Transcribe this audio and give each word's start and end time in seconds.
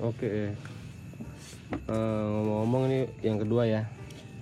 Oke. 0.00 0.56
Eh, 1.70 2.24
ngomong-ngomong 2.24 2.82
ini 2.88 3.00
yang 3.20 3.36
kedua 3.36 3.68
ya 3.68 3.84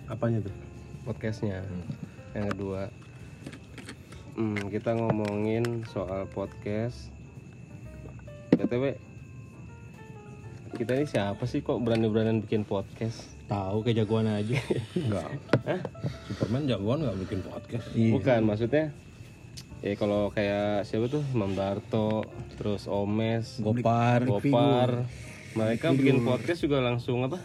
Apanya 0.07 0.38
tuh? 0.38 0.54
podcastnya. 1.02 1.67
Yang 2.31 2.54
kedua. 2.54 2.86
Hmm, 4.39 4.71
kita 4.71 4.94
ngomongin 4.94 5.83
soal 5.91 6.31
podcast. 6.31 7.10
btw 8.55 8.95
kita 10.79 10.95
ini 10.95 11.07
siapa 11.11 11.43
sih 11.48 11.59
kok 11.59 11.82
berani-beranian 11.82 12.38
bikin 12.45 12.62
podcast? 12.62 13.27
Tahu 13.50 13.82
kayak 13.82 14.06
jagoan 14.06 14.30
aja. 14.30 14.62
Enggak. 14.95 15.30
Superman 16.30 16.70
jagoan 16.70 17.02
nggak 17.02 17.18
bikin 17.27 17.40
podcast. 17.43 17.86
Bukan 17.98 18.40
maksudnya. 18.46 18.95
Ya 19.82 19.95
kalau 19.98 20.30
kayak 20.30 20.86
siapa 20.86 21.11
tuh 21.11 21.22
Imam 21.34 21.54
Darto, 21.59 22.27
terus 22.54 22.86
Omes, 22.86 23.59
Gopar. 23.59 24.22
Gopar, 24.22 25.03
mereka 25.57 25.93
bikin 25.93 26.25
podcast 26.25 26.61
juga 26.61 26.82
langsung 26.82 27.25
apa? 27.25 27.38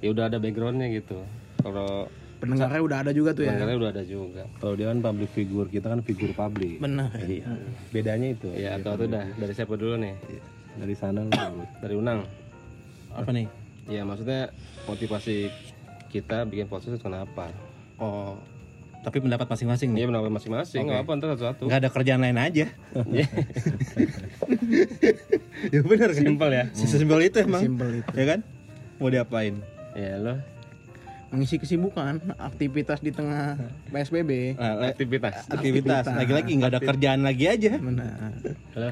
Ya 0.00 0.12
udah 0.12 0.28
ada 0.28 0.38
backgroundnya 0.40 0.88
gitu. 0.92 1.20
Kalau 1.60 2.08
Pendengarnya 2.36 2.84
udah 2.84 2.98
ada 3.00 3.12
juga 3.16 3.32
tuh 3.32 3.48
ya. 3.48 3.56
pendengarnya 3.56 3.78
udah 3.80 3.90
ada 3.96 4.04
juga. 4.04 4.44
Kalau 4.60 4.74
dia 4.76 4.92
kan 4.92 5.00
public 5.00 5.30
figure, 5.32 5.68
kita 5.72 5.86
kan 5.88 6.00
figur 6.04 6.30
publik. 6.36 6.76
Benar. 6.84 7.08
Iya. 7.16 7.48
Bedanya 7.96 8.28
itu. 8.36 8.48
Ya 8.52 8.76
atau 8.76 8.92
tuh 9.00 9.08
udah 9.08 9.24
dari 9.40 9.52
siapa 9.56 9.72
dulu 9.72 9.96
nih? 9.96 10.14
Dari 10.76 10.94
sana 10.94 11.24
dulu. 11.24 11.64
Dari 11.80 11.94
Unang. 11.96 12.28
Apa 13.16 13.32
nih? 13.32 13.48
Ya 13.88 14.04
maksudnya 14.04 14.52
motivasi 14.84 15.48
kita 16.12 16.44
bikin 16.44 16.68
podcast 16.68 16.92
itu 16.92 17.00
kenapa? 17.00 17.48
Oh, 17.96 18.36
tapi 19.06 19.22
pendapat 19.22 19.46
masing-masing 19.46 19.94
nih. 19.94 20.02
Iya 20.02 20.06
benar 20.10 20.26
masing-masing, 20.34 20.82
nggak 20.90 21.06
apa 21.06 21.10
ntar 21.14 21.28
satu-satu. 21.38 21.62
Nggak 21.70 21.78
ada 21.78 21.90
kerjaan 21.94 22.20
lain 22.26 22.38
aja. 22.42 22.66
ya 25.74 25.80
benar 25.86 26.10
kan? 26.10 26.18
Simpel 26.26 26.50
ya. 26.50 26.64
Sesimpel 26.74 27.18
itu 27.30 27.38
emang. 27.38 27.62
Simpel 27.62 28.02
itu. 28.02 28.10
Ya 28.18 28.24
kan? 28.34 28.40
Mau 28.98 29.06
diapain? 29.06 29.62
Ya 29.94 30.18
lo 30.18 30.42
Mengisi 31.30 31.62
kesibukan, 31.62 32.18
aktivitas 32.34 32.98
di 32.98 33.14
tengah 33.14 33.54
PSBB. 33.94 34.58
Nah, 34.58 34.90
aktivitas. 34.90 35.54
aktivitas. 35.54 36.10
Lagi-lagi 36.10 36.50
nggak 36.58 36.70
ada 36.74 36.82
kerjaan 36.82 37.22
lagi 37.22 37.46
aja. 37.46 37.78
Benar. 37.78 38.34
Halo. 38.74 38.90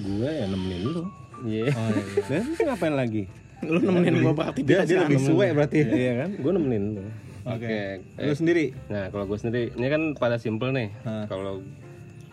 Gue 0.00 0.30
ya 0.40 0.44
nemenin 0.48 0.80
lu. 0.88 1.02
Iya. 1.44 1.68
Oh, 1.68 1.88
iya. 1.92 2.40
Dan 2.40 2.64
ngapain 2.64 2.96
lagi? 2.96 3.28
Lu 3.60 3.76
nemenin 3.76 4.24
gua 4.24 4.32
Dia, 4.32 4.40
beraktivitas 4.40 4.84
dia 4.88 4.96
kan? 4.96 5.04
lebih 5.04 5.20
suwe 5.20 5.46
berarti. 5.52 5.78
Iya 5.84 6.12
kan? 6.24 6.30
Gue 6.40 6.52
nemenin 6.56 6.84
lu. 6.96 7.04
Oke. 7.44 8.00
Lu 8.16 8.32
Eh, 8.32 8.36
sendiri? 8.36 8.72
Nah 8.88 9.12
kalau 9.12 9.28
gue 9.28 9.36
sendiri, 9.36 9.62
ini 9.76 9.86
kan 9.86 10.02
pada 10.16 10.40
simple 10.40 10.72
nih. 10.72 10.88
Kalau 11.28 11.60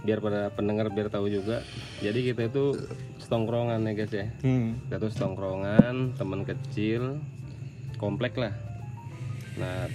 biar 0.01 0.17
pada 0.17 0.49
pendengar 0.49 0.89
biar 0.89 1.11
tahu 1.11 1.29
juga. 1.29 1.61
Jadi 2.01 2.31
kita 2.31 2.47
itu 2.47 2.73
setongkrongan 3.19 3.85
ya 3.85 3.93
guys 3.93 4.13
ya. 4.13 4.27
Hmm. 4.41 4.79
Kita 4.87 4.97
tuh 4.97 5.11
setongkrongan, 5.11 6.15
teman 6.15 6.41
kecil, 6.41 7.21
komplek 7.99 8.39
lah. 8.39 8.55
Nah 9.59 9.85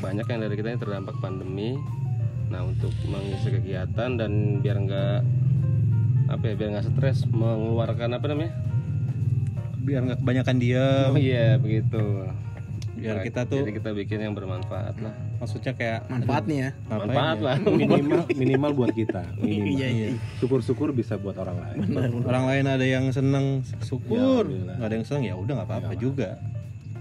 banyak 0.00 0.24
yang 0.24 0.40
dari 0.40 0.54
kita 0.54 0.68
yang 0.70 0.80
terdampak 0.80 1.16
pandemi. 1.18 1.76
Nah 2.48 2.62
untuk 2.62 2.94
mengisi 3.04 3.50
kegiatan 3.50 4.10
dan 4.16 4.62
biar 4.62 4.76
nggak 4.80 5.18
apa 6.24 6.44
ya 6.46 6.54
biar 6.56 6.68
nggak 6.78 6.86
stres 6.88 7.26
mengeluarkan 7.28 8.16
apa 8.16 8.26
namanya? 8.30 8.52
Biar 9.84 10.00
nggak 10.08 10.18
kebanyakan 10.24 10.56
diem. 10.56 11.10
Oh 11.10 11.20
iya 11.20 11.60
begitu. 11.60 12.30
Biar 13.04 13.14
Nah, 13.14 13.22
kita 13.22 13.40
tuh 13.44 13.60
jadi 13.60 13.72
kita 13.76 13.90
bikin 13.92 14.18
yang 14.18 14.32
bermanfaat 14.32 14.96
lah. 14.98 15.12
maksudnya 15.36 15.76
kayak 15.76 16.08
Manfaatnya 16.08 16.56
ya. 16.56 16.70
ngapain 16.82 17.04
Manfaat 17.04 17.36
ya? 17.36 17.44
lah. 17.44 17.56
Minimal 17.84 18.20
minimal 18.32 18.70
buat 18.72 18.92
kita. 18.92 19.22
Minimal. 19.38 19.68
Iya, 19.70 19.88
iya. 19.90 20.06
Syukur-syukur 20.40 20.90
bisa 20.90 21.14
buat 21.14 21.36
orang 21.36 21.60
lain. 21.60 21.76
Orang 22.24 22.48
lain 22.48 22.64
ada 22.64 22.82
yang 22.82 23.12
seneng 23.12 23.60
syukur, 23.78 24.48
Ya, 24.48 24.72
nggak 24.74 24.88
ada 24.88 24.94
yang 24.96 25.04
seneng 25.04 25.22
ya 25.22 25.34
udah 25.36 25.52
nggak 25.54 25.68
apa-apa 25.68 25.92
juga. 25.94 26.40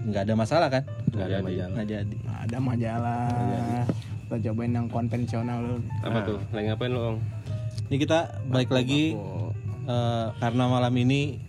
Nggak 0.03 0.21
ada 0.21 0.33
masalah 0.35 0.67
kan? 0.67 0.83
Gak 1.09 1.25
ada 1.25 1.37
majalah. 1.39 1.71
Nggak 1.71 1.87
jadi. 1.87 2.15
Ada 2.43 2.57
majalah. 2.59 3.83
Kita 4.23 4.35
cobain 4.43 4.71
yang 4.73 4.87
konvensional 4.91 5.57
dulu. 5.61 5.79
Apa 6.03 6.19
tuh? 6.27 6.37
Lagi 6.51 6.65
ngapain 6.67 6.91
lo, 6.91 7.01
Ong? 7.05 7.17
Ini 7.87 7.95
kita 7.97 8.19
balik 8.45 8.67
lagi 8.67 9.15
eh, 9.85 10.27
karena 10.35 10.63
malam 10.67 10.91
ini 10.93 11.39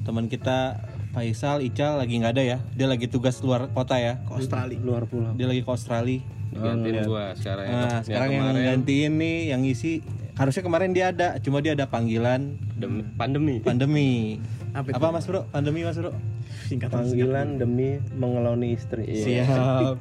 teman 0.00 0.24
kita 0.24 0.80
Faisal 1.08 1.60
Ical 1.60 1.96
lagi 1.96 2.14
nggak 2.16 2.32
ada 2.32 2.42
ya. 2.44 2.58
Dia 2.72 2.86
lagi 2.86 3.08
tugas 3.08 3.40
luar 3.40 3.68
kota 3.68 3.96
ya. 3.96 4.20
Ke 4.22 4.38
Australia. 4.38 4.78
Luar 4.78 5.04
pulau. 5.04 5.32
Dia 5.34 5.46
lagi 5.46 5.60
ke 5.60 5.70
Australia. 5.70 6.20
Gantiin 6.48 7.04
gua 7.04 7.32
sekarang 7.32 7.64
ya. 7.64 7.72
Nah, 7.72 7.98
sekarang 8.02 8.30
yang 8.30 8.46
gantiin 8.56 9.12
nih 9.16 9.36
yang 9.52 9.62
isi 9.62 10.00
harusnya 10.34 10.62
kemarin 10.62 10.90
dia 10.90 11.10
ada, 11.10 11.34
cuma 11.38 11.58
dia 11.58 11.74
ada 11.74 11.84
panggilan 11.84 12.54
Dem- 12.74 13.10
pandemi. 13.14 13.58
pandemi. 13.58 14.38
Apa 14.70 14.86
itu? 14.88 14.96
Apa 14.96 15.06
Mas 15.10 15.26
Bro? 15.26 15.40
Pandemi 15.50 15.82
Mas 15.82 15.98
Bro? 15.98 16.14
Singkatan 16.68 17.04
Panggilan 17.04 17.58
demi 17.58 17.98
mengeloni 18.14 18.76
istri. 18.76 19.08
Siap. 19.18 19.98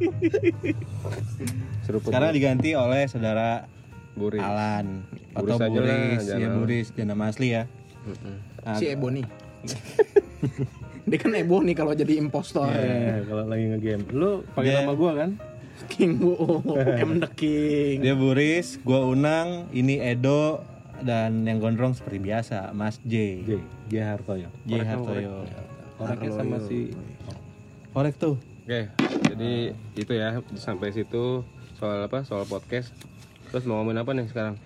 Seruput 1.87 2.11
Sekarang 2.11 2.31
diganti 2.31 2.75
oleh 2.75 3.07
saudara 3.07 3.65
Buris. 4.13 4.43
Alan 4.43 5.07
Buris 5.31 5.55
atau 5.55 5.67
aja 5.67 5.79
lah, 5.79 5.95
Buris, 5.95 6.21
jangan. 6.25 6.41
ya 6.41 6.49
Buris, 6.51 6.87
jangan 6.91 7.09
nama 7.13 7.23
asli 7.29 7.47
ya. 7.49 7.63
Mm-mm. 8.03 8.35
Ah, 8.61 8.75
Si 8.75 8.85
Ebony. 8.89 9.23
Dia 11.07 11.17
kan 11.23 11.31
Ebony 11.31 11.71
kalau 11.71 11.95
jadi 11.95 12.19
impostor. 12.19 12.67
Eh, 12.67 13.23
kalau 13.23 13.47
lagi 13.47 13.71
ngegame. 13.71 14.03
Lu 14.11 14.43
pakai 14.51 14.83
nama 14.83 14.91
gua 14.91 15.15
kan? 15.15 15.39
King 15.87 16.19
Bu, 16.19 16.35
M 16.75 17.23
the 17.23 17.29
King. 17.31 18.03
Dia 18.03 18.11
Buris, 18.11 18.75
gua 18.83 19.07
Unang, 19.07 19.71
ini 19.71 20.03
Edo 20.03 20.59
dan 20.99 21.47
yang 21.47 21.63
gondrong 21.63 21.95
seperti 21.95 22.19
biasa, 22.19 22.75
Mas 22.75 22.99
J. 23.07 23.39
J. 23.47 23.51
J 23.87 23.93
Hartoyo. 24.03 24.51
J 24.67 24.83
Hartoyo. 24.83 25.47
Orangnya 25.95 26.31
sama 26.35 26.57
si 26.67 26.91
Korek 27.95 28.19
tuh. 28.19 28.35
Oke, 28.67 28.91
jadi 29.31 29.71
itu 29.95 30.11
ya 30.11 30.43
sampai 30.59 30.91
situ 30.91 31.47
soal 31.79 32.03
apa? 32.03 32.27
Soal 32.27 32.43
podcast. 32.43 32.91
Terus 33.47 33.63
mau 33.63 33.79
ngomongin 33.79 34.03
apa 34.03 34.11
nih 34.11 34.27
sekarang? 34.27 34.59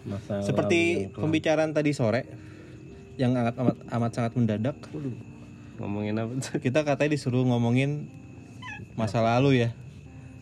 masa 0.00 0.40
Seperti 0.40 1.12
pembicaraan 1.12 1.76
tadi 1.76 1.92
sore 1.92 2.49
yang 3.20 3.36
amat 3.36 3.54
amat, 3.60 3.76
amat 3.92 4.10
sangat 4.16 4.32
mendadak. 4.32 4.76
Ngomongin 5.76 6.16
apa? 6.16 6.32
tuh? 6.40 6.56
Kita 6.56 6.80
katanya 6.88 7.10
disuruh 7.12 7.44
ngomongin 7.44 8.08
masa 8.96 9.20
lalu 9.20 9.68
ya. 9.68 9.70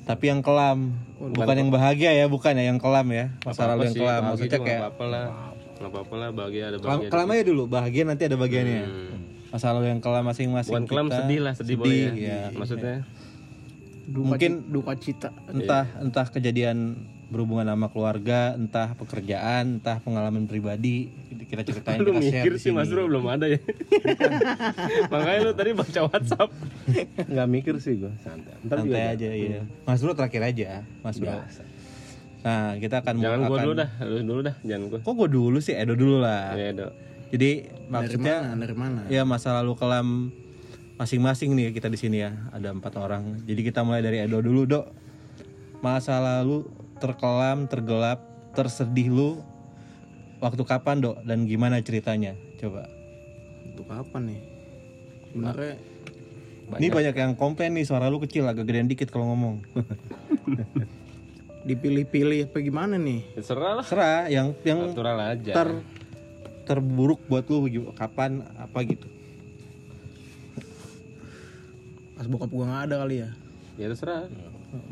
Tapi 0.07 0.31
yang 0.31 0.41
kelam, 0.41 0.95
bukan 1.19 1.57
yang 1.59 1.71
bahagia 1.75 2.15
ya, 2.15 2.31
bukan 2.31 2.57
ya 2.57 2.71
yang 2.71 2.81
kelam 2.81 3.11
ya. 3.13 3.35
Masa 3.45 3.69
lalu 3.69 3.91
yang 3.91 3.97
sih, 3.99 4.01
kelam. 4.01 4.21
bahagia 4.23 4.31
Maksudnya 4.33 4.61
kayak 4.63 4.81
apa-apa 4.81 5.05
lah. 5.05 5.25
Nggak 5.79 5.91
apa-apa 5.93 6.15
lah, 6.17 6.29
bahagia 6.33 6.63
ada 6.65 6.79
kelam, 6.81 6.91
bahagia. 7.03 7.11
kelam 7.13 7.27
aja 7.29 7.43
dulu, 7.45 7.63
bahagia 7.69 8.03
nanti 8.09 8.23
ada 8.25 8.37
bagiannya. 8.41 8.83
Hmm. 8.89 9.19
Masa 9.53 9.67
lalu 9.77 9.87
yang 9.93 10.01
kelam 10.01 10.25
masing-masing. 10.25 10.73
Bukan 10.73 10.87
kelam 10.89 11.07
kita. 11.11 11.17
sedih 11.21 11.41
lah, 11.45 11.53
sedih, 11.59 11.77
boleh 11.77 11.99
ya. 11.99 12.13
ya. 12.17 12.41
Maksudnya 12.57 12.97
Duka 14.09 14.25
Mungkin 14.25 14.53
duka 14.73 14.93
cita. 14.97 15.29
entah 15.53 15.85
entah 16.01 16.27
kejadian 16.33 16.97
berhubungan 17.29 17.69
sama 17.69 17.93
keluarga, 17.93 18.57
entah 18.57 18.97
pekerjaan, 18.97 19.81
entah 19.81 20.01
pengalaman 20.01 20.49
pribadi 20.49 21.13
kita 21.49 21.65
ceritain 21.65 21.97
lu 22.05 22.13
kita 22.13 22.21
share 22.21 22.45
mikir 22.45 22.53
sih 22.61 22.71
Mas. 22.77 22.93
Bro 22.93 23.09
belum 23.09 23.25
ada 23.25 23.49
ya. 23.49 23.61
Makanya 25.13 25.41
lu 25.49 25.53
tadi 25.57 25.71
baca 25.73 26.01
WhatsApp. 26.05 26.49
nggak 27.33 27.49
mikir 27.49 27.75
sih 27.81 27.97
gua 27.97 28.13
santai. 28.21 28.53
Ntar 28.69 28.77
Santai 28.85 29.03
aja 29.17 29.29
iya. 29.33 29.61
Mas 29.89 30.01
Bro 30.05 30.13
terakhir 30.13 30.45
aja, 30.45 30.85
Mas 31.01 31.17
Bro. 31.17 31.33
Biasa. 31.33 31.63
Nah, 32.39 32.77
kita 32.79 33.01
akan 33.01 33.15
Jangan 33.19 33.41
gua 33.49 33.57
akan- 33.57 33.65
dulu 33.65 33.75
dah, 33.75 33.91
lu 34.05 34.17
dulu 34.23 34.41
dah, 34.45 34.57
jangan 34.61 34.85
gua. 34.93 34.99
Kok 35.01 35.15
gue 35.17 35.29
dulu 35.33 35.59
sih, 35.59 35.75
Edo 35.75 35.95
dulu 35.97 36.21
lah. 36.21 36.53
Ya, 36.55 36.71
Dok. 36.77 36.93
Jadi 37.29 37.51
Dari 37.69 37.89
maksudnya 37.89 38.37
mana? 38.41 38.61
Dari 38.61 38.77
mana? 38.77 39.01
ya 39.09 39.23
masa 39.25 39.49
lalu 39.61 39.73
kelam 39.77 40.33
masing-masing 40.97 41.53
nih 41.57 41.73
kita 41.73 41.89
di 41.89 41.97
sini 41.97 42.25
ya. 42.25 42.37
Ada 42.53 42.77
empat 42.77 42.93
orang. 43.01 43.41
Jadi 43.49 43.61
kita 43.65 43.81
mulai 43.85 44.05
dari 44.05 44.21
Edo 44.21 44.45
dulu, 44.45 44.69
Dok. 44.69 44.87
Masa 45.81 46.21
lalu 46.21 46.69
terkelam, 46.99 47.71
tergelap, 47.71 48.21
tersedih 48.53 49.09
lu 49.09 49.31
waktu 50.43 50.63
kapan, 50.67 51.01
Dok? 51.03 51.25
Dan 51.25 51.47
gimana 51.47 51.81
ceritanya? 51.81 52.35
Coba. 52.59 52.91
Untuk 53.65 53.87
kapan 53.87 54.35
nih? 54.35 54.41
Sebenarnya 55.29 55.75
Ini 56.69 56.89
banyak 56.93 57.15
yang 57.17 57.33
komplain 57.33 57.73
nih 57.73 57.89
suara 57.89 58.13
lu 58.13 58.21
kecil 58.21 58.45
agak 58.45 58.69
gedean 58.69 58.93
dikit 58.93 59.09
kalau 59.09 59.33
ngomong. 59.33 59.65
dipilih-pilih 61.69 62.49
apa 62.49 62.59
gimana 62.65 62.97
nih? 62.97 63.21
Terserah 63.37 63.73
lah. 63.81 63.85
Serah 63.85 64.25
yang 64.33 64.57
yang 64.65 64.89
Natural 64.89 65.19
aja. 65.37 65.53
ter 65.53 65.69
terburuk 66.65 67.21
buat 67.29 67.45
lu 67.49 67.69
kapan 67.97 68.45
apa 68.57 68.79
gitu. 68.89 69.09
Pas 72.17 72.27
bokap 72.29 72.51
gua 72.53 72.65
nggak 72.69 72.83
ada 72.89 72.95
kali 73.05 73.17
ya. 73.25 73.31
Ya 73.77 73.87
terserah. 73.93 74.29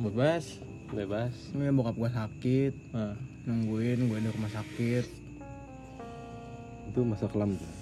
Bebas. 0.00 0.60
Bebas. 0.88 1.34
Ini 1.50 1.70
bokap 1.70 1.96
gua 1.96 2.08
sakit, 2.08 2.72
Nah, 2.90 3.14
nungguin 3.44 4.06
gue 4.06 4.18
di 4.18 4.28
rumah 4.28 4.48
sakit. 4.48 5.04
Itu 6.88 7.00
masa 7.02 7.26
kelam 7.26 7.52
tuh. 7.52 7.72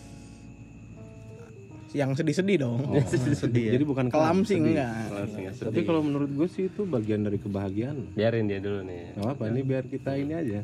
Yang 1.95 2.19
sedih-sedih 2.19 2.57
dong. 2.59 2.81
sedih 3.07 3.71
ya. 3.71 3.73
Jadi 3.75 3.85
bukan 3.87 4.07
Kelam 4.09 4.43
sih 4.43 4.59
sedih. 4.59 4.75
enggak. 4.75 4.95
Ya, 5.31 5.51
Tapi 5.53 5.55
sedih. 5.55 5.85
kalau 5.85 6.03
menurut 6.03 6.27
gue 6.29 6.49
sih 6.49 6.67
itu 6.67 6.83
bagian 6.83 7.23
dari 7.23 7.39
kebahagiaan. 7.39 8.11
biarin 8.13 8.51
dia 8.51 8.59
dulu 8.59 8.83
nih. 8.83 9.15
Gak 9.15 9.31
apa, 9.31 9.43
ini 9.47 9.61
biar 9.63 9.85
kita 9.87 10.11
ini 10.17 10.35
aja. 10.35 10.61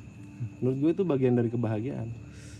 Menurut 0.58 0.76
gue 0.76 0.90
itu 0.92 1.04
bagian 1.04 1.34
dari 1.34 1.46
kebahagiaan. 1.46 2.08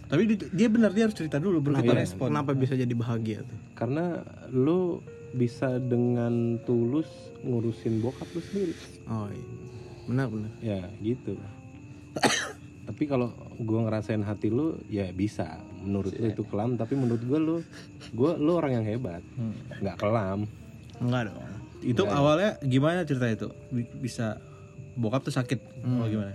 Tapi 0.06 0.22
di- 0.24 0.50
dia 0.52 0.68
benar 0.68 0.90
dia 0.90 1.06
harus 1.06 1.14
cerita 1.14 1.38
dulu 1.38 1.58
baru 1.60 1.82
kita 1.82 1.94
respon. 1.96 2.30
Kenapa 2.30 2.50
bisa 2.52 2.74
jadi 2.74 2.90
bahagia 2.92 3.42
tuh? 3.42 3.58
Karena 3.74 4.22
lu 4.48 5.02
bisa 5.32 5.78
dengan 5.80 6.58
tulus 6.60 7.06
ngurusin 7.42 7.98
bokap 7.98 8.28
lu 8.28 8.40
sendiri. 8.42 8.74
Oh 9.06 9.26
iya. 9.26 9.44
Benar 10.04 10.26
benar. 10.28 10.50
Ya 10.60 10.80
gitu. 10.98 11.34
tapi 12.88 13.06
kalau 13.06 13.30
gua 13.56 13.86
ngerasain 13.86 14.20
hati 14.20 14.48
lu 14.48 14.78
ya 14.86 15.08
bisa. 15.10 15.60
Menurut 15.80 16.12
lu 16.12 16.26
itu 16.26 16.42
kelam, 16.44 16.74
tapi 16.74 16.92
menurut 16.92 17.22
gua 17.22 17.38
lu 17.38 17.56
gua 18.12 18.34
lu 18.34 18.52
orang 18.52 18.76
yang 18.76 18.86
hebat. 18.86 19.22
nggak 19.78 19.96
kelam. 19.96 20.44
Enggak 20.98 21.30
dong. 21.30 21.38
Itu 21.80 22.04
awalnya 22.04 22.60
gimana 22.60 23.02
cerita 23.02 23.24
itu? 23.26 23.48
Bi- 23.68 23.88
Bisa 23.98 24.36
bokap 24.92 25.22
tuh 25.22 25.32
sakit 25.32 25.80
Hmm. 25.80 25.96
atau 25.96 26.10
gimana? 26.10 26.34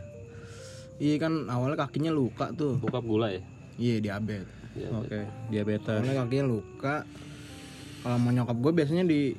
Iya 0.96 1.16
kan 1.19 1.46
awalnya 1.46 1.78
kakinya 1.78 2.10
luka 2.10 2.50
tuh. 2.52 2.80
bokap 2.80 3.04
gula 3.04 3.30
ya 3.30 3.44
Iya 3.75 3.96
diabetes. 4.02 4.48
Oke, 4.90 5.22
diabetes. 5.48 5.92
Awalnya 5.94 6.24
kakinya 6.24 6.46
luka. 6.50 6.96
Kalau 8.00 8.18
mau 8.18 8.31
nyokap 8.31 8.56
gue 8.56 8.72
biasanya 8.74 9.04
di 9.04 9.36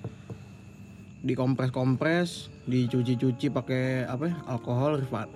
dikompres 1.24 1.72
kompres, 1.72 2.52
dicuci-cuci 2.68 3.48
pakai 3.52 4.04
apa 4.04 4.24
ya? 4.28 4.36
Alkohol 4.50 5.00
rifa, 5.04 5.28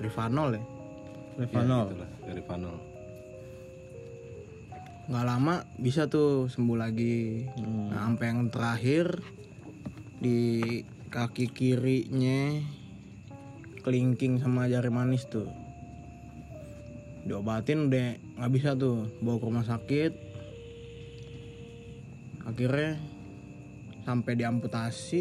rifanol 0.00 0.58
ya. 0.58 0.62
Revanol. 1.38 1.94
Itulah, 1.94 2.10
dari 2.26 2.42
panel. 2.42 2.88
nggak 5.08 5.24
lama 5.24 5.64
bisa 5.80 6.04
tuh 6.04 6.52
sembuh 6.52 6.76
lagi 6.76 7.48
nah, 7.64 8.04
sampai 8.04 8.26
yang 8.28 8.52
terakhir 8.52 9.24
di 10.20 10.60
kaki 11.08 11.48
kirinya 11.48 12.60
kelingking 13.80 14.36
sama 14.36 14.68
jari 14.68 14.92
manis 14.92 15.24
tuh 15.24 15.48
diobatin 17.24 17.88
udah 17.88 18.20
nggak 18.36 18.52
bisa 18.52 18.76
tuh 18.76 19.08
bawa 19.24 19.40
ke 19.40 19.44
rumah 19.48 19.64
sakit 19.64 20.12
akhirnya 22.44 23.00
sampai 24.08 24.32
diamputasi 24.40 25.20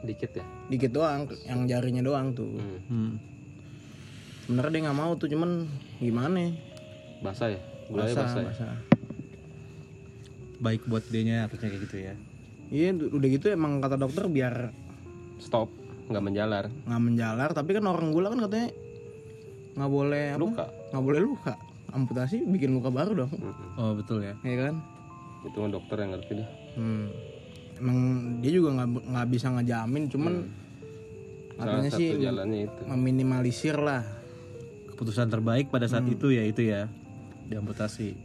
dikit 0.00 0.40
ya 0.40 0.44
dikit 0.72 0.96
doang 0.96 1.28
yang 1.44 1.68
jarinya 1.68 2.00
doang 2.00 2.32
tuh 2.32 2.56
hmm. 2.56 2.80
Hmm. 2.88 3.12
sebenarnya 4.48 4.72
dia 4.72 4.82
nggak 4.88 4.98
mau 4.98 5.12
tuh 5.20 5.28
cuman 5.28 5.68
gimana 6.00 6.36
ya? 6.40 6.50
basah 7.20 7.52
ya 7.52 7.60
gulanya 7.92 8.16
basah, 8.16 8.24
basah 8.24 8.40
ya 8.40 8.48
basah 8.48 8.76
Baik 10.58 10.90
buat 10.90 11.06
dianya 11.06 11.46
harusnya 11.46 11.70
kayak 11.70 11.82
gitu 11.86 11.96
ya. 12.02 12.14
iya 12.74 12.90
udah 12.90 13.28
gitu 13.30 13.46
emang 13.52 13.78
kata 13.78 13.94
dokter 13.94 14.26
biar 14.26 14.74
stop 15.38 15.68
nggak 16.08 16.24
menjalar 16.24 16.64
nggak 16.88 17.02
menjalar 17.04 17.50
tapi 17.52 17.76
kan 17.76 17.84
orang 17.84 18.08
gula 18.10 18.32
kan 18.32 18.40
katanya 18.48 18.68
nggak 19.76 19.90
boleh 19.92 20.24
apa 20.34 20.40
luka 20.40 20.64
nggak 20.90 21.04
boleh 21.04 21.20
luka 21.20 21.52
amputasi 21.92 22.42
bikin 22.48 22.72
luka 22.72 22.88
baru 22.88 23.24
dong 23.24 23.32
Mm-mm. 23.36 23.78
Oh, 23.78 23.92
betul 23.94 24.24
ya. 24.24 24.34
ya 24.42 24.56
kan 24.66 24.80
itu 25.46 25.56
mah 25.60 25.70
dokter 25.70 25.96
yang 26.02 26.10
ngerti 26.16 26.32
dah 26.42 26.48
hmm. 26.74 27.06
Emang 27.78 27.98
dia 28.42 28.52
juga 28.52 28.68
nggak 28.78 28.88
nggak 29.08 29.26
bisa 29.30 29.46
ngejamin 29.54 30.04
cuman 30.10 30.34
salah 31.58 31.74
katanya 31.74 31.90
satu 31.90 31.98
sih 31.98 32.08
jalannya 32.22 32.60
itu 32.70 32.80
meminimalisir 32.86 33.76
lah 33.78 34.02
Keputusan 34.98 35.30
terbaik 35.30 35.70
pada 35.70 35.86
saat 35.86 36.10
itu 36.10 36.34
ya 36.34 36.42
itu 36.42 36.74
ya. 36.74 36.90
Diamputasi. 37.46 38.18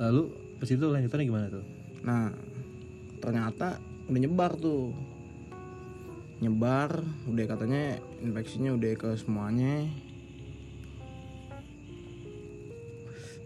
Lalu 0.00 0.32
ke 0.56 0.64
situ 0.64 0.88
lanjutannya 0.88 1.28
gimana 1.28 1.46
tuh? 1.52 1.60
nah 2.02 2.34
ternyata 3.22 3.78
udah 4.10 4.20
nyebar 4.26 4.58
tuh 4.58 4.90
nyebar 6.42 6.98
udah 7.30 7.44
katanya 7.46 8.02
infeksinya 8.18 8.74
udah 8.74 8.90
ke 8.98 9.10
semuanya 9.14 9.86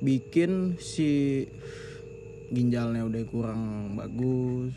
bikin 0.00 0.80
si 0.80 1.44
ginjalnya 2.48 3.04
udah 3.04 3.22
kurang 3.28 3.92
bagus 4.00 4.72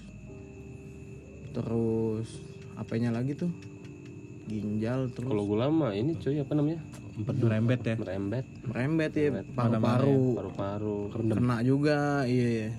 terus 1.59 2.39
apanya 2.79 3.11
lagi 3.11 3.35
tuh? 3.35 3.51
Ginjal 4.47 5.11
terus. 5.11 5.27
Kalau 5.27 5.43
gula 5.43 5.67
mah 5.67 5.91
ini 5.91 6.15
cuy 6.15 6.39
apa 6.39 6.55
namanya? 6.55 6.79
Merembet 7.19 7.83
ya. 7.83 7.95
merembet. 7.99 8.45
Merembet 8.63 9.11
ya? 9.11 9.43
Paru-paru. 9.51 10.39
Paru-paru 10.39 10.97
kena 11.11 11.59
juga 11.67 12.23
iya 12.23 12.71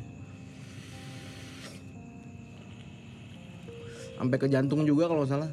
sampai 4.20 4.36
ke 4.36 4.46
jantung 4.52 4.84
juga 4.84 5.08
kalau 5.08 5.24
salah. 5.24 5.48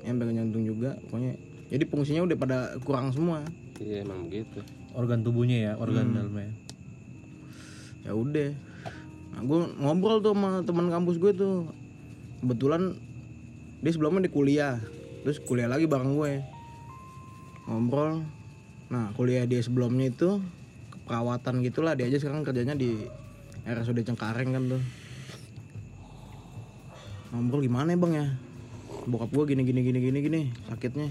Ya, 0.00 0.16
sampai 0.16 0.32
ke 0.32 0.34
jantung 0.40 0.64
juga 0.64 0.96
pokoknya. 1.06 1.36
Jadi 1.68 1.84
fungsinya 1.84 2.24
udah 2.24 2.36
pada 2.40 2.58
kurang 2.80 3.12
semua. 3.12 3.44
Iya 3.76 4.08
emang 4.08 4.32
begitu. 4.32 4.64
Organ 4.96 5.20
tubuhnya 5.20 5.58
ya, 5.60 5.72
organ 5.76 6.16
dalamnya. 6.16 6.56
ya 8.00 8.16
udah. 8.16 8.50
Nah, 9.36 9.40
gue 9.44 9.58
ngobrol 9.76 10.24
tuh 10.24 10.32
sama 10.32 10.64
teman 10.64 10.88
kampus 10.88 11.20
gue 11.20 11.32
tuh 11.36 11.68
kebetulan 12.42 12.96
dia 13.80 13.92
sebelumnya 13.92 14.26
di 14.26 14.32
kuliah. 14.32 14.80
Terus 15.26 15.42
kuliah 15.42 15.66
lagi 15.66 15.90
bareng 15.90 16.14
gue. 16.14 16.32
Ngobrol. 17.66 18.22
Nah 18.92 19.10
kuliah 19.18 19.44
dia 19.44 19.58
sebelumnya 19.62 20.10
itu 20.10 20.38
keperawatan 20.92 21.62
gitulah. 21.66 21.98
Dia 21.98 22.06
aja 22.08 22.22
sekarang 22.22 22.46
kerjanya 22.46 22.78
di 22.78 23.06
RSUD 23.66 24.06
Cengkareng 24.06 24.54
kan 24.54 24.62
tuh. 24.70 24.82
Ngobrol 27.34 27.66
gimana 27.66 27.92
ya 27.92 27.98
bang 27.98 28.12
ya? 28.14 28.26
Bokap 29.06 29.30
gue 29.30 29.54
gini 29.54 29.62
gini 29.66 29.80
gini 29.82 29.98
gini 29.98 30.18
gini 30.22 30.40
sakitnya. 30.70 31.10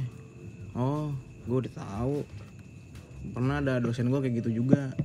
Oh 0.75 1.12
gue 1.45 1.57
udah 1.68 1.74
tahu. 1.75 2.24
Pernah 3.36 3.60
ada 3.60 3.81
dosen 3.81 4.07
gue 4.07 4.19
kayak 4.24 4.45
gitu 4.45 4.63
juga. 4.63 4.95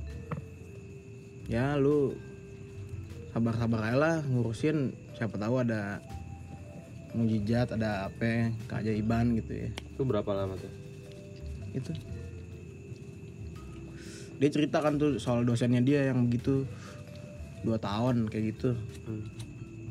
Ya 1.51 1.75
lu 1.75 2.15
sabar-sabar 3.35 3.91
aja 3.91 3.97
lah 3.99 4.17
ngurusin 4.27 4.95
siapa 5.21 5.37
tahu 5.37 5.61
ada 5.61 6.01
mujizat 7.13 7.77
ada 7.77 8.09
apa 8.09 8.49
keajaiban 8.65 9.37
gitu 9.37 9.53
ya. 9.53 9.69
Itu 9.69 10.01
berapa 10.01 10.25
lama 10.33 10.57
tuh? 10.57 10.71
Itu. 11.77 11.93
Dia 14.41 14.49
ceritakan 14.49 14.97
tuh 14.97 15.21
soal 15.21 15.45
dosennya 15.45 15.85
dia 15.85 16.09
yang 16.09 16.25
begitu 16.25 16.65
dua 17.61 17.77
tahun 17.77 18.25
kayak 18.25 18.57
gitu. 18.57 18.73
Hmm. 19.05 19.21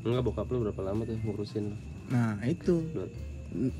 enggak 0.02 0.26
bokap 0.26 0.50
lu 0.50 0.66
berapa 0.66 0.82
lama 0.82 1.06
tuh 1.06 1.14
ngurusin? 1.22 1.78
Nah 2.10 2.34
itu. 2.42 2.82
Dua- 2.90 3.06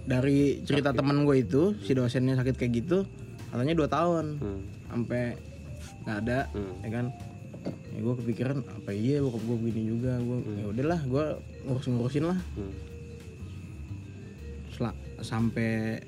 dari 0.03 0.63
cerita 0.63 0.95
teman 0.95 1.23
gue 1.23 1.43
itu 1.43 1.75
si 1.83 1.95
dosennya 1.95 2.35
sakit 2.37 2.55
kayak 2.55 2.73
gitu 2.79 3.03
katanya 3.51 3.75
dua 3.75 3.91
tahun. 3.91 4.39
Hmm. 4.39 4.63
sampai 4.87 5.35
nggak 6.07 6.19
ada 6.23 6.39
Hmm. 6.55 6.75
ya 6.83 6.91
kan 6.93 7.07
ya 7.67 7.99
gue 8.01 8.15
kepikiran 8.25 8.65
apa 8.65 8.91
iya 8.97 9.21
bokap 9.21 9.43
gue 9.45 9.57
begini 9.61 9.83
juga 9.93 10.17
gue 10.17 10.39
ya 10.57 10.67
udahlah 10.73 11.01
gue 11.05 11.25
ngurus 11.69 11.87
ngurusin 11.89 12.25
lah. 12.29 12.39
Hmm. 12.57 12.75
Sampai 15.21 16.01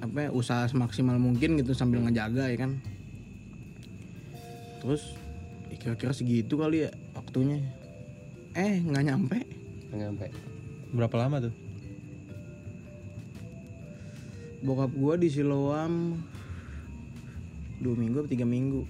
apa 0.00 0.18
ya, 0.24 0.30
usaha 0.32 0.64
semaksimal 0.64 1.20
mungkin 1.20 1.60
gitu 1.60 1.76
sambil 1.76 2.00
ngejaga 2.00 2.48
ya 2.48 2.56
kan. 2.56 2.80
Terus 4.80 5.12
ya 5.68 5.76
kira-kira 5.76 6.16
segitu 6.16 6.56
kali 6.56 6.88
ya 6.88 6.90
waktunya. 7.12 7.60
Eh 8.56 8.80
nggak 8.80 9.04
nyampe. 9.04 9.38
Nggak 9.92 10.00
nyampe. 10.00 10.26
Berapa 10.96 11.16
lama 11.20 11.44
tuh? 11.44 11.66
bokap 14.66 14.90
gue 14.90 15.14
di 15.22 15.28
Siloam 15.30 16.18
dua 17.78 17.94
minggu 17.94 18.24
atau 18.24 18.30
tiga 18.30 18.42
minggu 18.42 18.82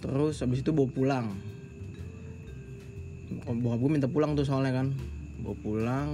terus 0.00 0.40
habis 0.40 0.64
itu 0.64 0.72
bawa 0.72 0.88
pulang. 0.90 1.26
Bokap 3.46 3.78
gue 3.78 3.90
minta 3.92 4.10
pulang 4.10 4.34
tuh 4.34 4.44
soalnya 4.48 4.82
kan. 4.82 4.96
Bawa 5.44 5.56
pulang 5.60 6.08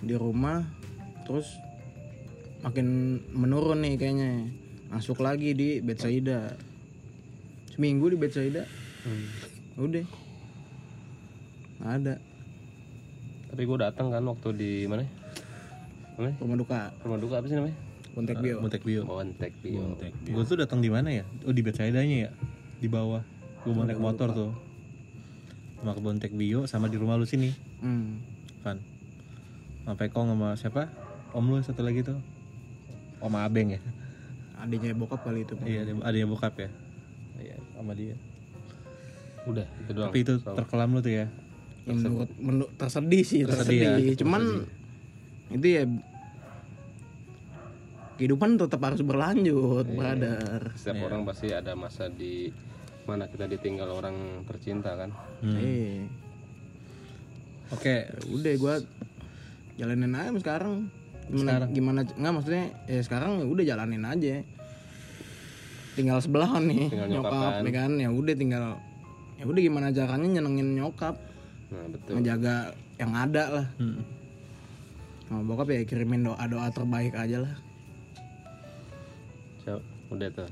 di 0.00 0.16
rumah 0.16 0.64
terus 1.28 1.60
makin 2.64 3.20
menurun 3.34 3.84
nih 3.84 3.94
kayaknya. 4.00 4.48
Masuk 4.90 5.20
lagi 5.22 5.54
di 5.54 5.82
Betsaida. 5.82 6.54
Seminggu 7.74 8.10
di 8.10 8.16
Betsaida. 8.18 8.64
Udah. 9.78 10.06
Nggak 11.78 11.92
ada. 12.02 12.14
Tapi 13.50 13.62
gue 13.66 13.78
datang 13.78 14.14
kan 14.14 14.22
waktu 14.26 14.48
di 14.54 14.70
mana? 14.86 15.02
Namanya? 16.16 16.34
Rumah 16.38 16.56
duka. 16.56 16.80
Rumah 17.02 17.18
duka 17.18 17.36
apa 17.42 17.46
sih 17.50 17.58
namanya 17.58 17.89
kontak 18.14 18.42
bio 18.42 18.56
Montek 18.60 18.82
Bio. 18.82 19.02
Bontek 19.06 19.52
Bio 19.62 19.96
Gue 20.34 20.44
tuh 20.44 20.58
datang 20.58 20.82
di 20.82 20.90
mana 20.90 21.10
ya? 21.10 21.24
Oh 21.46 21.54
di 21.54 21.62
Betsaidanya 21.62 22.28
ya, 22.28 22.30
di 22.82 22.88
bawah. 22.90 23.22
Gue 23.62 23.72
mau 23.72 23.84
naik 23.86 24.00
motor 24.00 24.32
tuh. 24.32 24.52
Sama 25.80 25.96
ke 25.96 26.00
Bontek 26.02 26.32
Bio 26.34 26.68
sama 26.68 26.92
di 26.92 26.96
rumah 27.00 27.16
lu 27.16 27.24
sini, 27.24 27.54
hmm. 27.80 28.08
Van. 28.60 28.78
Sampai 29.88 30.12
kong 30.12 30.36
sama 30.36 30.52
siapa? 30.58 30.92
Om 31.32 31.44
lu 31.48 31.56
satu 31.64 31.80
lagi 31.80 32.04
tuh. 32.04 32.18
Om 33.20 33.34
Abeng 33.36 33.76
ya. 33.76 33.80
adiknya 34.60 34.92
bokap 34.92 35.24
kali 35.24 35.48
itu 35.48 35.56
Iya, 35.64 35.88
yang 35.88 36.28
bokap 36.28 36.52
ya. 36.60 36.68
Iya, 37.40 37.56
sama 37.72 37.96
dia. 37.96 38.12
udah 39.48 39.64
itu 39.64 39.90
doang 39.96 40.12
Tapi 40.12 40.20
itu 40.20 40.34
terkelam 40.36 40.88
lu 40.92 41.00
tuh 41.00 41.12
ya. 41.16 41.26
Ya, 41.88 41.96
menurut, 41.96 42.30
menurut 42.36 42.70
tersedih 42.76 43.24
sih 43.24 43.40
Tersedih 43.48 43.80
tersedih, 43.88 44.12
ya, 44.12 44.16
cuman 44.20 44.42
itu 45.48 45.66
ya 45.80 45.82
kehidupan 48.20 48.60
tetap 48.60 48.84
harus 48.84 49.00
berlanjut 49.00 49.88
brother. 49.96 50.76
Setiap 50.76 51.08
orang 51.08 51.24
pasti 51.24 51.56
ada 51.56 51.72
masa 51.72 52.12
di 52.12 52.52
mana 53.08 53.24
kita 53.32 53.48
ditinggal 53.48 53.88
orang 53.88 54.44
tercinta 54.44 54.92
kan? 54.92 55.08
Eh 55.40 56.04
Oke, 57.72 58.04
ya 58.12 58.20
udah 58.28 58.52
gua 58.60 58.74
jalanin 59.80 60.12
aja 60.12 60.36
sekarang. 60.36 60.92
Gimana 61.32 61.64
gimana 61.72 62.00
nggak 62.04 62.32
maksudnya 62.36 62.64
ya 62.84 63.00
sekarang 63.00 63.40
ya 63.40 63.46
udah 63.48 63.64
jalanin 63.64 64.04
aja. 64.04 64.44
Tinggal 65.96 66.20
sebelahan 66.20 66.68
nih 66.68 66.92
Tinggal 66.92 67.08
nyokap, 67.08 67.32
nyokap 67.32 67.64
ya 67.64 67.72
kan? 67.72 67.92
Ya 67.96 68.08
udah 68.12 68.34
tinggal 68.36 68.64
ya 69.40 69.44
udah 69.48 69.62
gimana 69.64 69.86
caranya 69.96 70.28
nyenengin 70.36 70.76
nyokap. 70.76 71.16
Nah 71.72 71.86
betul. 71.88 72.12
Ngejaga 72.20 72.56
yang 73.00 73.12
ada 73.16 73.44
lah. 73.48 73.68
Hmm. 73.80 74.04
sama 75.30 75.46
bokap 75.46 75.70
ya 75.70 75.86
kirimin 75.86 76.26
doa 76.26 76.42
doa 76.50 76.66
terbaik 76.74 77.14
aja 77.14 77.46
lah 77.46 77.54
udah 80.10 80.28
tuh 80.34 80.50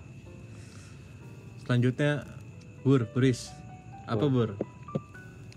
selanjutnya 1.69 2.25
Bur, 2.81 3.05
Buris. 3.12 3.53
Apa 4.09 4.25
Bur? 4.33 4.57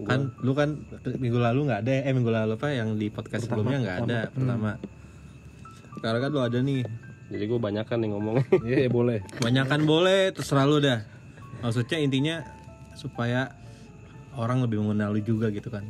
Kan 0.04 0.36
lu 0.44 0.52
kan 0.52 0.84
minggu 1.16 1.40
lalu 1.40 1.72
nggak 1.72 1.88
ada, 1.88 2.04
eh 2.04 2.12
minggu 2.12 2.28
lalu 2.28 2.60
apa 2.60 2.76
yang 2.76 3.00
di 3.00 3.08
podcast 3.08 3.48
sebelumnya 3.48 3.80
nggak 3.80 3.98
ada 4.04 4.20
pertama. 4.28 4.76
Sekarang 5.96 6.20
kan 6.20 6.30
lu 6.36 6.42
ada 6.44 6.60
nih. 6.60 6.84
jadi 7.32 7.48
gue 7.48 7.60
banyak 7.64 7.88
kan 7.88 8.04
nih 8.04 8.12
ngomong 8.12 8.44
Iya, 8.68 8.92
boleh. 8.92 9.24
Banyakan 9.40 9.88
boleh, 9.88 10.36
terserah 10.36 10.68
lu 10.68 10.84
dah. 10.84 11.08
Maksudnya 11.64 12.04
intinya 12.04 12.44
supaya 13.00 13.56
orang 14.36 14.60
lebih 14.68 14.84
mengenal 14.84 15.16
lu 15.16 15.24
juga 15.24 15.48
gitu 15.48 15.72
kan. 15.72 15.88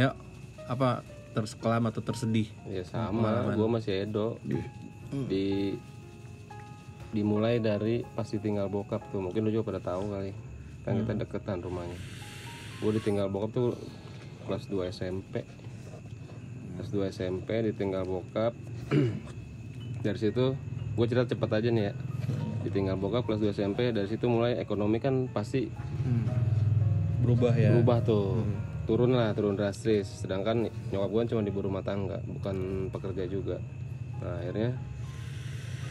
Yuk, 0.00 0.16
apa 0.64 1.04
tersekelam 1.36 1.84
atau 1.92 2.00
tersedih? 2.00 2.48
ya 2.72 2.80
sama 2.88 3.52
gue 3.52 3.68
masih 3.68 4.08
Edo 4.08 4.40
di 5.28 5.76
dimulai 7.10 7.60
dari 7.62 8.04
pasti 8.16 8.40
tinggal 8.40 8.68
bokap 8.68 9.00
tuh. 9.12 9.20
Mungkin 9.24 9.48
lu 9.48 9.50
juga 9.50 9.76
pada 9.76 9.94
tahu 9.94 10.12
kali. 10.12 10.32
Kan 10.84 11.04
kita 11.04 11.12
deketan 11.24 11.60
rumahnya. 11.60 11.98
Gue 12.80 12.96
ditinggal 12.96 13.28
bokap 13.28 13.50
tuh 13.52 13.70
kelas 14.48 14.64
2 14.70 14.88
SMP 14.88 15.44
kelas 16.78 16.94
2 16.94 17.10
SMP 17.10 17.48
ditinggal 17.74 18.06
bokap. 18.06 18.54
Dari 20.06 20.14
situ 20.14 20.54
gue 20.94 21.06
cerita 21.10 21.26
cepat 21.34 21.58
aja 21.58 21.74
nih 21.74 21.90
ya. 21.90 21.92
Ditinggal 22.62 22.94
bokap 22.94 23.26
kelas 23.26 23.42
2 23.42 23.50
SMP 23.50 23.90
dari 23.90 24.06
situ 24.06 24.30
mulai 24.30 24.62
ekonomi 24.62 25.02
kan 25.02 25.26
pasti 25.30 25.66
Berubah 27.18 27.50
ya. 27.58 27.74
berubah 27.74 27.98
tuh. 28.06 28.46
Turun 28.86 29.10
lah 29.18 29.34
turun 29.34 29.58
drastis. 29.58 30.06
Sedangkan 30.06 30.70
nyokap 30.94 31.10
gue 31.10 31.22
cuma 31.34 31.42
ibu 31.42 31.60
rumah 31.66 31.82
tangga 31.82 32.22
bukan 32.22 32.88
pekerja 32.94 33.26
juga. 33.26 33.58
Nah 34.22 34.38
akhirnya 34.38 34.78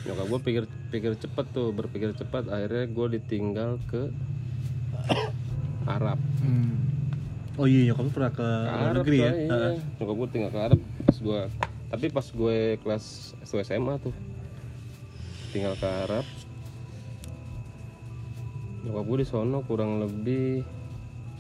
nyokap 0.07 0.25
gue 0.31 0.39
pikir 0.47 0.63
pikir 0.87 1.13
cepet 1.13 1.45
tuh 1.51 1.69
berpikir 1.69 2.13
cepat 2.13 2.47
akhirnya 2.47 2.87
gue 2.87 3.07
ditinggal 3.15 3.75
ke 3.85 4.07
Arab 5.85 6.19
Oh 7.57 7.65
iya, 7.65 7.89
nyokap 7.89 8.05
lu 8.05 8.11
pernah 8.13 8.29
ke 8.29 8.37
ke 8.37 8.69
Arab 8.69 8.95
negeri 9.01 9.17
ya? 9.17 9.31
iya. 9.33 9.69
nyokap 9.97 10.15
gue 10.15 10.27
tinggal 10.29 10.51
ke 10.51 10.59
Arab 10.61 10.79
pas 11.03 11.17
gue 11.17 11.41
tapi 11.87 12.05
pas 12.07 12.27
gue 12.27 12.57
kelas 12.77 13.05
1 13.41 13.67
SMA 13.67 13.93
tuh 13.97 14.13
tinggal 15.49 15.73
ke 15.73 15.87
Arab 15.87 16.25
nyokap 18.83 19.03
gue 19.03 19.17
di 19.19 19.27
sono 19.27 19.59
kurang 19.61 19.99
lebih 19.99 20.61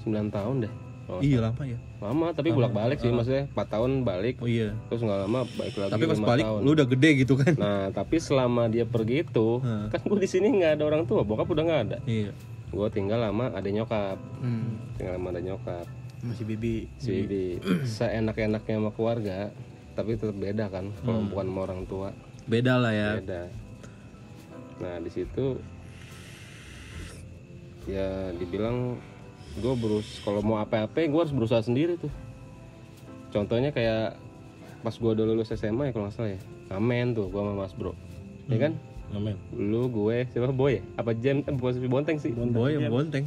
9 0.03 0.11
tahun 0.29 0.57
deh 0.65 0.73
Oh, 1.07 1.23
Iya 1.23 1.39
lama 1.39 1.63
ya. 1.63 1.79
Lama 1.99 2.29
tapi 2.29 2.49
bolak 2.49 2.69
balik 2.71 2.97
sih 2.97 3.09
maksudnya 3.09 3.49
4 3.49 3.73
tahun 3.73 3.91
balik 4.01 4.37
Oh 4.37 4.45
iya. 4.45 4.69
terus 4.85 5.01
nggak 5.01 5.19
lama 5.19 5.39
balik 5.51 5.75
lagi 5.75 5.91
Tapi 5.91 6.03
pas 6.05 6.19
balik 6.21 6.45
tahun. 6.45 6.59
lu 6.61 6.69
udah 6.71 6.87
gede 6.87 7.09
gitu 7.17 7.33
kan? 7.35 7.53
nah 7.55 7.83
tapi 7.89 8.15
selama 8.17 8.67
dia 8.67 8.85
pergi 8.85 9.23
itu 9.23 9.47
Hmm. 9.57 9.89
kan 9.89 9.99
gue 9.99 10.19
di 10.19 10.29
sini 10.29 10.47
nggak 10.53 10.77
ada 10.77 10.83
orang 10.85 11.03
tua 11.03 11.21
bokap 11.21 11.47
udah 11.47 11.63
nggak 11.63 11.81
ada 11.83 11.97
Iya. 12.03 12.31
gue 12.67 12.87
tinggal 12.89 13.19
lama 13.19 13.49
ada 13.49 13.65
nyokap 13.65 14.17
hmm. 14.39 14.95
tinggal 14.95 15.13
sama 15.15 15.27
ada 15.29 15.41
nyokap 15.41 15.85
masih 16.19 16.45
bibi 16.45 16.77
si 16.95 17.09
Bibi 17.15 17.45
seenak-enaknya 17.95 18.75
sama 18.75 18.91
keluarga 18.91 19.49
tapi 19.93 20.13
tetap 20.13 20.33
beda 20.33 20.65
kan 20.67 20.93
kalau 21.01 21.19
Hmm. 21.19 21.29
bukan 21.29 21.45
sama 21.47 21.59
orang 21.63 21.81
tua 21.85 22.09
Beda 22.45 22.77
lah 22.77 22.91
ya. 22.91 23.17
beda 23.17 23.41
nah 24.77 24.95
di 24.97 25.09
situ 25.09 25.57
ya 27.85 28.07
dibilang 28.35 28.99
gue 29.57 29.73
berus 29.73 30.21
kalau 30.21 30.45
mau 30.45 30.61
apa-apa 30.61 31.09
gue 31.09 31.21
harus 31.21 31.33
berusaha 31.33 31.61
sendiri 31.65 31.97
tuh. 31.97 32.11
Contohnya 33.33 33.73
kayak 33.73 34.15
pas 34.85 34.93
gue 34.93 35.11
udah 35.11 35.25
lulus 35.25 35.49
SMA 35.51 35.89
ya 35.89 35.91
kalau 35.91 36.07
nggak 36.07 36.15
salah 36.15 36.31
ya. 36.37 36.39
Amen 36.69 37.17
tuh 37.17 37.27
gue 37.27 37.41
sama 37.41 37.53
mas 37.57 37.73
bro. 37.73 37.93
Ya 38.47 38.57
kan? 38.69 38.73
Amin. 39.15 39.39
lu 39.55 39.87
gue 39.87 40.27
siapa? 40.29 40.51
Boy 40.51 40.79
ya? 40.79 40.81
apa 40.99 41.15
jam 41.15 41.39
eh, 41.41 41.53
bukan 41.55 41.71
si 41.73 41.89
bonteng 41.89 42.17
sih. 42.21 42.31
Boy 42.31 42.77
sama 42.77 42.91
bonteng. 42.91 43.25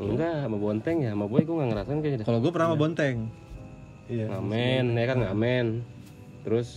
enggak 0.00 0.34
sama 0.48 0.56
bonteng 0.56 0.96
ya. 1.04 1.10
Sama 1.12 1.26
boy 1.28 1.42
gue 1.44 1.54
nggak 1.54 1.70
ngerasain 1.74 1.98
kayaknya. 2.00 2.24
Kalau 2.24 2.38
gue 2.40 2.52
pernah 2.54 2.68
sama 2.72 2.78
bonteng. 2.80 3.16
Iya. 4.10 4.26
ngamen 4.32 4.84
ya 4.96 5.06
kan? 5.06 5.16
Ngamen. 5.20 5.66
Terus 6.42 6.68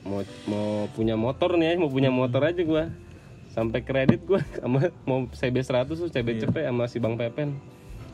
mau 0.00 0.24
mau 0.48 0.88
punya 0.96 1.12
motor 1.12 1.60
nih 1.60 1.76
ya 1.76 1.82
mau 1.82 1.90
punya 1.92 2.10
motor 2.12 2.40
aja 2.46 2.62
gua. 2.64 2.88
Sampai 3.50 3.82
kredit 3.82 4.22
gua 4.24 4.40
sama 4.62 4.94
mau 5.04 5.26
CB 5.26 5.56
100 5.60 5.90
tuh 5.90 6.08
CB 6.08 6.28
cepet 6.46 6.64
sama 6.64 6.86
si 6.86 7.02
Bang 7.02 7.18
Pepen 7.18 7.58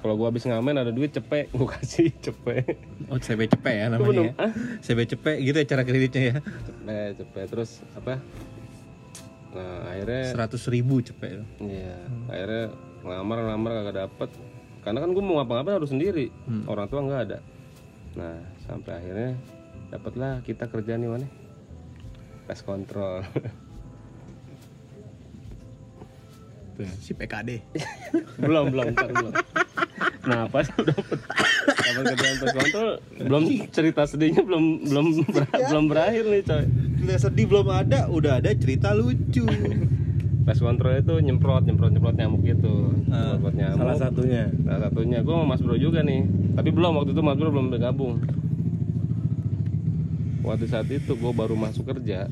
kalau 0.06 0.14
gua 0.14 0.30
habis 0.30 0.46
ngamen 0.46 0.78
ada 0.78 0.94
duit 0.94 1.10
cepet 1.10 1.50
gua 1.58 1.75
kasih 1.75 2.14
cepet 2.22 2.78
Oh 3.10 3.18
CB 3.18 3.50
cepet 3.50 3.75
ya 3.75 3.86
namanya 3.90 4.30
ya. 4.30 4.32
Ah? 4.38 4.52
CB 4.78 4.98
cepet 5.10 5.36
gitu 5.42 5.56
ya 5.58 5.66
cara 5.66 5.82
kreditnya 5.82 6.22
ya. 6.22 6.34
cepet 6.38 7.10
cepet 7.18 7.46
terus 7.50 7.70
apa? 7.98 8.22
Nah 9.50 9.90
akhirnya 9.90 10.22
Seratus 10.30 10.62
ribu 10.70 11.02
cepet. 11.02 11.42
Iya, 11.58 11.98
akhirnya 12.30 12.64
ngelamar 13.02 13.38
ngelamar 13.42 13.70
kagak 13.82 13.96
dapet. 14.06 14.30
Karena 14.86 14.98
kan 15.02 15.10
gue 15.10 15.22
mau 15.22 15.42
ngapa-ngapain 15.42 15.82
harus 15.82 15.90
sendiri. 15.90 16.30
Orang 16.70 16.86
tua 16.86 17.02
nggak 17.02 17.22
ada. 17.26 17.38
Nah 18.14 18.38
sampai 18.66 18.92
akhirnya 18.94 19.30
dapatlah 19.90 20.42
kita 20.42 20.66
kerja 20.66 20.98
nih 20.98 21.10
mana 21.10 21.26
tes 22.46 22.62
kontrol 22.62 23.22
si 27.00 27.16
PKD 27.16 27.62
belum 28.44 28.75
belum 28.75 28.86
ntar 28.92 29.10
belum 29.10 29.32
nah 30.26 30.45
pas 30.47 30.66
udah 30.66 30.90
dapat 30.90 31.18
kerjaan 32.04 32.37
tes 32.37 32.50
kontrol 32.52 32.88
belum 33.16 33.42
cerita 33.68 34.02
sedihnya 34.04 34.42
belum 34.42 34.64
belum 34.85 35.06
ber- 35.25 35.50
belum 35.64 35.85
berakhir 35.87 36.25
nih 36.26 36.42
coy 36.42 36.64
Nggak 36.97 37.18
sedih 37.21 37.47
belum 37.47 37.68
ada, 37.68 38.09
udah 38.09 38.40
ada 38.40 38.50
cerita 38.52 38.90
lucu. 38.90 39.47
tes 40.42 40.59
kontrol 40.59 40.97
itu 40.97 41.14
nyemprot 41.16 41.62
nyemprot 41.62 41.90
nyemprot 41.90 42.16
nyamuk 42.16 42.42
gitu 42.42 42.90
nyemprot 43.06 43.54
nyamuk 43.54 43.78
Salah 43.78 43.97
satunya. 43.97 44.42
Salah 44.59 44.80
satunya 44.85 45.18
gue 45.21 45.30
sama 45.30 45.47
Mas 45.47 45.61
Bro 45.61 45.76
juga 45.76 46.00
nih. 46.00 46.26
Tapi 46.52 46.71
belum 46.71 46.97
waktu 46.97 47.11
itu 47.12 47.21
Mas 47.21 47.37
Bro 47.37 47.50
belum 47.52 47.68
bergabung. 47.68 48.14
Waktu 50.40 50.64
saat 50.66 50.88
itu 50.88 51.12
gue 51.12 51.33
baru 51.33 51.54
masuk 51.54 51.87
kerja. 51.87 52.26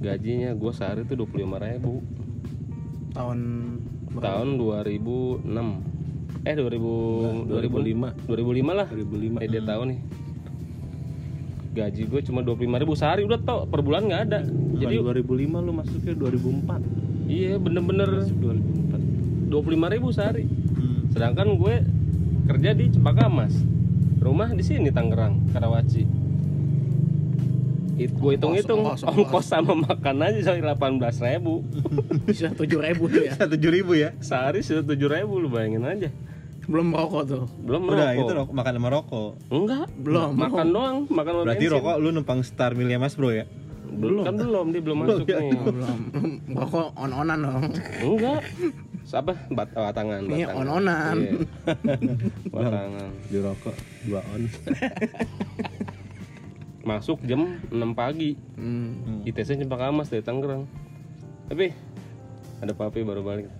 Gajinya 0.00 0.52
gue 0.52 0.72
sehari 0.72 1.04
itu 1.04 1.12
25 1.12 1.36
ribu 1.60 2.00
tahun 3.12 3.38
Tahun 4.10 4.48
2006 4.56 5.44
Eh 6.40 6.56
2000, 6.56 7.52
2005. 7.52 8.16
2005 8.24 8.72
lah. 8.72 8.88
2005. 8.88 9.44
Eh 9.44 9.48
dia 9.48 9.60
tahu 9.60 9.82
nih. 9.92 9.98
Gaji 11.70 12.02
gue 12.10 12.20
cuma 12.26 12.40
25 12.42 12.82
ribu 12.82 12.94
sehari 12.98 13.22
udah 13.22 13.38
tau 13.44 13.68
per 13.68 13.84
bulan 13.84 14.08
nggak 14.08 14.22
ada. 14.26 14.40
Jadi 14.80 14.98
Jadi 14.98 15.20
2005 15.22 15.66
lu 15.66 15.72
masuknya 15.76 16.14
2004. 16.16 17.30
iya 17.30 17.54
bener-bener. 17.60 18.24
2004. 18.26 19.52
25 19.52 19.94
ribu 19.94 20.08
sehari. 20.10 20.44
Sedangkan 21.12 21.54
gue 21.60 21.84
kerja 22.48 22.70
di 22.72 22.84
Cempaka 22.88 23.28
Mas. 23.28 23.54
Rumah 24.20 24.56
di 24.56 24.64
sini 24.64 24.88
Tangerang 24.90 25.52
Karawaci. 25.52 26.02
It, 28.00 28.16
gue 28.16 28.32
hitung-hitung 28.32 28.80
ongkos, 28.80 29.04
ongkos. 29.04 29.44
ongkos 29.44 29.46
sama 29.52 29.76
makan 29.76 30.24
aja 30.24 30.40
soal 30.40 30.64
18 30.64 31.04
ribu. 31.20 31.60
Bisa 32.26 32.48
tujuh 32.56 32.80
ribu 32.80 33.12
tuh 33.12 33.28
ya? 33.28 33.36
Tujuh 33.36 33.70
ribu 33.70 33.92
ya. 33.92 34.16
sehari 34.24 34.64
sudah 34.64 34.82
7 34.88 34.96
ribu 35.20 35.36
lu 35.36 35.52
bayangin 35.52 35.84
aja 35.84 36.08
belum 36.70 36.88
rokok 36.88 37.22
tuh 37.26 37.44
belum 37.60 37.82
Udah 37.82 37.90
merokok 37.90 38.14
itu 38.16 38.32
rokok, 38.32 38.52
makan 38.54 38.72
sama 38.72 38.88
rokok. 38.88 39.30
enggak 39.50 39.86
Belum. 39.98 40.30
makan 40.32 40.66
doang 40.76 40.96
makan 41.10 41.32
sama 41.32 41.42
Berarti 41.44 41.58
bensin. 41.60 41.74
rokok 41.74 41.96
lu 41.98 42.08
numpang 42.10 42.40
Star 42.40 42.72
Milia 42.72 42.96
Mas 42.96 43.14
Bro 43.14 43.30
ya? 43.32 43.44
belum 43.90 44.22
kan 44.22 44.38
belum 44.38 44.66
dia 44.70 44.80
belum 44.80 44.98
masuk 45.02 45.26
ya. 45.26 45.38
nih 45.42 45.50
belum 45.66 45.98
rokok 46.54 46.86
on 46.94 47.10
onan 47.10 47.38
dong 47.42 47.62
enggak 47.98 48.40
apa 49.10 49.32
bat 49.50 49.68
batangan 49.68 50.22
Iya, 50.22 50.46
batangan 50.46 50.54
on-onan. 50.62 51.16
Iya. 51.18 51.32
batangan 52.54 53.10
Di 53.26 53.38
rokok 53.42 53.74
2 54.06 54.14
on. 54.30 54.42
masuk 56.86 57.18
jam 57.22 57.40
6 57.66 57.74
pagi 57.92 58.38
hmm. 58.54 59.26
ITC 59.26 59.58
Cempaka 59.58 59.90
Mas 59.90 60.08
dari 60.08 60.22
Tangerang 60.22 60.64
tapi 61.46 61.74
ada 62.58 62.70
papi 62.70 63.02
baru 63.02 63.20
balik 63.20 63.50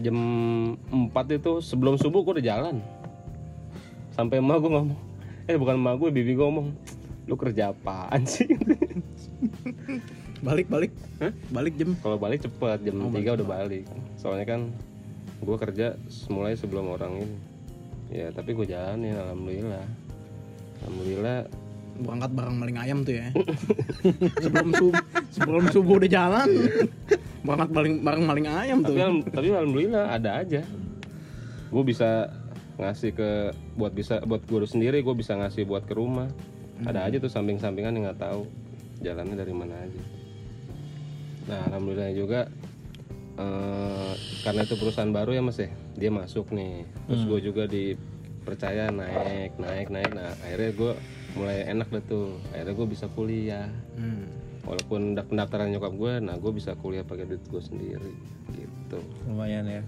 jam 0.00 0.16
4 0.88 1.36
itu 1.36 1.52
sebelum 1.60 2.00
subuh 2.00 2.24
gue 2.24 2.40
udah 2.40 2.46
jalan. 2.46 2.76
Sampai 4.12 4.40
emak 4.40 4.60
gue 4.60 4.70
ngomong 4.70 5.00
eh 5.50 5.58
bukan 5.58 5.74
emak 5.74 5.94
gue 5.98 6.08
bibi 6.14 6.38
gue 6.38 6.46
ngomong 6.46 6.68
lu 7.26 7.34
kerja 7.34 7.74
apaan 7.74 8.22
sih? 8.24 8.46
Balik 10.42 10.66
balik. 10.66 10.90
Hah? 11.22 11.32
balik 11.54 11.74
jam. 11.78 11.94
Kalau 12.02 12.18
balik 12.18 12.42
cepet 12.42 12.78
jam 12.82 12.98
Oh, 12.98 13.10
3 13.14 13.38
udah 13.38 13.46
balik. 13.46 13.86
Soalnya 14.18 14.46
kan 14.46 14.60
gue 15.42 15.56
kerja 15.58 15.98
mulai 16.30 16.54
sebelum 16.54 16.90
orang 16.90 17.22
ini. 17.22 17.36
Ya 18.12 18.28
tapi 18.34 18.52
gue 18.52 18.66
jalanin 18.66 19.16
alhamdulillah. 19.16 19.86
Alhamdulillah 20.82 21.46
berangkat 22.00 22.30
bareng 22.32 22.56
maling 22.56 22.78
ayam 22.80 22.98
tuh 23.04 23.14
ya. 23.20 23.28
Sebelum 24.40 24.70
subuh 24.72 25.02
sebelum 25.28 25.64
subuh 25.68 25.94
udah 26.00 26.10
jalan. 26.10 26.48
Berangkat 27.44 27.70
bareng 27.74 27.94
bareng 28.00 28.24
maling 28.24 28.46
ayam 28.48 28.78
tuh. 28.80 28.96
tapi 28.96 29.26
tapi 29.28 29.46
alhamdulillah 29.52 30.04
ada 30.08 30.40
aja. 30.40 30.62
Gue 31.68 31.84
bisa 31.84 32.32
ngasih 32.80 33.12
ke 33.12 33.30
buat 33.76 33.92
bisa 33.92 34.24
buat 34.24 34.42
gue 34.48 34.64
sendiri 34.64 35.04
gue 35.04 35.14
bisa 35.14 35.36
ngasih 35.36 35.68
buat 35.68 35.84
ke 35.84 35.94
rumah. 35.94 36.28
Ada 36.82 37.06
aja 37.06 37.16
tuh 37.22 37.30
samping-sampingan 37.30 37.94
yang 37.94 38.04
nggak 38.10 38.20
tahu 38.20 38.48
jalannya 39.04 39.36
dari 39.38 39.54
mana 39.54 39.74
aja. 39.76 40.02
Nah 41.50 41.60
alhamdulillah 41.70 42.10
juga 42.14 42.40
eh, 43.38 44.12
karena 44.42 44.60
itu 44.66 44.74
perusahaan 44.78 45.12
baru 45.12 45.36
ya 45.36 45.42
mas 45.44 45.58
ya. 45.60 45.70
Dia 45.94 46.10
masuk 46.10 46.50
nih. 46.50 46.86
Terus 47.06 47.22
gue 47.28 47.40
juga 47.52 47.64
dipercaya 47.70 48.90
naik 48.90 49.60
naik 49.60 49.88
naik. 49.92 50.10
Nah 50.16 50.34
akhirnya 50.42 50.70
gue 50.74 50.92
mulai 51.34 51.64
enak 51.64 51.88
deh 51.88 52.04
tuh. 52.04 52.36
Akhirnya 52.50 52.74
gue 52.74 52.86
bisa 52.88 53.06
kuliah. 53.08 53.68
Hmm. 53.94 54.26
walaupun 54.62 55.18
udah 55.18 55.26
pendaftaran 55.26 55.74
nyokap 55.74 55.90
gue 55.90 56.12
nah 56.22 56.38
gue 56.38 56.54
bisa 56.54 56.78
kuliah 56.78 57.02
pakai 57.02 57.26
duit 57.26 57.42
gue 57.42 57.58
sendiri 57.58 58.12
gitu. 58.52 58.98
Lumayan 59.26 59.66
ya. 59.66 59.82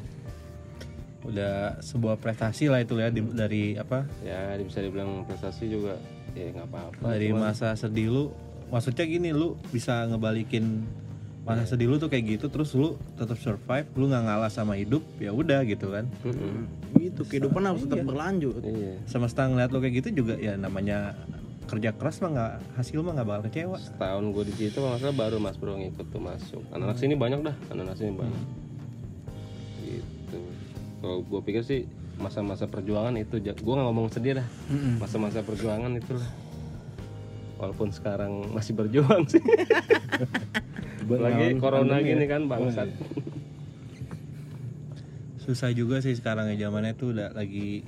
Udah 1.22 1.78
sebuah 1.78 2.18
prestasi 2.18 2.66
lah 2.66 2.82
itu 2.82 2.98
ya 2.98 3.08
di- 3.08 3.22
dari 3.22 3.62
apa? 3.78 4.02
Ya 4.20 4.58
bisa 4.58 4.82
dibilang 4.82 5.22
prestasi 5.24 5.70
juga. 5.70 5.94
Ya 6.34 6.50
nggak 6.50 6.66
apa-apa. 6.66 7.06
Dari 7.06 7.30
masa 7.30 7.72
sedih 7.72 8.10
lu 8.10 8.24
maksudnya 8.66 9.06
gini 9.06 9.30
lu 9.30 9.54
bisa 9.70 10.04
ngebalikin 10.04 10.82
masa 11.46 11.70
sedih 11.70 11.86
lu 11.86 11.96
tuh 11.96 12.10
kayak 12.10 12.34
gitu 12.34 12.50
terus 12.50 12.74
lu 12.74 12.98
tetap 13.14 13.38
survive 13.38 13.86
lu 13.94 14.10
nggak 14.10 14.26
ngalah 14.26 14.50
sama 14.50 14.74
hidup 14.74 15.06
ya 15.16 15.30
udah 15.30 15.62
gitu 15.62 15.86
kan. 15.88 16.10
Mm-mm. 16.26 16.66
Gitu. 17.10 17.20
Kehidupan 17.28 17.62
harus 17.64 17.84
tetap 17.84 18.04
berlanjut. 18.06 18.60
Iya. 18.64 19.00
Semesta 19.04 19.44
ngeliat 19.44 19.70
lu 19.72 19.78
kayak 19.84 19.94
gitu 20.04 20.24
juga 20.24 20.34
ya 20.40 20.56
namanya 20.56 21.12
kerja 21.64 21.90
keras 21.96 22.20
mah 22.20 22.30
nggak 22.30 22.52
hasil 22.76 22.98
mah 23.00 23.12
nggak 23.16 23.28
bakal 23.28 23.42
kecewa. 23.48 23.78
Setahun 23.80 24.24
gue 24.32 24.44
di 24.48 24.54
situ 24.54 24.78
salah 24.78 25.14
baru 25.16 25.36
mas 25.40 25.56
bro 25.56 25.76
ngikut 25.76 26.06
tuh 26.12 26.20
masuk. 26.20 26.62
Anak-anak 26.72 26.98
sini 27.00 27.14
banyak 27.16 27.40
dah 27.40 27.56
anak-anak 27.72 27.96
sini 27.96 28.12
banyak. 28.12 28.42
Gitu. 29.84 30.38
Kalau 31.00 31.16
gue 31.24 31.40
pikir 31.44 31.62
sih 31.64 31.80
masa-masa 32.14 32.70
perjuangan 32.70 33.18
itu 33.18 33.42
gue 33.42 33.52
nggak 33.52 33.86
ngomong 33.90 34.08
sedih 34.12 34.40
dah. 34.44 34.48
Mm-mm. 34.70 35.00
masa-masa 35.00 35.40
perjuangan 35.40 35.92
itulah. 35.96 36.28
Walaupun 37.54 37.94
sekarang 37.94 38.50
masih 38.52 38.76
berjuang 38.76 39.24
sih. 39.30 39.40
Lagi 41.04 41.60
corona 41.60 42.00
gini 42.00 42.24
ya. 42.24 42.38
kan 42.38 42.48
bangsat 42.48 42.88
susah 45.44 45.70
juga 45.76 46.00
sih 46.00 46.16
sekarang 46.16 46.48
ya 46.50 46.66
zamannya 46.68 46.96
tuh 46.96 47.12
udah 47.12 47.36
lagi 47.36 47.84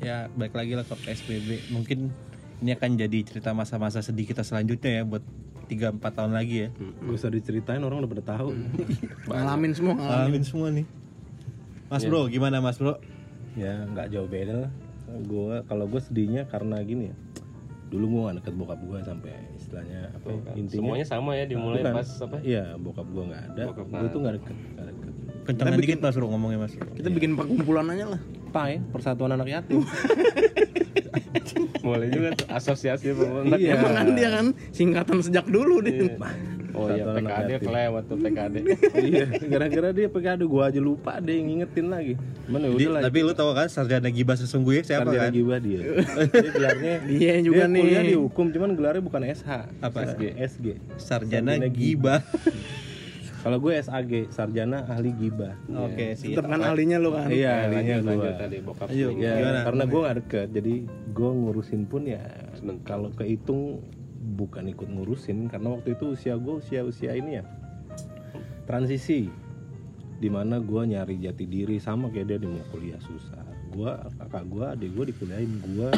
ya 0.00 0.26
balik 0.32 0.56
lagi 0.56 0.72
lah 0.72 0.82
ke 0.82 0.96
PSBB 0.96 1.70
mungkin 1.70 2.08
ini 2.64 2.72
akan 2.72 2.96
jadi 2.96 3.18
cerita 3.22 3.52
masa-masa 3.52 4.00
sedih 4.00 4.24
kita 4.24 4.40
selanjutnya 4.40 4.98
ya 4.98 5.04
buat 5.04 5.22
3-4 5.68 6.00
tahun 6.00 6.32
lagi 6.32 6.56
ya 6.66 6.68
Gak 6.74 7.12
usah 7.12 7.30
diceritain 7.30 7.80
orang 7.80 8.02
udah 8.02 8.10
pada 8.10 8.24
tahu. 8.24 8.50
ngalamin 9.28 9.72
semua 9.72 9.94
ngalamin 9.94 10.08
ngalamin 10.10 10.42
semua 10.44 10.68
nih 10.72 10.86
Mas 11.92 12.04
bro 12.08 12.24
gimana 12.26 12.64
mas 12.64 12.80
bro 12.80 12.96
ya 13.52 13.84
nggak 13.84 14.08
jauh 14.08 14.24
beda 14.24 14.64
lah. 14.68 14.72
Gue 15.28 15.60
kalau 15.68 15.84
gue 15.84 16.00
sedihnya 16.00 16.48
karena 16.48 16.80
gini 16.80 17.12
ya. 17.12 17.16
Dulu 17.92 18.04
gue 18.08 18.20
gak 18.24 18.36
deket 18.40 18.54
bokap 18.56 18.80
gue 18.80 18.98
sampai 19.04 19.32
istilahnya 19.60 20.08
apa 20.16 20.26
ya, 20.32 20.56
intinya. 20.56 20.80
semuanya 20.80 21.04
sama 21.04 21.36
ya 21.36 21.44
dimulai 21.44 21.84
Bukan. 21.84 21.92
pas 22.00 22.08
apa 22.24 22.36
Iya 22.40 22.64
bokap 22.80 23.06
gue 23.12 23.24
nggak 23.28 23.42
ada. 23.52 23.62
Bokap 23.68 23.86
Gue 23.92 24.08
tuh 24.08 24.20
nggak 24.24 24.34
deket, 24.40 24.56
nggak 24.56 24.86
deket. 24.88 25.01
Kencangan 25.42 25.78
dikit 25.78 25.98
mas 25.98 26.14
bro 26.14 26.26
ngomongnya 26.30 26.58
mas 26.66 26.72
bro 26.74 26.86
kita 26.94 27.08
bikin 27.10 27.34
perkumpulan 27.34 27.86
aja 27.90 28.06
lah 28.16 28.20
PAI 28.52 28.84
Persatuan 28.92 29.32
Anak 29.32 29.48
Yatim. 29.48 29.80
mulai 31.82 32.08
juga 32.14 32.30
tuh 32.38 32.46
asosiasi 32.46 33.10
pemerintah 33.10 33.58
Iya. 33.58 33.74
emang 33.74 33.92
kan 33.98 34.08
dia 34.14 34.28
kan 34.30 34.46
singkatan 34.70 35.18
sejak 35.18 35.50
dulu 35.50 35.82
dia 35.82 36.14
oh 36.72 36.86
iya 36.88 37.02
Persatuan 37.04 37.16
Anak 37.18 37.32
PKD 37.42 37.50
kelewat 37.58 38.02
tuh 38.06 38.16
PKD 38.22 38.54
iya, 39.10 39.24
gara-gara 39.50 39.88
dia 39.90 40.08
PKD 40.08 40.40
gue 40.46 40.62
aja 40.62 40.80
lupa 40.80 41.18
deh 41.18 41.36
ngingetin 41.42 41.86
lagi. 41.90 42.14
Cuman 42.46 42.60
ya 42.62 42.70
Jadi, 42.70 42.76
udah 42.78 42.90
lah. 42.94 43.02
tapi 43.02 43.18
lu 43.26 43.32
tahu 43.34 43.50
kan 43.52 43.66
sarjana 43.66 44.08
gibah 44.14 44.36
sesungguhnya 44.38 44.82
siapa 44.86 45.10
Sarjana 45.10 45.26
kan 45.26 45.32
gibah 45.34 45.58
dia. 45.58 45.80
dia 46.32 46.50
gelarnya 46.54 46.94
dia 47.10 47.32
juga 47.42 47.64
dia 47.66 47.72
nih 47.74 47.82
kuliah 47.82 48.02
di 48.06 48.16
hukum 48.16 48.46
cuman 48.54 48.70
gelarnya 48.78 49.02
bukan 49.02 49.22
SH. 49.26 49.50
Apa? 49.82 49.98
SG. 50.14 50.22
SG. 50.38 50.66
sarjana 50.96 51.58
Sarjana 51.58 51.68
gibah 51.68 52.20
Kalau 53.42 53.58
gue 53.58 53.74
SAG, 53.74 54.30
sarjana 54.30 54.86
ahli 54.86 55.10
gibah. 55.12 55.58
oke 55.66 56.14
sih 56.14 56.30
tetap 56.30 56.46
kan 56.46 56.62
ahlinya 56.62 56.96
lo 56.96 57.10
kan 57.10 57.26
Iya, 57.26 57.66
ahlinya 57.66 57.96
lanjut 58.00 58.22
gue. 58.22 58.38
tadi 58.38 58.56
bokap 58.62 58.86
Ayo. 58.88 59.08
Ya, 59.12 59.34
Gimana? 59.34 59.60
karena 59.66 59.84
gue 59.84 60.00
gak 60.00 60.16
deket, 60.16 60.48
jadi 60.54 60.74
gue 61.10 61.30
ngurusin 61.32 61.82
pun 61.84 62.02
ya 62.06 62.22
kalau 62.82 63.10
kehitung 63.10 63.82
bukan 64.38 64.70
ikut 64.70 64.86
ngurusin 64.86 65.50
karena 65.50 65.74
waktu 65.74 65.92
itu 65.92 66.14
usia 66.14 66.38
gue 66.38 66.54
usia 66.56 66.86
usia 66.86 67.10
ini 67.12 67.42
ya 67.42 67.44
transisi 68.62 69.26
di 70.16 70.30
mana 70.30 70.62
gue 70.62 70.82
nyari 70.86 71.18
jati 71.18 71.42
diri 71.44 71.76
sama 71.76 72.06
kayak 72.08 72.26
dia 72.28 72.38
di 72.38 72.46
mau 72.46 72.62
kuliah 72.70 73.02
susah 73.02 73.42
gue 73.74 73.90
kakak 74.16 74.44
gue 74.46 74.64
adik 74.64 74.90
gue 74.94 75.04
dikuliahin 75.10 75.52
gue 75.60 75.88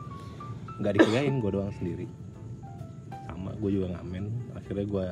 nggak 0.82 0.92
dikuliahin 0.92 1.38
gue 1.38 1.50
doang 1.52 1.70
sendiri 1.72 2.10
sama 3.24 3.54
gue 3.54 3.70
juga 3.72 3.94
ngamen 3.94 4.26
akhirnya 4.54 4.84
gue 4.84 5.04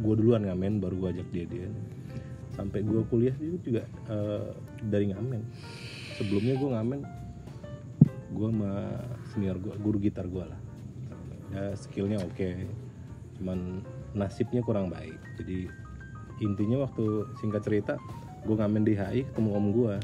gue 0.00 0.14
duluan 0.16 0.48
ngamen 0.48 0.80
baru 0.80 0.96
gue 0.96 1.08
ajak 1.20 1.28
dia 1.30 1.44
dia 1.44 1.68
sampai 2.56 2.82
gue 2.82 3.02
kuliah 3.08 3.34
juga 3.40 3.58
juga 3.64 3.82
eh, 4.10 4.50
dari 4.84 5.12
ngamen. 5.12 5.40
Sebelumnya 6.20 6.54
gue 6.60 6.68
ngamen 6.68 7.00
gue 8.30 8.48
sama 8.52 8.72
senior 9.32 9.56
gue 9.56 9.74
guru 9.80 9.96
gitar 9.96 10.26
gue 10.28 10.44
lah. 10.44 10.60
Ya 11.50 11.74
skillnya 11.74 12.20
oke 12.20 12.68
cuman 13.40 13.80
nasibnya 14.12 14.60
kurang 14.60 14.92
baik. 14.92 15.16
Jadi 15.40 15.70
intinya 16.44 16.84
waktu 16.84 17.32
singkat 17.40 17.64
cerita 17.64 17.94
gue 18.44 18.56
ngamen 18.56 18.84
di 18.84 18.96
HI 18.96 19.24
ketemu 19.32 19.50
om 19.56 19.66
gue 19.72 19.94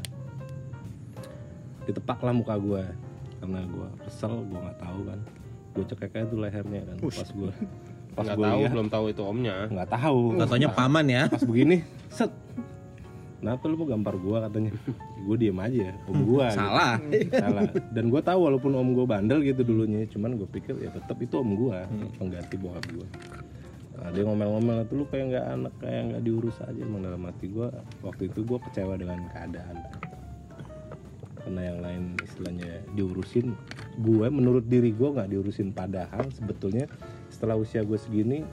ditepak 1.86 2.18
lah 2.24 2.34
muka 2.34 2.56
gue 2.58 2.82
karena 3.40 3.60
gue 3.68 3.88
kesel 4.08 4.32
gue 4.48 4.58
nggak 4.58 4.80
tahu 4.80 5.00
kan. 5.12 5.20
Gue 5.76 5.84
cekek 5.92 6.12
aja 6.16 6.26
tuh 6.32 6.40
lehernya 6.40 6.80
kan 6.88 6.96
pas 7.04 7.28
gue 7.28 7.52
pas 8.16 8.24
nggak 8.24 8.36
gue 8.40 8.46
tahu 8.48 8.60
lihat. 8.64 8.72
belum 8.72 8.88
tahu 8.88 9.04
itu 9.12 9.22
omnya. 9.22 9.56
Nggak 9.68 9.88
tahu. 9.92 10.20
Contohnya 10.40 10.68
paman 10.72 11.06
ya. 11.06 11.22
pas 11.28 11.44
begini 11.44 11.84
set. 12.08 12.32
Kenapa 13.36 13.68
lu 13.68 13.76
mau 13.76 13.86
gampar 13.86 14.16
gua 14.16 14.48
katanya? 14.48 14.72
Gue 15.26 15.36
diem 15.36 15.58
aja 15.60 15.92
om 16.08 16.18
gua 16.24 16.48
gitu. 16.48 16.58
salah. 16.58 16.94
Salah. 17.30 17.62
Dan 17.92 18.08
gue 18.08 18.22
tahu 18.24 18.38
walaupun 18.48 18.72
om 18.72 18.90
gue 18.96 19.06
bandel 19.06 19.44
gitu 19.44 19.60
dulunya 19.62 20.08
cuman 20.08 20.40
gue 20.40 20.48
pikir 20.48 20.74
ya 20.80 20.88
tetap 20.88 21.20
itu 21.20 21.36
om 21.36 21.50
gue 21.54 21.78
pengganti 22.16 22.56
bokap 22.56 22.86
gue 22.90 23.06
nah, 23.96 24.12
dia 24.12 24.22
ngomel-ngomel 24.28 24.84
tuh 24.86 25.00
lu 25.00 25.04
kayak 25.08 25.24
nggak 25.32 25.46
anak 25.56 25.74
kayak 25.82 26.02
nggak 26.10 26.22
diurus 26.24 26.56
aja. 26.64 26.80
Emang 26.80 27.04
dalam 27.04 27.22
hati 27.28 27.46
gue 27.52 27.68
waktu 28.00 28.22
itu 28.32 28.40
gue 28.42 28.58
kecewa 28.70 28.94
dengan 28.96 29.18
keadaan. 29.30 29.76
Karena 31.36 31.60
yang 31.62 31.78
lain 31.84 32.02
istilahnya 32.22 32.72
diurusin 32.98 33.54
gue 34.00 34.26
menurut 34.26 34.64
diri 34.66 34.90
gue 34.90 35.08
nggak 35.10 35.30
diurusin 35.30 35.70
padahal 35.70 36.26
sebetulnya 36.34 36.90
setelah 37.30 37.58
usia 37.58 37.82
gue 37.82 37.98
segini 37.98 38.46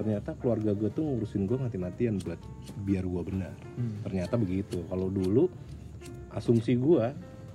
ternyata 0.00 0.32
keluarga 0.40 0.72
gue 0.72 0.88
tuh 0.88 1.04
ngurusin 1.04 1.44
gue 1.44 1.60
mati-matian 1.60 2.16
buat 2.24 2.40
biar 2.88 3.04
gue 3.04 3.22
benar. 3.28 3.52
Ternyata 4.00 4.40
begitu. 4.40 4.80
Kalau 4.88 5.12
dulu 5.12 5.52
asumsi 6.32 6.80
gue 6.80 7.04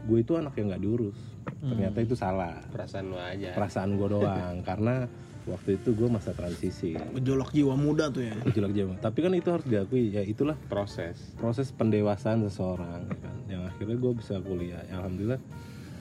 gue 0.06 0.18
itu 0.22 0.38
anak 0.38 0.54
yang 0.62 0.70
nggak 0.70 0.84
diurus. 0.86 1.18
Ternyata 1.66 1.98
itu 2.06 2.14
salah. 2.14 2.62
Perasaan 2.70 3.06
lu 3.10 3.18
aja. 3.18 3.58
Perasaan 3.58 3.98
gue 3.98 4.08
doang. 4.14 4.62
Karena 4.70 5.10
waktu 5.50 5.82
itu 5.82 5.98
gue 5.98 6.06
masa 6.06 6.38
transisi. 6.38 6.94
Gejolak 7.18 7.50
jiwa 7.50 7.74
muda 7.74 8.14
tuh 8.14 8.30
ya. 8.30 8.38
Gejolak 8.46 8.74
jawa 8.78 8.94
tapi 9.02 9.26
kan 9.26 9.34
itu 9.34 9.50
harus 9.50 9.66
diakui 9.66 10.14
ya 10.14 10.22
itulah 10.22 10.58
proses. 10.70 11.18
proses 11.42 11.74
pendewasaan 11.74 12.46
seseorang 12.46 13.10
ya 13.10 13.18
kan. 13.26 13.38
Yang 13.50 13.64
akhirnya 13.74 13.98
gue 13.98 14.12
bisa 14.22 14.36
kuliah. 14.46 14.82
Ya, 14.86 15.02
alhamdulillah 15.02 15.42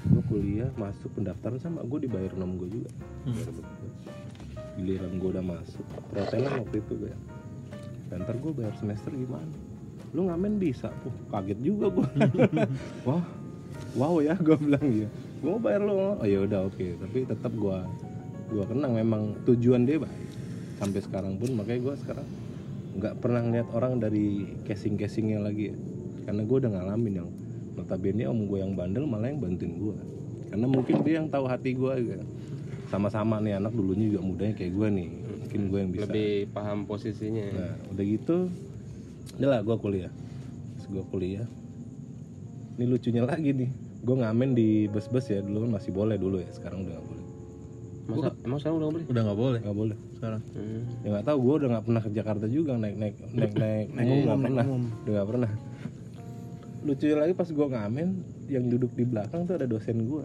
gue 0.04 0.22
kuliah 0.28 0.68
masuk 0.76 1.16
pendaftaran 1.16 1.56
sama 1.56 1.80
gue 1.80 2.04
dibayar 2.04 2.36
nom 2.36 2.60
gue 2.60 2.68
juga. 2.68 2.92
Berdua. 3.24 3.64
Giliran 4.78 5.12
gue 5.18 5.30
udah 5.34 5.44
masuk. 5.44 5.84
Perhotelan 6.10 6.52
waktu 6.64 6.76
itu 6.82 6.92
gue 7.06 7.14
dan 8.12 8.22
ntar 8.22 8.37
gue 8.38 8.52
bayar 8.52 8.74
semester 8.78 9.10
gimana? 9.10 9.50
Lu 10.14 10.30
ngamen 10.30 10.60
bisa 10.60 10.92
tuh 11.02 11.10
kaget 11.32 11.58
juga 11.64 11.90
gue 11.90 12.08
wah 13.08 13.24
wow 13.98 14.22
ya 14.22 14.34
gue 14.38 14.56
bilang 14.58 14.87
gitu. 14.87 15.10
Gue 15.42 15.50
mau 15.50 15.60
bayar 15.60 15.82
lo 15.82 16.18
oh 16.20 16.26
ya 16.26 16.38
udah 16.44 16.68
oke. 16.68 16.87
Tapi 17.00 17.18
tetap 17.26 17.52
gue 17.54 17.78
gue 18.54 18.64
kenang. 18.70 18.92
Memang 18.94 19.34
tujuan 19.48 19.87
dia 19.88 19.98
baik 19.98 20.22
sampai 20.78 21.00
sekarang 21.00 21.38
pun 21.38 21.54
makanya 21.54 21.80
gue 21.90 21.94
sekarang 22.02 22.28
nggak 22.94 23.14
pernah 23.18 23.40
ngeliat 23.42 23.68
orang 23.74 23.98
dari 23.98 24.46
casing 24.66 24.94
casingnya 24.98 25.42
lagi. 25.42 25.74
Ya. 25.74 25.76
karena 26.24 26.40
gue 26.48 26.56
udah 26.56 26.72
ngalamin 26.72 27.14
yang 27.20 27.28
notabene 27.76 28.24
om 28.24 28.48
gue 28.48 28.58
yang 28.64 28.72
bandel 28.72 29.04
malah 29.04 29.28
yang 29.28 29.44
bantuin 29.44 29.76
gue 29.76 29.96
karena 30.48 30.66
mungkin 30.70 30.96
dia 31.04 31.14
yang 31.20 31.28
tahu 31.28 31.44
hati 31.50 31.76
gue 31.76 31.92
gitu. 32.00 32.24
Sama-sama 32.94 33.42
nih 33.42 33.59
anak 33.59 33.74
dulunya 33.74 34.07
juga 34.09 34.22
mudanya 34.22 34.54
kayak 34.54 34.72
gue 34.72 34.88
nih 34.94 35.09
mungkin 35.42 35.61
gue 35.66 35.78
yang 35.83 35.90
bisa 35.90 36.07
lebih 36.07 36.30
paham 36.50 36.78
posisinya 36.87 37.44
Nah, 37.50 37.74
udah 37.90 38.04
gitu, 38.07 38.37
udah 39.37 39.48
lah 39.50 39.61
gue 39.61 39.76
kuliah. 39.76 40.12
Terus 40.78 40.87
gue 40.90 41.04
kuliah. 41.11 41.46
Ini 42.74 42.85
lucunya 42.87 43.22
lagi 43.22 43.50
nih, 43.50 43.70
gue 44.02 44.16
ngamen 44.18 44.50
di 44.52 44.90
bus-bus 44.90 45.30
ya 45.30 45.38
dulu 45.38 45.66
kan 45.66 45.70
masih 45.78 45.90
boleh 45.90 46.18
dulu 46.18 46.38
ya, 46.38 46.50
sekarang 46.50 46.83
udah 46.83 46.94
gak 46.94 47.07
boleh. 47.07 47.22
masa 48.04 48.28
emang 48.44 48.59
sekarang 48.61 48.76
udah 48.76 48.88
boleh 48.92 49.04
Udah 49.09 49.22
nggak 49.24 49.38
boleh 49.40 49.59
Gak 49.64 49.76
boleh. 49.78 49.96
sekarang. 50.18 50.42
hmm. 50.52 50.83
Ya 51.00 51.09
nggak 51.14 51.24
tahu, 51.24 51.38
gue 51.40 51.54
udah 51.62 51.68
nggak 51.72 51.85
pernah 51.88 52.02
ke 52.04 52.11
Jakarta 52.12 52.46
juga 52.46 52.72
naik 52.76 52.96
naik 53.00 53.14
naik 53.33 53.52
naik 53.57 54.07
umum 54.07 54.18
nggak 54.26 54.40
pernah, 54.42 54.64
udah 54.68 55.12
nggak 55.14 55.28
pernah. 55.33 55.50
Lucunya 56.85 57.16
lagi 57.16 57.33
pas 57.33 57.48
gue 57.48 57.66
ngamen, 57.70 58.09
yang 58.52 58.64
duduk 58.68 58.92
di 58.92 59.04
belakang 59.09 59.48
tuh 59.48 59.57
ada 59.57 59.64
dosen 59.64 60.04
gue. 60.04 60.24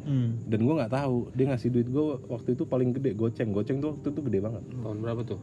Hmm. 0.00 0.40
Dan 0.44 0.60
gue 0.60 0.74
nggak 0.74 0.90
tahu, 0.90 1.28
dia 1.30 1.46
ngasih 1.46 1.68
duit 1.68 1.86
gue 1.86 2.04
waktu 2.26 2.48
itu 2.52 2.64
paling 2.64 2.90
gede, 2.92 3.12
goceng. 3.12 3.50
Goceng 3.50 3.78
tuh 3.78 3.92
waktu 3.92 4.06
itu 4.08 4.20
gede 4.22 4.38
banget. 4.40 4.62
tahun 4.72 4.98
berapa 4.98 5.22
tuh 5.24 5.40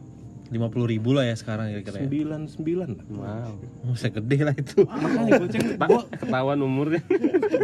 Lima 0.48 0.66
puluh 0.66 0.88
ribu 0.88 1.12
lah 1.12 1.22
ya 1.22 1.36
sekarang 1.36 1.68
kira-kira. 1.70 1.92
ya. 1.94 2.02
Sembilan 2.02 2.40
sembilan 2.48 2.88
lah. 2.90 3.04
wow 3.10 3.52
Oh, 3.84 3.92
saya 3.92 4.16
gede 4.16 4.38
lah 4.40 4.54
itu. 4.56 4.80
Makanya 4.80 5.30
goceng, 5.36 5.64
gue 5.76 6.00
ketahuan 6.16 6.58
umurnya 6.58 7.02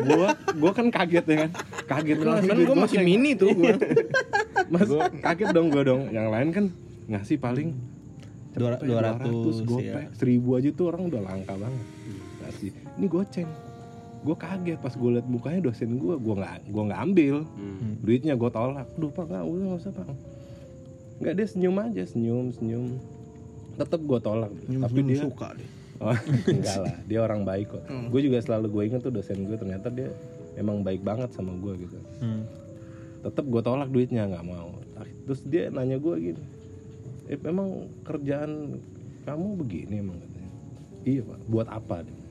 gua 0.04 0.28
gua 0.52 0.70
kan 0.70 0.86
kaget 0.88 1.24
ya 1.24 1.36
kan 1.38 1.50
kaget 1.86 2.18
kan 2.18 2.44
kan 2.44 2.56
gue 2.58 2.76
masih 2.76 3.00
mini 3.00 3.32
tuh 3.32 3.50
gue 3.50 3.72
mas 4.72 4.88
kaget 5.18 5.48
dong 5.50 5.68
gua 5.68 5.80
dong 5.82 6.02
yang 6.10 6.28
lain 6.28 6.48
kan 6.50 6.64
ngasih 7.06 7.40
paling 7.40 7.72
Dua- 8.52 8.76
200 8.76 9.64
200, 9.64 9.64
gope 9.64 9.82
ya. 9.82 10.04
seribu 10.12 10.54
aja 10.54 10.68
tuh 10.70 10.84
orang 10.86 11.08
udah 11.08 11.20
langka 11.20 11.56
banget 11.56 11.84
ngasih 12.40 12.70
ini 12.94 13.06
goceng 13.08 13.48
gue 14.24 14.32
kaget 14.34 14.78
pas 14.78 14.90
gue 14.90 15.10
liat 15.12 15.26
mukanya 15.26 15.60
dosen 15.62 15.94
gue 15.94 16.14
gue 16.16 16.34
nggak 16.34 16.72
gua 16.72 16.82
nggak 16.88 17.00
ambil 17.02 17.36
Hmm. 17.44 18.00
duitnya 18.00 18.34
gue 18.34 18.50
tolak 18.50 18.88
duh 18.94 19.08
pak 19.08 19.26
nggak 19.26 19.44
usah 19.44 19.62
nggak 19.62 19.80
usah 19.80 19.92
pak 19.92 20.06
nggak 21.14 21.34
dia 21.34 21.46
senyum 21.46 21.76
aja 21.78 22.02
senyum 22.02 22.44
senyum 22.50 22.84
tetap 23.74 24.00
gue 24.00 24.18
tolak 24.18 24.50
tapi 24.66 25.00
dia 25.04 25.20
suka 25.20 25.52
deh 25.52 25.70
Oh, 25.94 26.10
enggak 26.50 26.78
lah, 26.82 26.96
dia 27.06 27.22
orang 27.22 27.46
baik 27.46 27.70
kok. 27.70 27.80
Gue 28.10 28.20
juga 28.20 28.42
selalu 28.42 28.66
gue 28.68 28.82
inget 28.84 29.00
tuh 29.00 29.14
dosen 29.14 29.46
gue 29.46 29.54
ternyata 29.54 29.88
dia 29.88 30.10
emang 30.54 30.82
baik 30.82 31.00
banget 31.00 31.30
sama 31.30 31.54
gue 31.54 31.86
gitu. 31.86 31.96
Hmm. 32.18 32.42
Tetap 33.22 33.46
gue 33.46 33.62
tolak 33.62 33.88
duitnya 33.88 34.26
nggak 34.26 34.42
mau. 34.42 34.74
Terus 35.24 35.46
dia 35.46 35.70
nanya 35.70 35.96
gue 35.96 36.14
gini, 36.18 36.42
eh, 37.24 37.38
emang 37.40 37.86
kerjaan 38.02 38.82
kamu 39.22 39.48
begini 39.56 39.94
emang 40.02 40.18
katanya. 40.18 40.50
Iya 41.06 41.20
pak, 41.24 41.38
buat 41.46 41.68
apa? 41.70 41.96
Dia? 42.02 42.23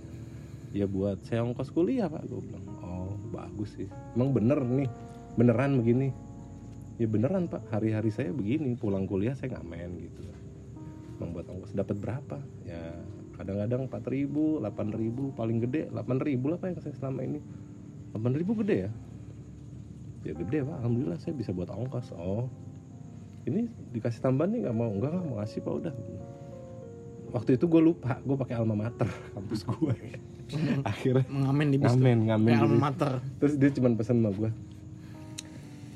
Ya 0.73 0.89
buat 0.89 1.21
saya 1.21 1.45
ongkos 1.45 1.69
kuliah 1.69 2.09
pak. 2.09 2.25
Gue 2.25 2.41
bilang, 2.41 2.65
oh 2.81 3.13
bagus 3.29 3.77
sih. 3.77 3.86
Emang 4.17 4.33
bener 4.33 4.57
nih, 4.57 4.89
beneran 5.38 5.77
begini. 5.79 6.09
Ya 6.97 7.05
beneran 7.05 7.45
pak, 7.45 7.62
hari-hari 7.69 8.09
saya 8.09 8.33
begini. 8.33 8.73
Pulang 8.73 9.05
kuliah 9.05 9.38
saya 9.38 9.53
ngamen 9.53 10.01
gitu. 10.01 10.21
Emang 11.21 11.38
buat 11.38 11.45
ongkos 11.45 11.77
dapat 11.77 12.01
berapa? 12.01 12.41
Ya 12.65 12.97
kadang-kadang 13.38 13.89
4 13.89 14.13
ribu, 14.13 14.62
8 14.62 14.93
ribu, 14.93 15.33
paling 15.33 15.62
gede 15.62 15.89
8 15.89 16.21
ribu 16.21 16.53
lah 16.53 16.57
pak 16.62 16.73
yang 16.73 16.77
saya 16.81 16.95
selama 16.97 17.25
ini 17.25 17.41
8 18.13 18.38
ribu 18.38 18.53
gede 18.62 18.89
ya? 18.89 18.91
Ya 20.23 20.33
gede 20.38 20.65
pak, 20.65 20.75
alhamdulillah 20.81 21.19
saya 21.21 21.33
bisa 21.38 21.53
buat 21.53 21.69
ongkos 21.69 22.13
Oh, 22.17 22.49
ini 23.43 23.67
dikasih 23.91 24.21
tambahan 24.23 24.55
nih 24.55 24.59
nggak 24.69 24.75
mau? 24.77 24.89
Enggak 24.89 25.12
nggak 25.17 25.25
mau 25.27 25.38
kasih 25.41 25.59
pak 25.65 25.73
udah 25.73 25.95
Waktu 27.34 27.58
itu 27.58 27.65
gue 27.65 27.82
lupa, 27.82 28.22
gue 28.22 28.38
pakai 28.38 28.56
alma 28.62 28.78
mater 28.78 29.10
kampus 29.36 29.65
gue 29.65 29.96
Akhirnya 30.91 31.26
ngamen 31.26 31.67
di 31.74 31.78
bis 31.82 31.89
ngamen, 31.98 32.17
ngamen 32.30 32.54
di 32.54 32.62
alma 32.62 32.78
mater 32.93 33.19
Terus 33.41 33.54
dia 33.58 33.69
cuma 33.74 33.89
pesan 33.98 34.22
sama 34.22 34.30
gue 34.32 34.52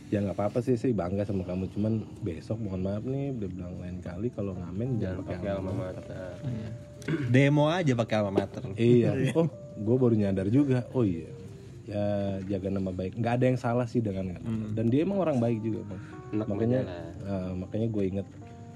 Ya 0.07 0.23
nggak 0.23 0.39
apa-apa 0.39 0.63
sih, 0.65 0.79
saya 0.79 0.97
bangga 0.97 1.29
sama 1.29 1.45
kamu 1.45 1.69
Cuman 1.77 2.01
besok 2.25 2.57
mohon 2.57 2.81
maaf 2.81 3.05
nih, 3.05 3.37
dia 3.37 3.47
bilang 3.53 3.77
lain 3.77 4.01
kali 4.01 4.33
kalau 4.33 4.57
ngamen 4.57 4.97
jangan 4.97 5.21
pakai 5.21 5.35
pakai 5.37 5.49
alma 5.53 5.69
alma 5.71 5.83
mater 5.93 6.03
Demo 7.31 7.71
aja 7.71 7.93
pakai 7.95 8.15
alma 8.19 8.31
mater. 8.43 8.63
Iya. 8.75 9.31
Oh, 9.31 9.47
gue 9.79 9.95
baru 9.95 10.15
nyadar 10.15 10.47
juga. 10.51 10.83
Oh 10.91 11.07
iya. 11.07 11.31
Ya 11.87 12.03
jaga 12.43 12.67
nama 12.67 12.91
baik. 12.91 13.15
Nggak 13.15 13.33
ada 13.39 13.45
yang 13.47 13.59
salah 13.59 13.87
sih 13.87 14.03
dengan 14.03 14.35
Dan 14.75 14.91
dia 14.91 15.07
emang 15.07 15.23
orang 15.23 15.39
baik 15.39 15.63
juga, 15.63 15.87
bang. 15.87 16.01
Enak 16.35 16.47
makanya, 16.51 16.79
eh, 17.23 17.51
makanya 17.55 17.87
gue 17.87 18.03
inget. 18.03 18.27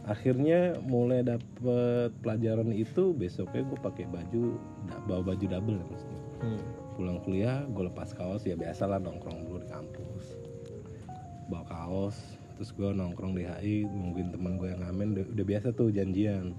Akhirnya 0.09 0.81
mulai 0.81 1.21
dapet 1.21 2.09
pelajaran 2.25 2.73
itu 2.73 3.13
besoknya 3.13 3.61
gue 3.67 3.79
pakai 3.79 4.05
baju 4.09 4.57
bawa 5.05 5.21
baju 5.33 5.45
double 5.45 5.77
ya 5.77 5.85
maksudnya. 5.85 6.21
Hmm. 6.41 6.61
Pulang 6.97 7.19
kuliah 7.21 7.61
gue 7.69 7.83
lepas 7.85 8.09
kaos 8.17 8.43
ya 8.45 8.57
biasalah 8.57 8.97
nongkrong 8.97 9.45
dulu 9.45 9.61
di 9.61 9.69
kampus. 9.69 10.25
Bawa 11.53 11.65
kaos, 11.69 12.17
terus 12.57 12.77
gue 12.77 12.89
nongkrong 12.93 13.33
di 13.37 13.45
HI 13.45 13.85
nungguin 13.85 14.33
teman 14.33 14.57
gue 14.57 14.69
yang 14.69 14.81
ngamen 14.85 15.17
udah, 15.17 15.25
udah 15.33 15.45
biasa 15.45 15.67
tuh 15.73 15.89
janjian 15.89 16.53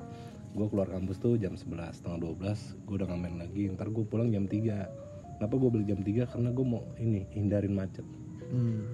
gue 0.53 0.67
keluar 0.69 0.91
kampus 0.91 1.17
tuh 1.17 1.41
jam 1.41 1.57
11 1.57 1.97
setengah 1.97 2.19
12 2.43 2.85
gue 2.85 2.95
udah 3.01 3.09
ngamen 3.09 3.41
lagi 3.41 3.73
ntar 3.73 3.89
gue 3.89 4.05
pulang 4.05 4.29
jam 4.29 4.45
3 4.45 5.41
kenapa 5.41 5.55
gue 5.57 5.71
beli 5.73 5.85
jam 5.89 6.03
3 6.05 6.29
karena 6.29 6.51
gue 6.53 6.67
mau 6.67 6.83
ini 7.01 7.25
hindarin 7.33 7.73
macet 7.73 8.05
Hmm. 8.53 8.85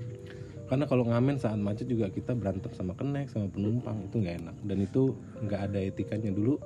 Karena 0.69 0.85
kalau 0.85 1.05
ngamen 1.09 1.41
saat 1.41 1.57
macet 1.57 1.89
juga 1.89 2.13
kita 2.13 2.37
berantem 2.37 2.69
sama 2.77 2.93
kenek 2.93 3.33
sama 3.33 3.49
penumpang 3.49 4.05
itu 4.05 4.21
nggak 4.21 4.37
enak. 4.45 4.57
Dan 4.69 4.79
itu 4.85 5.03
nggak 5.41 5.61
ada 5.73 5.79
etikanya. 5.81 6.31
Dulu 6.31 6.61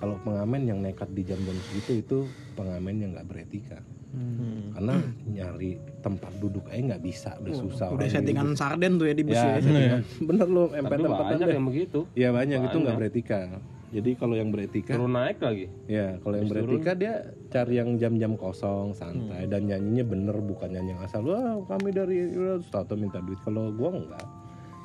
kalau 0.00 0.16
pengamen 0.24 0.64
yang 0.64 0.78
nekat 0.80 1.12
di 1.12 1.22
jam-jam 1.22 1.56
segitu 1.70 1.92
itu 2.00 2.18
pengamen 2.56 2.94
yang 3.04 3.10
nggak 3.12 3.28
beretika. 3.28 3.78
Hmm. 4.14 4.70
karena 4.78 4.94
nyari 5.26 5.74
tempat 5.98 6.30
duduk 6.38 6.70
aja 6.70 6.94
nggak 6.94 7.02
bisa 7.02 7.34
udah 7.42 7.50
susah 7.50 7.90
udah 7.98 8.06
settingan 8.06 8.54
sarden 8.54 8.94
tuh 8.94 9.10
ya 9.10 9.14
di 9.18 9.26
bis 9.26 9.34
ya, 9.34 9.58
ya, 9.58 9.98
bener 10.22 10.46
lo 10.46 10.70
tapi 10.70 10.86
empet 10.86 10.98
banyak 11.02 11.48
yang 11.50 11.66
begitu. 11.66 12.00
Iya 12.14 12.30
banyak, 12.30 12.62
itu 12.62 12.76
nggak 12.78 12.94
beretika. 12.94 13.58
Jadi 13.94 14.18
kalau 14.18 14.34
yang 14.34 14.50
beretika, 14.50 14.98
turun 14.98 15.14
naik 15.14 15.38
lagi 15.38 15.70
ya 15.86 16.18
kalau 16.18 16.34
yang 16.34 16.50
beretika 16.50 16.98
dia 16.98 17.30
cari 17.46 17.78
yang 17.78 17.94
jam-jam 17.94 18.34
kosong, 18.34 18.90
santai 18.90 19.46
dan 19.46 19.70
nyanyinya 19.70 20.02
bener 20.02 20.36
bukan 20.42 20.74
nyanyi 20.74 20.98
yang 20.98 21.02
asal. 21.06 21.22
Wah 21.22 21.62
kami 21.70 21.94
dari 21.94 22.34
tahu 22.74 22.98
minta 22.98 23.22
duit. 23.22 23.38
Kalau 23.46 23.70
gua 23.70 23.94
enggak, 23.94 24.26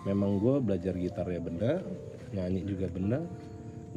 memang 0.06 0.38
gua 0.38 0.62
belajar 0.62 0.93
gitar 0.93 1.26
ya 1.26 1.41
bener, 1.41 1.82
nyanyi 2.38 2.62
juga 2.69 2.86
bener. 2.93 3.26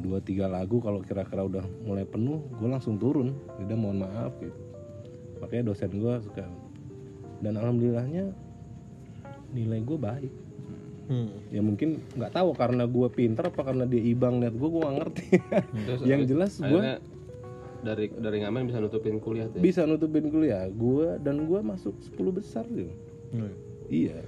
Dua 0.01 0.17
tiga 0.17 0.49
lagu 0.49 0.81
kalau 0.81 1.05
kira-kira 1.05 1.45
udah 1.45 1.61
mulai 1.85 2.09
penuh, 2.09 2.41
gua 2.57 2.81
langsung 2.81 2.97
turun. 2.97 3.37
Udah 3.61 3.77
mohon 3.77 4.01
maaf 4.01 4.33
gitu. 4.41 4.57
Makanya 5.45 5.69
dosen 5.69 5.93
gua 6.01 6.17
suka. 6.25 6.49
Dan 7.45 7.61
alhamdulillahnya 7.61 8.33
nilai 9.53 9.77
gua 9.85 10.09
baik 10.09 10.33
Hmm. 11.03 11.35
ya 11.51 11.59
mungkin 11.59 11.99
nggak 12.15 12.31
tahu 12.31 12.55
karena 12.55 12.87
gue 12.87 13.07
pinter 13.11 13.51
apa 13.51 13.61
karena 13.61 13.83
dia 13.83 13.99
ibang 13.99 14.39
liat 14.39 14.55
gue 14.55 14.69
gue 14.71 14.81
nggak 14.81 14.97
ngerti 15.03 15.25
Terus 15.83 15.99
yang 16.07 16.23
jelas 16.23 16.55
gue 16.57 16.81
dari 17.83 18.07
dari 18.07 18.37
ngamen 18.39 18.63
bisa 18.65 18.79
nutupin 18.79 19.19
kuliah 19.19 19.51
tuh 19.51 19.59
ya? 19.59 19.63
bisa 19.63 19.83
nutupin 19.83 20.31
kuliah 20.31 20.63
gue 20.65 21.19
dan 21.19 21.43
gue 21.43 21.59
masuk 21.59 21.91
10 21.99 22.31
besar 22.31 22.63
gitu 22.65 22.91
Hmm. 23.33 23.49
iya 23.89 24.21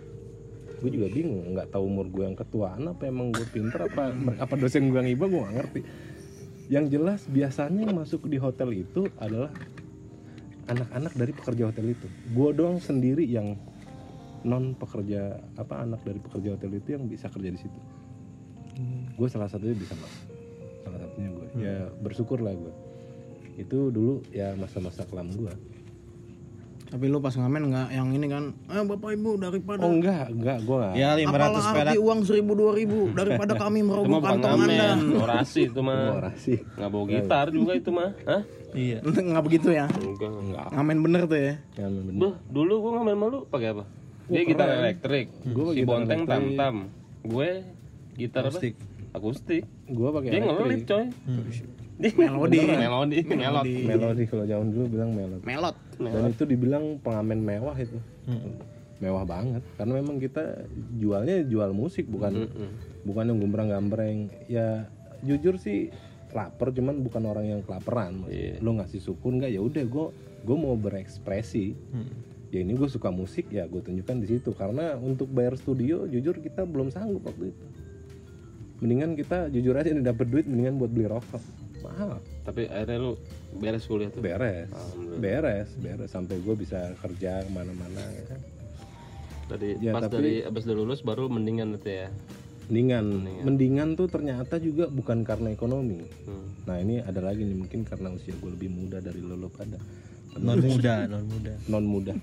gue 0.75 0.89
juga 0.91 1.07
bingung 1.07 1.53
nggak 1.53 1.71
tahu 1.71 1.85
umur 1.85 2.09
gue 2.09 2.25
yang 2.25 2.33
ketuaan 2.33 2.89
apa 2.89 3.05
emang 3.05 3.31
gue 3.31 3.45
pinter 3.47 3.85
apa 3.85 4.11
apa 4.43 4.53
dosen 4.57 4.89
gue 4.89 4.97
yang 4.97 5.07
ibang 5.07 5.29
gue 5.29 5.39
nggak 5.39 5.55
ngerti 5.55 5.81
yang 6.67 6.89
jelas 6.89 7.23
biasanya 7.25 7.85
yang 7.85 7.95
masuk 7.95 8.25
di 8.25 8.35
hotel 8.35 8.73
itu 8.73 9.05
adalah 9.15 9.53
anak-anak 10.65 11.13
dari 11.13 11.31
pekerja 11.31 11.69
hotel 11.69 11.93
itu 11.93 12.07
gue 12.33 12.49
doang 12.51 12.81
sendiri 12.81 13.23
yang 13.23 13.53
non 14.45 14.77
pekerja 14.77 15.41
apa 15.57 15.81
anak 15.81 16.05
dari 16.05 16.21
pekerja 16.21 16.53
hotel 16.53 16.71
itu 16.77 16.89
yang 16.93 17.09
bisa 17.09 17.27
kerja 17.27 17.49
di 17.49 17.59
situ. 17.59 17.79
Gue 19.17 19.27
salah 19.27 19.49
satunya 19.49 19.73
bisa 19.73 19.97
mas. 19.97 20.13
Salah 20.85 20.99
satunya 21.01 21.29
gue 21.33 21.45
ya 21.55 21.87
bersyukur 21.97 22.43
lah 22.43 22.51
gue 22.51 22.73
itu 23.55 23.87
dulu 23.87 24.19
ya 24.35 24.51
masa-masa 24.59 25.07
kelam 25.07 25.31
gue 25.31 25.53
tapi 26.85 27.09
lu 27.09 27.17
pas 27.17 27.33
ngamen 27.33 27.73
nggak 27.73 27.87
yang 27.91 28.07
ini 28.13 28.27
kan 28.29 28.43
eh 28.69 28.83
bapak 28.83 29.17
ibu 29.17 29.35
daripada 29.41 29.81
oh 29.83 29.91
enggak 29.91 30.29
enggak 30.31 30.59
gue 30.63 30.75
enggak 30.77 30.93
Ya 30.95 31.09
500 31.17 31.25
apalah 31.25 31.49
perak. 31.49 31.75
arti 31.81 31.97
uang 31.97 32.19
seribu 32.23 32.51
dua 32.53 32.71
ribu 32.77 32.99
daripada 33.11 33.53
kami 33.63 33.79
merogoh 33.81 34.21
kantong 34.21 34.69
anda. 34.69 34.95
Ngamen 34.95 34.99
orasi 35.17 35.61
itu 35.71 35.79
mah 35.81 35.99
orasi. 36.21 36.53
nggak 36.61 36.89
bawa 36.91 37.05
gitar 37.09 37.45
juga 37.49 37.71
itu 37.73 37.89
mah 37.89 38.11
Hah? 38.23 38.41
Iya. 38.75 38.97
nggak 39.31 39.43
begitu 39.43 39.67
ya? 39.71 39.87
Enggak 39.91 40.29
enggak. 40.29 40.67
Ngamen 40.77 40.97
bener 41.01 41.21
tuh 41.25 41.39
ya? 41.39 41.53
Yang 41.79 41.91
bener. 42.05 42.19
Beh, 42.21 42.33
dulu 42.53 42.73
gua 42.79 42.91
ngamen 43.01 43.15
malu 43.17 43.37
pakai 43.49 43.67
apa 43.71 43.83
dia 44.25 44.41
gitar 44.45 44.67
elektrik. 44.81 45.27
Gua 45.53 45.71
si 45.73 45.81
gitar 45.81 45.89
bonteng 45.89 46.21
tam 46.25 46.43
tam 46.57 46.75
gue 47.25 47.49
gitar 48.15 48.43
Akustik. 48.47 48.73
apa? 48.77 49.17
Akustik. 49.17 49.63
Gue 49.89 50.09
pakai 50.13 50.29
dia 50.29 50.41
ngelip 50.45 50.81
coy. 50.85 51.05
Dia 51.95 52.11
Melodi. 52.11 52.59
melodi. 52.67 53.19
Melodi. 53.23 53.73
Melodi. 53.87 54.23
Kalau 54.27 54.43
zaman 54.43 54.67
dulu 54.67 54.85
bilang 54.91 55.09
melodi 55.15 55.43
melot 55.47 55.75
dan 55.95 56.27
itu 56.27 56.43
dibilang 56.43 56.99
pengamen 56.99 57.39
mewah 57.39 57.75
itu. 57.79 57.97
Mewah 58.99 59.23
banget. 59.23 59.63
Karena 59.79 59.93
memang 60.03 60.19
kita 60.19 60.67
jualnya 60.99 61.43
jual 61.47 61.71
musik 61.71 62.07
bukan 62.11 62.51
bukan 63.07 63.23
yang 63.31 63.37
gombrang-gambreng 63.39 64.27
ya 64.51 64.87
jujur 65.23 65.55
sih 65.55 65.89
lapar 66.35 66.75
cuman 66.75 66.99
bukan 66.99 67.23
orang 67.31 67.45
yang 67.47 67.61
kelaparan. 67.63 68.27
Iya. 68.27 68.59
lo 68.59 68.75
ngasih 68.75 68.99
sukun 68.99 69.39
nggak? 69.39 69.55
Ya 69.55 69.63
udah 69.63 69.83
gue 69.87 70.05
gue 70.45 70.57
mau 70.59 70.75
berekspresi 70.75 71.73
ya 72.55 72.63
ini 72.63 72.73
gue 72.73 72.87
suka 72.87 73.11
musik 73.11 73.51
ya 73.51 73.67
gue 73.67 73.83
tunjukkan 73.83 74.15
di 74.23 74.27
situ. 74.31 74.55
Karena 74.55 74.95
untuk 74.95 75.27
bayar 75.27 75.59
studio 75.59 76.07
jujur 76.07 76.39
kita 76.39 76.63
belum 76.63 76.87
sanggup 76.87 77.27
waktu 77.27 77.51
itu. 77.51 77.65
Mendingan 78.79 79.15
kita 79.15 79.51
jujur 79.51 79.75
aja 79.75 79.91
nih 79.91 80.03
dapat 80.03 80.27
duit 80.27 80.47
mendingan 80.47 80.79
buat 80.79 80.91
beli 80.91 81.07
rokok. 81.07 81.43
Mahal. 81.83 82.17
Tapi 82.43 82.65
akhirnya 82.65 82.97
lu 82.97 83.11
beres 83.55 83.83
kuliah 83.85 84.09
tuh? 84.09 84.19
Beres. 84.19 84.71
Alhamdulillah. 84.71 85.19
beres 85.19 85.69
beres. 85.75 86.09
Sampai 86.09 86.39
gue 86.39 86.55
bisa 86.55 86.95
kerja 86.97 87.43
ke 87.43 87.51
mana-mana 87.51 88.01
ya 88.01 88.23
kan? 88.31 88.39
Tadi 89.45 89.67
Ya, 89.77 89.91
pas 89.93 90.07
tapi- 90.07 90.15
dari 90.17 90.33
abis 90.41 90.63
udah 90.65 90.75
lulus 90.75 90.99
baru 91.05 91.29
mendingan 91.29 91.75
itu 91.75 91.91
ya? 91.91 92.09
Mendingan. 92.65 93.05
Mendingan. 93.45 93.87
Tuh 93.93 94.09
ternyata 94.09 94.57
juga 94.57 94.89
bukan 94.89 95.21
karena 95.21 95.51
ekonomi. 95.51 96.01
Hmm. 96.25 96.47
nah 96.65 96.81
ini 96.81 96.97
ada 96.97 97.21
lagi 97.21 97.45
nih 97.45 97.53
mungkin 97.53 97.85
karena 97.85 98.09
usia 98.09 98.33
gue 98.33 98.49
lebih 98.49 98.73
muda 98.73 98.97
dari 98.97 99.21
lo 99.21 99.37
lo 99.37 99.53
pada. 99.53 99.77
Non 100.35 100.59
muda 100.59 101.05
non 101.07 101.23
muda. 101.29 101.53
Non 101.69 101.85
muda 101.85 102.13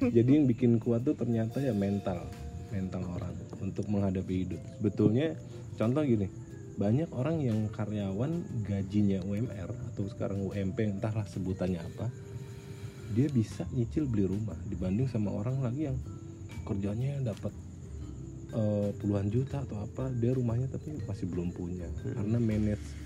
jadi 0.00 0.30
yang 0.40 0.46
bikin 0.48 0.78
kuat 0.82 1.04
tuh 1.06 1.16
ternyata 1.16 1.60
ya 1.60 1.72
mental 1.72 2.26
mental 2.70 3.02
orang 3.06 3.34
untuk 3.62 3.86
menghadapi 3.88 4.46
hidup. 4.46 4.62
Sebetulnya 4.78 5.34
contoh 5.78 6.02
gini 6.02 6.28
banyak 6.76 7.08
orang 7.16 7.40
yang 7.40 7.72
karyawan 7.72 8.44
gajinya 8.68 9.24
UMR 9.24 9.72
atau 9.92 10.04
sekarang 10.12 10.44
UMP 10.44 10.76
entahlah 10.76 11.24
sebutannya 11.24 11.80
apa 11.80 12.12
dia 13.16 13.32
bisa 13.32 13.64
nyicil 13.72 14.04
beli 14.04 14.28
rumah 14.28 14.60
dibanding 14.68 15.08
sama 15.08 15.32
orang 15.32 15.64
lagi 15.64 15.88
yang 15.88 15.96
kerjanya 16.68 17.32
dapat 17.32 17.54
eh, 18.52 18.90
puluhan 19.00 19.32
juta 19.32 19.64
atau 19.64 19.80
apa 19.80 20.12
dia 20.20 20.36
rumahnya 20.36 20.68
tapi 20.68 21.00
masih 21.08 21.30
belum 21.32 21.54
punya. 21.56 21.88
Karena 22.02 22.36
manage 22.36 23.05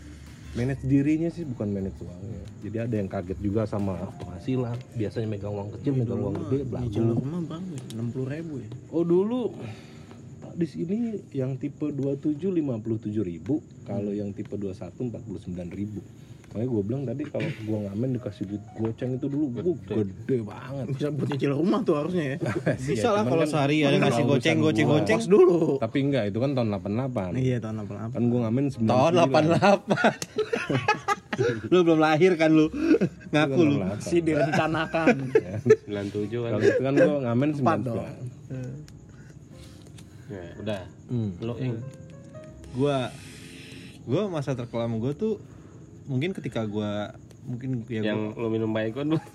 manage 0.50 0.82
dirinya 0.82 1.30
sih 1.30 1.46
bukan 1.46 1.70
manage 1.70 1.98
uangnya 2.02 2.42
jadi 2.66 2.76
ada 2.90 2.94
yang 2.98 3.06
kaget 3.06 3.38
juga 3.38 3.70
sama 3.70 3.94
penghasilan 4.18 4.74
biasanya 4.98 5.28
megang 5.30 5.54
uang 5.54 5.70
kecil 5.78 5.92
megang 5.94 6.20
uang 6.20 6.34
gede 6.46 6.58
Nyicil 6.66 7.02
belagu 7.06 7.22
rumah 7.22 7.40
berapa? 7.46 7.76
Enam 7.94 8.06
puluh 8.10 8.26
ribu 8.26 8.52
ya. 8.58 8.68
oh 8.90 9.04
dulu 9.06 9.40
di 10.50 10.66
sini 10.66 11.14
yang 11.30 11.54
tipe 11.56 11.86
27 11.94 12.34
57 12.36 13.22
ribu 13.22 13.62
kalau 13.86 14.10
yang 14.10 14.34
tipe 14.34 14.50
21 14.58 14.90
49 14.98 15.54
ribu 15.70 16.02
makanya 16.50 16.68
gue 16.68 16.82
bilang 16.82 17.02
tadi 17.04 17.22
kalau 17.24 17.46
gue 17.46 17.78
ngamen 17.80 18.08
dikasih 18.12 18.44
duit 18.44 18.60
goceng 18.74 19.10
itu 19.14 19.24
dulu 19.24 19.44
gue 19.52 19.62
gede 19.86 20.36
banget. 20.42 20.84
Bisa 20.90 21.06
buat 21.08 21.28
nyicil 21.28 21.50
rumah 21.52 21.80
tuh 21.80 21.94
harusnya 21.96 22.24
ya. 22.26 22.36
bisa 22.90 23.08
lah 23.08 23.22
kalau 23.22 23.40
kan 23.40 23.48
sehari 23.48 23.76
ada 23.80 23.96
ngasih 23.96 24.20
urusan 24.20 24.28
goceng 24.28 24.56
gua- 24.56 24.64
goceng 24.68 24.86
goceng 24.88 25.16
Kos 25.16 25.26
dulu. 25.26 25.58
tapi 25.78 25.96
enggak 26.02 26.22
itu 26.26 26.36
kan 26.36 26.50
tahun 26.52 26.68
88 26.74 27.36
Iya 27.36 27.56
tahun 27.58 27.76
apa 27.80 27.92
apa. 28.00 28.12
kan 28.12 28.22
gue 28.24 28.38
ngamen 28.40 28.64
99 28.68 28.84
tahun 28.84 29.12
88 29.22 31.40
lu 31.68 31.78
belum 31.80 31.98
lahir 31.98 32.32
kan 32.34 32.50
lu? 32.50 32.66
Ngaku 33.30 33.60
lu. 33.62 33.74
Si 33.98 34.18
direncanakan. 34.18 35.06
97 35.86 36.34
kan 36.34 36.50
kalau 36.50 36.60
itu 36.60 36.80
kan 36.80 36.92
gue 36.94 37.18
ngamen 37.22 37.48
Empat 37.54 37.78
99 37.80 37.86
dong. 37.86 37.96
ya, 40.28 40.44
udah. 40.58 40.82
Hmm. 41.06 41.30
lu 41.40 41.54
ing. 41.58 41.74
Gua 42.70 43.10
gua 44.02 44.22
masa 44.28 44.52
terkelam 44.52 44.96
gua 44.96 45.12
tuh 45.12 45.36
mungkin 46.10 46.34
ketika 46.34 46.66
gua 46.66 47.14
mungkin 47.46 47.86
ya 47.86 48.02
gua, 48.02 48.08
yang 48.10 48.20
lu 48.34 48.48
minum 48.50 48.70
baygon 48.74 49.14
lu. 49.14 49.18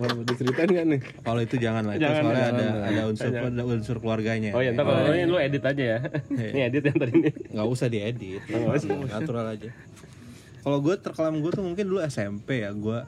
Wah, 0.00 0.08
diceritain 0.24 0.68
nggak 0.72 0.86
nih? 0.88 1.00
Kalau 1.20 1.40
itu 1.44 1.56
jangan 1.60 1.84
lah 1.84 1.94
itu 2.00 2.08
Jangan, 2.08 2.22
soalnya 2.24 2.40
jangan, 2.40 2.56
ada 2.56 2.64
jangan. 2.64 2.82
ada 2.88 3.02
unsur 3.06 3.30
ada 3.36 3.62
unsur 3.68 3.96
keluarganya. 4.00 4.50
Oh 4.56 4.64
ya 4.64 4.72
ntar 4.72 4.88
kalau 4.88 5.12
ini 5.12 5.28
lu 5.28 5.36
edit 5.36 5.62
aja 5.62 5.84
ya. 5.84 5.98
Ini 6.32 6.60
edit 6.72 6.82
yang 6.88 6.98
tadi 6.98 7.12
ini 7.12 7.30
nggak 7.52 7.68
usah 7.68 7.86
diedit 7.92 8.42
natural 9.12 9.46
aja. 9.52 9.70
Kalau 10.62 10.78
gue 10.80 10.94
terkelam 10.96 11.44
gue 11.44 11.50
tuh 11.52 11.64
mungkin 11.66 11.84
dulu 11.92 12.00
SMP 12.06 12.64
ya 12.64 12.70
gue 12.72 12.98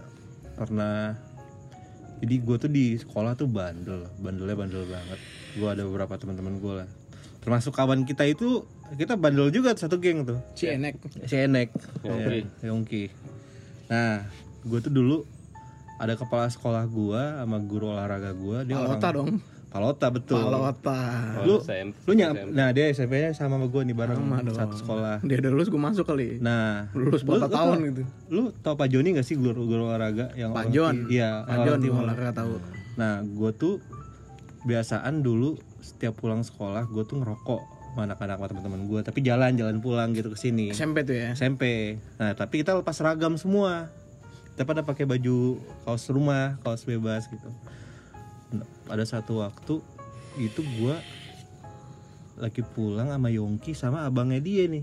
pernah 0.54 1.16
jadi 2.22 2.34
gue 2.40 2.56
tuh 2.56 2.70
di 2.70 2.94
sekolah 3.00 3.34
tuh 3.34 3.48
bandel 3.48 4.04
bandelnya 4.20 4.56
bandel 4.58 4.84
banget. 4.84 5.18
Gue 5.56 5.68
ada 5.72 5.82
beberapa 5.88 6.14
teman-teman 6.20 6.60
gue 6.60 6.74
lah. 6.84 6.88
Termasuk 7.40 7.72
kawan 7.72 8.04
kita 8.04 8.28
itu 8.28 8.68
kita 8.94 9.14
bandel 9.14 9.48
juga 9.48 9.72
satu 9.72 9.96
geng 9.96 10.22
tuh 10.22 10.38
Si 10.52 10.66
enek. 10.66 10.94
si 11.24 11.36
Enek 11.36 11.68
Yongki. 12.00 12.40
Ya, 12.62 12.66
Yongki 12.66 13.04
nah 13.84 14.24
gue 14.60 14.78
tuh 14.78 14.88
dulu 14.88 15.26
ada 15.96 16.14
kepala 16.14 16.46
sekolah 16.46 16.84
gue 16.84 17.20
sama 17.36 17.58
guru 17.60 17.90
olahraga 17.90 18.32
gue 18.32 18.64
dia 18.64 18.74
Palota 18.74 19.08
orang 19.08 19.14
dong. 19.14 19.28
Palota 19.68 20.06
betul 20.08 20.38
Palota. 20.40 20.98
lu 21.42 21.58
SMP. 21.60 21.94
lu 22.04 22.12
nyam 22.14 22.34
nah 22.48 22.70
dia 22.70 22.88
SMP-nya 22.88 23.30
sama 23.30 23.54
sama 23.54 23.66
gue 23.66 23.82
nih 23.82 23.92
bareng 23.92 24.16
Sama 24.16 24.38
dong. 24.40 24.56
satu 24.56 24.74
sekolah 24.76 25.14
Dia 25.20 25.36
udah 25.36 25.50
lulus 25.50 25.68
gue 25.68 25.80
masuk 25.80 26.04
kali. 26.04 26.38
nah 26.38 26.86
Lulus 26.92 27.20
lu- 27.20 27.34
berapa 27.34 27.44
lu 27.44 27.52
tahun 27.52 27.78
gitu. 27.84 28.02
lu 28.30 28.42
tau 28.56 28.74
Pak 28.74 28.88
Joni 28.88 29.08
gak 29.12 29.22
sih 29.22 29.34
guru 29.34 29.64
guru 29.64 29.86
olahraga 29.86 30.30
yang 30.32 30.50
Pak 30.50 30.70
Jon. 30.70 31.06
iya 31.08 31.42
Pak 31.42 31.58
Jon 31.64 31.78
olahraga 31.82 32.32
tahu. 32.36 32.54
nah 32.94 33.18
gue 33.20 33.50
tuh 33.52 33.82
biasaan 34.62 35.20
dulu 35.20 35.54
setiap 35.78 36.16
pulang 36.16 36.40
sekolah 36.40 36.86
gue 36.86 37.02
tuh 37.02 37.18
ngerokok 37.18 37.62
sama 37.94 38.10
anak-anak 38.10 38.36
sama 38.42 38.46
teman-teman 38.50 38.82
gue 38.90 39.00
tapi 39.06 39.22
jalan 39.22 39.54
jalan 39.54 39.78
pulang 39.78 40.10
gitu 40.10 40.34
ke 40.34 40.38
sini 40.38 40.74
SMP 40.74 41.06
tuh 41.06 41.14
ya. 41.14 41.30
SMP. 41.38 41.96
Nah, 42.18 42.34
tapi 42.34 42.60
kita 42.66 42.74
lepas 42.74 42.94
seragam 42.98 43.38
semua. 43.38 43.88
Kita 44.54 44.66
pada 44.66 44.82
pakai 44.82 45.06
baju 45.06 45.58
kaos 45.86 46.10
rumah, 46.10 46.58
kaos 46.62 46.82
bebas 46.86 47.26
gitu. 47.30 47.50
Nah, 48.54 48.66
pada 48.86 49.06
satu 49.06 49.42
waktu 49.42 49.78
itu 50.38 50.60
gua 50.78 50.98
lagi 52.34 52.66
pulang 52.66 53.14
sama 53.14 53.30
Yongki 53.30 53.72
sama 53.78 54.06
abangnya 54.06 54.42
dia 54.42 54.66
nih. 54.66 54.82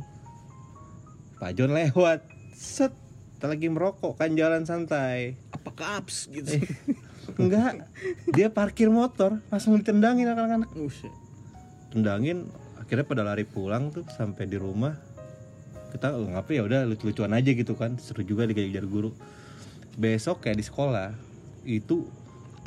Pak 1.39 1.51
Jon 1.59 1.75
lewat. 1.75 2.23
Set. 2.55 2.95
Kita 3.35 3.49
lagi 3.49 3.67
merokok 3.73 4.21
kan 4.21 4.37
jalan 4.37 4.63
santai. 4.63 5.33
Apa 5.49 5.73
kaps 5.73 6.29
gitu. 6.29 6.61
Eh. 6.61 6.67
Enggak. 7.41 7.89
Dia 8.37 8.53
parkir 8.53 8.93
motor, 8.93 9.41
langsung 9.49 9.73
ditendangin 9.81 10.29
anak-anak. 10.29 10.69
Buset. 10.77 11.09
tendangin 11.91 12.47
akhirnya 12.91 13.07
pada 13.07 13.23
lari 13.23 13.47
pulang 13.47 13.87
tuh 13.87 14.03
sampai 14.11 14.51
di 14.51 14.59
rumah 14.59 14.91
kita 15.95 16.11
oh, 16.11 16.27
ngapa 16.27 16.51
ya 16.51 16.67
udah 16.67 16.83
lucu-lucuan 16.83 17.31
aja 17.31 17.55
gitu 17.55 17.71
kan 17.79 17.95
seru 17.95 18.19
juga 18.19 18.43
dikejar 18.43 18.83
guru. 18.83 19.15
Besok 19.95 20.43
kayak 20.43 20.59
di 20.59 20.65
sekolah 20.67 21.15
itu 21.63 22.03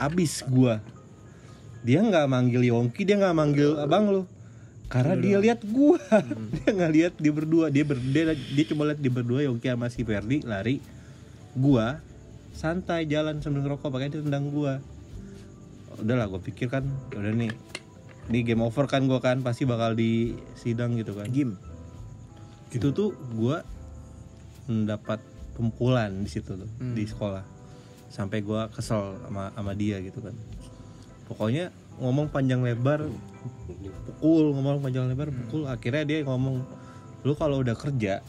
abis 0.00 0.40
gua. 0.48 0.80
Dia 1.84 2.00
nggak 2.00 2.24
manggil 2.24 2.72
Yongki 2.72 3.04
dia 3.04 3.20
nggak 3.20 3.36
manggil 3.36 3.76
abang 3.76 4.08
lu. 4.08 4.22
Karena 4.88 5.12
dia 5.12 5.36
lihat 5.44 5.60
gua. 5.68 6.00
Dia 6.56 6.72
nggak 6.72 6.92
lihat 6.96 7.12
dia 7.20 7.32
berdua. 7.32 7.68
Dia 7.68 7.84
ber, 7.84 8.00
dia, 8.00 8.32
dia 8.32 8.64
cuma 8.64 8.88
lihat 8.88 9.00
dia 9.04 9.12
berdua 9.12 9.44
Yongki 9.44 9.68
sama 9.68 9.92
si 9.92 10.08
Ferdi 10.08 10.40
lari. 10.40 10.80
Gua 11.52 12.00
santai 12.56 13.04
jalan 13.04 13.44
sambil 13.44 13.60
ngerokok 13.60 13.92
pakai 13.92 14.08
dia 14.08 14.24
tendang 14.24 14.48
gua. 14.48 14.80
Udahlah 16.00 16.32
gue 16.32 16.40
pikir 16.48 16.72
kan 16.72 16.88
udah 17.12 17.28
nih 17.28 17.52
ini 18.32 18.40
game 18.40 18.64
over 18.64 18.88
kan 18.88 19.04
gua 19.04 19.20
kan 19.20 19.44
pasti 19.44 19.68
bakal 19.68 19.92
di 19.92 20.38
sidang 20.56 20.96
gitu 20.96 21.12
kan. 21.16 21.28
Game. 21.28 21.56
itu 22.74 22.90
tuh 22.90 23.14
gua 23.38 23.62
mendapat 24.66 25.22
pemukulan 25.54 26.10
di 26.10 26.26
situ 26.26 26.58
tuh 26.58 26.70
di 26.96 27.06
sekolah. 27.06 27.46
Sampai 28.10 28.42
gua 28.42 28.66
kesel 28.72 29.14
sama 29.22 29.54
sama 29.54 29.72
dia 29.78 30.02
gitu 30.02 30.18
kan. 30.18 30.34
Pokoknya 31.30 31.70
ngomong 32.02 32.34
panjang 32.34 32.58
lebar 32.66 33.06
pukul 34.10 34.50
ngomong 34.58 34.82
panjang 34.82 35.06
lebar 35.06 35.30
pukul. 35.30 35.70
Akhirnya 35.70 36.02
dia 36.02 36.18
ngomong 36.26 36.66
lu 37.22 37.32
kalau 37.38 37.62
udah 37.62 37.78
kerja 37.78 38.24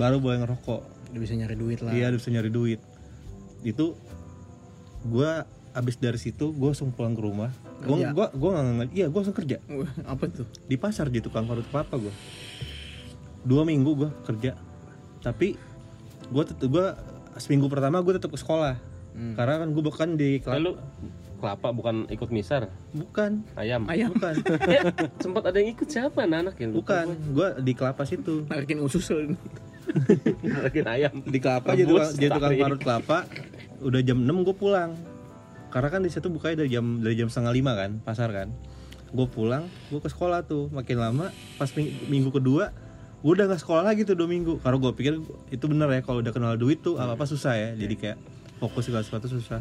baru 0.00 0.24
boleh 0.24 0.40
ngerokok. 0.40 1.12
Dia 1.12 1.20
bisa 1.20 1.34
nyari 1.36 1.56
duit 1.60 1.78
lah. 1.84 1.92
iya 1.92 2.08
bisa 2.08 2.32
nyari 2.32 2.48
duit. 2.48 2.80
Itu 3.60 3.92
gua 5.04 5.44
abis 5.76 6.00
dari 6.00 6.16
situ 6.16 6.54
gua 6.56 6.72
langsung 6.72 6.94
pulang 6.94 7.12
ke 7.12 7.20
rumah 7.20 7.52
gua 7.84 7.94
Kerja? 7.94 8.10
gua 8.10 8.26
gua 8.32 8.50
nggak 8.56 8.88
iya 8.90 9.06
gua 9.06 9.18
langsung 9.20 9.36
kerja 9.36 9.56
Wah, 9.66 9.92
apa 10.06 10.24
tuh? 10.26 10.46
di 10.62 10.76
pasar 10.76 11.06
di 11.06 11.20
tukang 11.20 11.44
parut 11.44 11.64
kelapa 11.66 11.94
gue 11.96 12.14
dua 13.42 13.62
minggu 13.62 13.90
gue 13.94 14.10
kerja 14.24 14.56
tapi 15.20 15.52
gue 16.24 16.42
tetep 16.42 16.64
gue 16.64 16.86
seminggu 17.36 17.68
pertama 17.68 18.00
gue 18.00 18.12
tetap 18.12 18.28
ke 18.28 18.36
sekolah 18.36 18.76
Hmm. 19.12 19.38
karena 19.38 19.62
kan 19.62 19.68
gue 19.70 19.78
bukan 19.80 20.08
di 20.18 20.42
kelapa 20.42 20.58
Lalu 20.58 20.72
kelapa 21.38 21.68
bukan 21.70 21.96
ikut 22.08 22.30
misar, 22.30 22.66
bukan 22.90 23.46
ayam. 23.54 23.86
Ayam. 23.86 24.10
bukan 24.10 24.34
ya, 24.74 24.82
sempat 25.20 25.44
ada 25.44 25.54
yang 25.54 25.70
ikut 25.70 25.86
siapa 25.86 26.18
anak-anak 26.20 26.58
yang 26.58 26.74
bukan 26.74 27.06
gue 27.30 27.48
di 27.62 27.72
kelapa 27.72 28.02
situ 28.02 28.42
Narikin 28.48 28.82
usus 28.82 29.06
lu. 29.08 29.38
lagi 30.42 30.82
ayam. 30.82 31.14
di 31.22 31.38
kelapa 31.38 31.78
jadi 31.78 31.86
tukang, 31.86 32.10
jadi 32.16 32.30
tukang 32.32 32.52
parut 32.58 32.80
kelapa 32.80 33.18
udah 33.78 34.00
jam 34.02 34.18
6 34.18 34.34
gue 34.42 34.56
pulang 34.56 34.90
karena 35.74 35.90
kan 35.90 36.00
di 36.00 36.10
situ 36.10 36.30
bukanya 36.30 36.62
dari 36.62 36.70
jam 36.70 37.02
dari 37.02 37.18
jam 37.18 37.26
setengah 37.26 37.50
lima 37.50 37.74
kan 37.74 37.98
pasar 37.98 38.30
kan. 38.30 38.54
Gue 39.10 39.26
pulang 39.26 39.66
gue 39.90 39.98
ke 39.98 40.06
sekolah 40.06 40.46
tuh. 40.46 40.70
Makin 40.70 40.94
lama 40.94 41.34
pas 41.58 41.66
ming- 41.74 42.06
minggu 42.06 42.30
kedua 42.30 42.70
gue 43.24 43.32
udah 43.34 43.50
nggak 43.50 43.58
sekolah 43.58 43.82
lagi 43.82 44.06
tuh 44.06 44.14
dua 44.14 44.30
minggu. 44.30 44.62
Karena 44.62 44.78
gue 44.78 44.92
pikir 44.94 45.18
itu 45.50 45.64
bener 45.66 45.90
ya 45.90 46.00
kalau 46.06 46.22
udah 46.22 46.30
kenal 46.30 46.54
duit 46.54 46.78
tuh 46.78 46.94
apa 46.94 47.18
apa 47.18 47.26
susah 47.26 47.58
ya. 47.58 47.70
Jadi 47.74 47.94
kayak 47.98 48.18
fokus 48.62 48.86
segala 48.86 49.02
sesuatu 49.02 49.26
susah. 49.26 49.58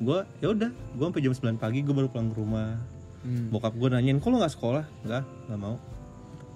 Gue 0.00 0.24
ya 0.40 0.48
udah 0.48 0.72
gue 0.72 1.04
sampai 1.04 1.20
jam 1.20 1.36
9 1.36 1.60
pagi 1.60 1.84
gue 1.84 1.92
baru 1.92 2.08
pulang 2.08 2.32
ke 2.32 2.36
rumah. 2.40 2.80
Hmm. 3.18 3.50
bokap 3.50 3.74
gue 3.74 3.88
nanyain 3.90 4.16
kok 4.16 4.30
lu 4.32 4.40
nggak 4.40 4.54
sekolah? 4.56 4.84
Nggak 5.04 5.22
nggak 5.52 5.60
mau. 5.60 5.76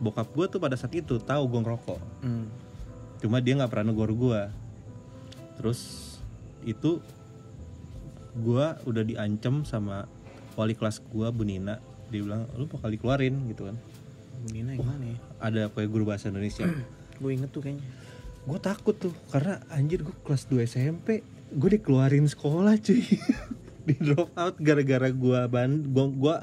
Bokap 0.00 0.32
gue 0.32 0.46
tuh 0.48 0.58
pada 0.62 0.80
saat 0.80 0.96
itu 0.96 1.20
tahu 1.20 1.42
gue 1.44 1.60
ngerokok. 1.60 2.00
Hmm. 2.24 2.48
cuma 3.20 3.38
dia 3.38 3.54
nggak 3.54 3.70
pernah 3.70 3.94
negor 3.94 4.10
gue 4.10 4.40
terus 5.54 6.10
itu 6.66 6.98
gua 8.36 8.80
udah 8.88 9.04
diancam 9.04 9.64
sama 9.68 10.08
wali 10.56 10.72
kelas 10.76 11.04
gua 11.12 11.28
Bu 11.32 11.44
Nina. 11.44 11.80
Dia 12.12 12.20
bilang 12.24 12.48
lu 12.56 12.68
bakal 12.68 12.92
dikeluarin 12.92 13.48
gitu 13.52 13.68
kan. 13.68 13.76
Bu 14.44 14.48
Nina 14.52 14.76
yang 14.76 14.86
mana 14.86 15.04
ya? 15.12 15.18
Ada 15.52 15.62
kayak 15.72 15.88
guru 15.90 16.04
bahasa 16.08 16.28
Indonesia. 16.32 16.64
Gue 17.22 17.38
inget 17.38 17.54
tuh 17.54 17.62
kayaknya. 17.62 17.86
Gue 18.42 18.58
takut 18.58 18.98
tuh 18.98 19.14
karena 19.30 19.62
anjir 19.70 20.02
gue 20.02 20.16
kelas 20.26 20.50
2 20.50 20.66
SMP 20.66 21.22
gue 21.52 21.70
dikeluarin 21.78 22.26
sekolah 22.26 22.74
cuy. 22.82 23.04
Di 23.86 23.94
drop 23.98 24.34
out 24.34 24.58
gara-gara 24.58 25.10
gue 25.10 25.40
ban 25.46 25.70
gua, 25.86 26.06
gua 26.10 26.36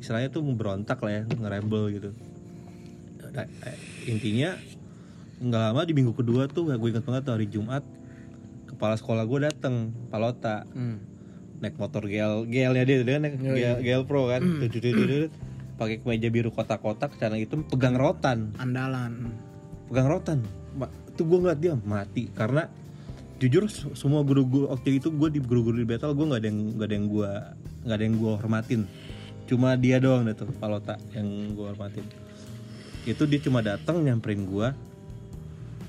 istilahnya 0.00 0.32
tuh 0.32 0.40
berontak 0.42 0.98
lah 1.04 1.12
ya 1.12 1.22
ngerebel 1.28 1.84
gitu. 1.92 2.10
Nah, 3.32 3.46
intinya 4.04 4.56
nggak 5.42 5.62
lama 5.72 5.82
di 5.82 5.92
minggu 5.96 6.12
kedua 6.14 6.46
tuh 6.46 6.70
gue 6.70 6.88
inget 6.88 7.02
banget 7.02 7.22
tuh 7.26 7.34
hari 7.34 7.46
Jumat 7.50 7.82
kepala 8.82 8.98
sekolah 8.98 9.22
gue 9.22 9.38
dateng 9.46 9.74
Palota. 10.10 10.66
Hmm. 10.68 10.98
naik 11.62 11.78
motor 11.78 12.02
GL 12.02 12.50
GL 12.50 12.74
nya 12.74 12.82
dia 12.82 13.06
dia 13.06 13.22
naik 13.22 13.38
Oh, 13.38 13.54
GL, 13.54 13.76
GL 13.78 14.02
Pro 14.02 14.26
kan. 14.26 14.42
Tut, 14.42 14.66
tut, 14.68 14.82
tut, 14.82 14.90
tut, 14.92 15.06
tut. 15.06 15.32
pakai 15.72 16.02
kemeja 16.02 16.26
biru 16.28 16.50
kotak-kotak 16.50 17.14
celana 17.14 17.38
hitam 17.38 17.62
pegang 17.62 17.94
rotan. 17.94 18.50
Andalan. 18.58 19.30
Pegang 19.86 20.10
rotan. 20.10 20.38
Tuh 21.14 21.22
gue 21.22 21.38
ngeliat 21.38 21.58
dia 21.58 21.78
mati 21.78 22.26
karena 22.28 22.66
jujur 23.38 23.70
se- 23.70 23.94
semua 23.94 24.22
guru-guru 24.22 24.66
waktu 24.66 24.98
itu 24.98 25.10
gue 25.10 25.28
di 25.28 25.38
guru-guru 25.38 25.78
di 25.78 25.86
battle 25.86 26.10
gue 26.12 26.26
nggak 26.26 26.40
ada 26.42 26.48
yang 26.48 26.60
nggak 26.74 26.88
ada 26.90 26.94
yang 26.96 27.06
gue 27.06 27.30
nggak 27.86 27.94
ada 27.94 28.04
yang 28.04 28.16
gue 28.16 28.32
hormatin. 28.34 28.80
Cuma 29.46 29.68
dia 29.76 30.02
doang 30.02 30.26
deh 30.26 30.34
tuh 30.34 30.50
Palota 30.52 30.98
yang 31.12 31.26
gue 31.54 31.62
hormatin. 31.64 32.02
Itu 33.04 33.22
dia 33.24 33.38
cuma 33.38 33.62
datang 33.62 34.02
nyamperin 34.02 34.42
gue 34.44 34.66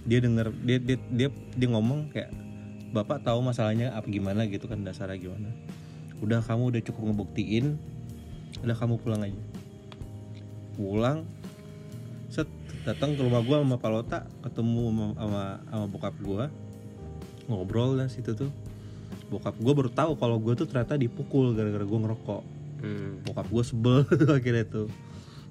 dia 0.03 0.19
denger 0.19 0.53
dia 0.61 0.77
dia 0.77 0.97
dia, 1.07 1.27
dia 1.31 1.67
ngomong 1.67 2.13
kayak 2.13 2.29
bapak 2.93 3.25
tahu 3.25 3.41
masalahnya 3.41 3.89
apa 3.97 4.05
gimana 4.05 4.45
gitu 4.45 4.69
kan 4.69 4.85
dasarnya 4.85 5.17
gimana? 5.17 5.49
Udah 6.21 6.45
kamu 6.45 6.69
udah 6.69 6.81
cukup 6.85 7.11
ngebuktiin 7.11 7.75
udah 8.61 8.77
kamu 8.77 9.01
pulang 9.01 9.25
aja. 9.25 9.41
Pulang 10.77 11.25
set 12.29 12.45
datang 12.85 13.17
ke 13.17 13.21
rumah 13.25 13.41
gua 13.41 13.65
sama 13.65 13.81
Palota 13.81 14.29
ketemu 14.45 14.83
sama 14.93 15.05
sama, 15.17 15.43
sama 15.65 15.85
bokap 15.89 16.15
gua 16.21 16.53
ngobrol 17.49 17.97
dan 17.97 18.13
situ 18.13 18.37
tuh. 18.37 18.53
Bokap 19.33 19.57
gua 19.57 19.73
baru 19.73 19.89
tahu 19.89 20.13
kalau 20.21 20.37
gua 20.37 20.53
tuh 20.53 20.69
ternyata 20.69 20.93
dipukul 20.93 21.57
gara-gara 21.57 21.83
gua 21.83 21.99
ngerokok. 22.05 22.43
Hmm. 22.83 23.23
bokap 23.23 23.47
gua 23.49 23.63
sebel 23.65 24.05
akhirnya 24.37 24.69
tuh. 24.69 24.87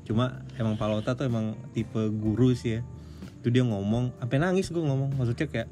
Cuma 0.07 0.47
emang 0.63 0.79
Palota 0.79 1.19
tuh 1.19 1.27
emang 1.27 1.59
tipe 1.75 1.99
guru 2.15 2.55
sih 2.55 2.79
ya. 2.79 2.81
Itu 3.43 3.51
dia 3.51 3.67
ngomong 3.67 4.15
sampai 4.23 4.39
nangis 4.39 4.71
gua 4.71 4.87
ngomong. 4.87 5.19
Maksudnya 5.19 5.51
kayak 5.51 5.69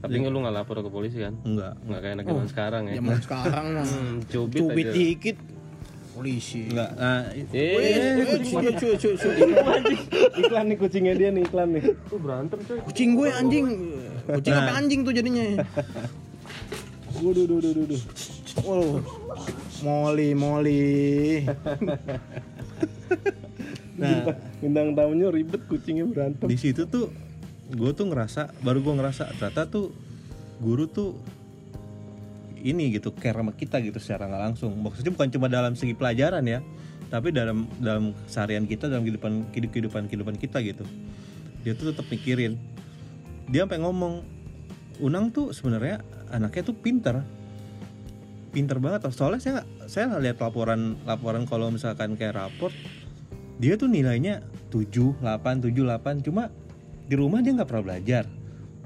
Tapi 0.00 0.14
nggak 0.16 0.30
lu 0.30 0.38
nggak 0.40 0.54
lapor 0.54 0.76
ke 0.78 0.88
polisi 0.88 1.18
kan? 1.18 1.34
enggak 1.42 1.72
Nggak 1.82 2.00
kayak 2.00 2.14
anak 2.14 2.24
zaman 2.26 2.46
sekarang 2.46 2.82
ya. 2.86 2.94
zaman 2.96 3.18
sekarang 3.20 3.64
mah 3.76 3.86
cubit, 4.26 4.58
cubit 4.58 4.86
aja. 4.86 4.94
dikit 4.94 5.36
polisi 6.10 6.60
enggak 6.66 6.90
nah, 6.94 7.22
Eh, 7.52 7.74
kucingnya 8.26 8.70
cuy 8.74 8.92
cuy 8.94 9.14
cuy 9.14 9.34
iklan 10.38 10.64
nih 10.66 10.76
kucingnya 10.76 11.14
dia 11.14 11.28
nih 11.28 11.42
iklan 11.42 11.68
nih 11.70 11.82
itu 11.86 12.16
berantem 12.16 12.58
coy. 12.60 12.78
kucing 12.82 13.10
gue 13.14 13.28
anjing 13.30 13.64
kucing 14.26 14.54
apa 14.54 14.72
anjing 14.74 15.00
tuh 15.00 15.12
jadinya 15.12 15.44
Waduh, 17.12 17.44
duh, 17.44 17.58
duh, 17.58 17.72
duh, 17.74 17.84
duh. 17.86 18.02
Waduh. 18.62 19.02
Moli, 19.82 20.32
Moli. 20.32 21.44
nah 23.94 24.24
Bintang 24.56 24.92
tamunya 24.92 25.28
ribet 25.28 25.60
kucingnya 25.66 26.04
berantem. 26.06 26.46
di 26.46 26.56
situ 26.56 26.84
tuh 26.86 27.12
gue 27.70 27.90
tuh 27.94 28.06
ngerasa 28.10 28.50
baru 28.66 28.82
gue 28.82 28.94
ngerasa 28.98 29.30
ternyata 29.38 29.70
tuh 29.70 29.94
guru 30.58 30.90
tuh 30.90 31.16
ini 32.60 32.92
gitu 32.92 33.16
care 33.16 33.40
sama 33.40 33.56
kita 33.56 33.80
gitu 33.80 33.96
secara 33.96 34.28
nggak 34.28 34.42
langsung. 34.52 34.76
Maksudnya 34.76 35.12
bukan 35.16 35.28
cuma 35.32 35.46
dalam 35.48 35.72
segi 35.78 35.96
pelajaran 35.96 36.44
ya 36.44 36.60
tapi 37.10 37.34
dalam 37.34 37.66
dalam 37.82 38.14
seharian 38.30 38.70
kita 38.70 38.86
dalam 38.86 39.02
kehidupan 39.02 39.50
kehidupan 39.50 40.06
kehidupan 40.06 40.36
kita 40.36 40.60
gitu. 40.60 40.84
Dia 41.64 41.72
tuh 41.72 41.94
tetap 41.94 42.06
mikirin. 42.12 42.60
Dia 43.50 43.66
sampai 43.66 43.80
ngomong 43.82 44.40
Unang 45.00 45.32
tuh 45.32 45.56
sebenarnya 45.56 46.04
anaknya 46.28 46.62
tuh 46.70 46.76
pinter. 46.76 47.24
Pinter 48.52 48.76
banget 48.76 49.08
soalnya 49.16 49.40
saya 49.40 49.58
saya 49.88 50.20
lihat 50.20 50.42
laporan 50.44 51.00
laporan 51.08 51.48
kalau 51.48 51.72
misalkan 51.72 52.20
kayak 52.20 52.36
raport 52.36 52.74
dia 53.62 53.76
tuh 53.76 53.88
nilainya 53.88 54.42
7, 54.72 55.20
8, 55.22 55.70
7, 55.70 55.72
8 55.72 56.26
cuma 56.26 56.50
di 57.10 57.18
rumah 57.18 57.42
dia 57.42 57.50
nggak 57.58 57.66
pernah 57.66 57.84
belajar. 57.90 58.24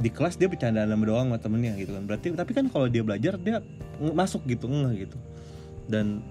Di 0.00 0.08
kelas 0.08 0.40
dia 0.40 0.48
bercandaan 0.48 0.88
sama 0.88 1.04
doang 1.04 1.28
sama 1.28 1.38
temennya 1.38 1.76
gitu 1.76 1.92
kan. 1.92 2.08
Berarti 2.08 2.32
tapi 2.32 2.56
kan 2.56 2.72
kalau 2.72 2.88
dia 2.88 3.04
belajar 3.04 3.36
dia 3.36 3.60
masuk 4.00 4.48
gitu 4.48 4.64
enggak 4.64 5.06
gitu. 5.06 5.16
Dan 5.84 6.24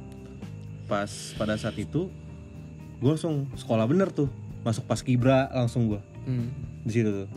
pas 0.89 1.08
pada 1.38 1.53
saat 1.53 1.77
itu 1.77 2.10
gue 2.97 3.10
langsung 3.13 3.45
sekolah 3.53 3.86
bener 3.86 4.10
tuh. 4.10 4.27
Masuk 4.65 4.89
pas 4.89 4.97
kibra 4.97 5.53
langsung 5.53 5.86
gue 5.93 6.01
Hmm. 6.23 6.49
di 6.88 6.91
situ 6.91 7.12
tuh. 7.12 7.29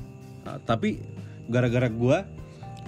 Nah, 0.46 0.62
tapi 0.62 1.02
gara-gara 1.50 1.90
gue 1.90 2.18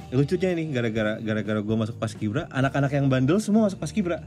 lucunya 0.08 0.54
nih 0.56 0.66
gara-gara 0.72 1.18
gara-gara 1.20 1.60
gue 1.60 1.76
masuk 1.76 1.98
pas 2.00 2.14
kibra 2.14 2.46
anak-anak 2.48 2.96
yang 2.96 3.10
bandel 3.12 3.42
semua 3.44 3.68
masuk 3.68 3.82
pas 3.82 3.92
kibra. 3.92 4.24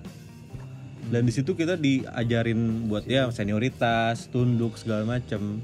Dan 1.12 1.28
di 1.28 1.34
situ 1.34 1.58
kita 1.58 1.76
diajarin 1.76 2.88
buat 2.88 3.04
ya 3.10 3.28
senioritas 3.34 4.30
tunduk 4.32 4.78
segala 4.80 5.04
macem 5.04 5.60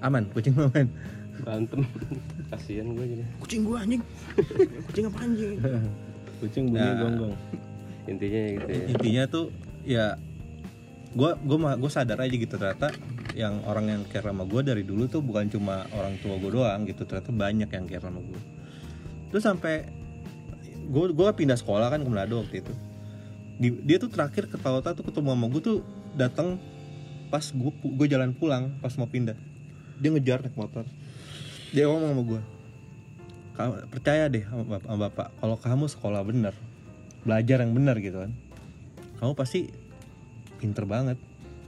aman 0.00 0.24
kucing 0.30 0.54
aman 0.54 0.88
Berantem. 1.40 1.80
Kasihan 2.52 2.92
gue 2.92 3.06
jadi. 3.06 3.24
Kucing 3.40 3.64
gue 3.64 3.72
anjing. 3.74 4.02
kucing 4.84 5.04
apa 5.06 5.18
anjing? 5.20 5.56
Kucing 6.36 6.64
bunyi 6.68 6.84
Nah. 6.84 6.96
gonggong. 7.00 7.34
Intinya 8.04 8.40
gitu 8.50 8.68
ya. 8.68 8.82
intinya 8.88 9.22
tuh 9.24 9.46
ya 9.80 10.06
gue 11.10 11.30
gue 11.38 11.56
gue 11.56 11.90
sadar 11.90 12.18
aja 12.18 12.30
gitu 12.30 12.54
ternyata 12.54 12.92
yang 13.32 13.64
orang 13.64 13.88
yang 13.88 14.02
care 14.04 14.22
sama 14.22 14.44
gue 14.44 14.60
dari 14.60 14.82
dulu 14.82 15.06
tuh 15.06 15.18
bukan 15.18 15.48
cuma 15.48 15.82
orang 15.92 16.14
tua 16.18 16.36
gue 16.36 16.50
doang 16.50 16.84
gitu 16.84 17.02
ternyata 17.02 17.30
banyak 17.30 17.66
yang 17.68 17.84
care 17.84 17.98
sama 18.00 18.20
gue 18.20 18.40
terus 19.28 19.42
sampai 19.42 19.90
gue 20.84 21.04
gue 21.08 21.28
pindah 21.32 21.54
sekolah 21.54 21.88
kan 21.88 21.98
ke 21.98 22.08
Manado 22.08 22.38
waktu 22.38 22.60
itu 22.60 22.72
Di- 23.56 23.82
dia 23.84 23.96
tuh 23.96 24.06
terakhir 24.06 24.46
ke 24.46 24.56
Palota 24.56 24.92
tuh 24.92 25.02
ketemu 25.02 25.28
sama 25.30 25.46
gue 25.48 25.60
tuh 25.60 25.78
datang 26.14 26.58
pas 27.26 27.42
gue 27.44 27.70
gue 27.72 28.06
jalan 28.06 28.30
pulang 28.30 28.74
pas 28.78 28.94
mau 28.94 29.06
pindah 29.06 29.34
dia 30.00 30.10
ngejar 30.10 30.40
naik 30.40 30.56
motor. 30.56 30.84
Dia 31.70 31.86
ngomong 31.86 32.10
sama 32.10 32.22
gue 32.26 32.40
"Kamu 33.54 33.72
percaya 33.92 34.24
deh 34.26 34.42
sama 34.48 34.64
bapak, 34.66 34.88
sama 34.88 34.98
bapak 35.06 35.28
kalau 35.38 35.56
kamu 35.60 35.84
sekolah 35.86 36.20
bener 36.24 36.54
belajar 37.22 37.60
yang 37.60 37.76
bener 37.76 37.96
gitu 38.00 38.18
kan. 38.24 38.32
Kamu 39.20 39.36
pasti 39.36 39.68
pinter 40.58 40.88
banget. 40.88 41.20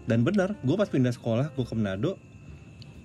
Dan 0.08 0.24
bener 0.26 0.56
gue 0.64 0.74
pas 0.74 0.88
pindah 0.88 1.12
sekolah 1.14 1.52
gue 1.54 1.62
ke 1.62 1.74
Manado 1.76 2.18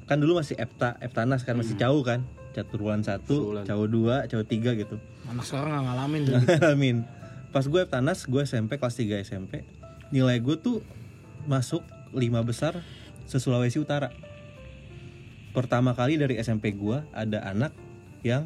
kan 0.07 0.17
dulu 0.17 0.39
masih 0.39 0.55
Epta 0.55 0.95
Eptanas 1.03 1.43
kan 1.43 1.59
masih 1.59 1.75
jauh 1.75 2.01
kan. 2.01 2.23
Caturulan 2.55 3.05
satu 3.05 3.61
jauh 3.67 3.85
dua 3.85 4.25
jauh 4.25 4.41
tiga 4.41 4.73
gitu. 4.73 4.97
Anak 5.29 5.45
sekarang 5.45 5.77
nggak 5.77 5.83
ngalamin 5.85 6.21
tuh. 6.27 6.35
Amin. 6.73 6.97
Pas 7.53 7.63
gue 7.63 7.79
Eptanas, 7.79 8.27
gue 8.27 8.41
SMP 8.43 8.75
kelas 8.75 8.97
3 8.99 9.23
SMP, 9.23 9.63
nilai 10.11 10.37
gue 10.43 10.59
tuh 10.59 10.83
masuk 11.47 11.79
lima 12.11 12.43
besar 12.43 12.83
se 13.23 13.39
Sulawesi 13.39 13.79
Utara. 13.79 14.11
Pertama 15.57 15.97
kali 15.97 16.21
dari 16.21 16.37
SMP 16.37 16.69
gue 16.69 17.01
ada 17.09 17.41
anak 17.49 17.73
yang 18.21 18.45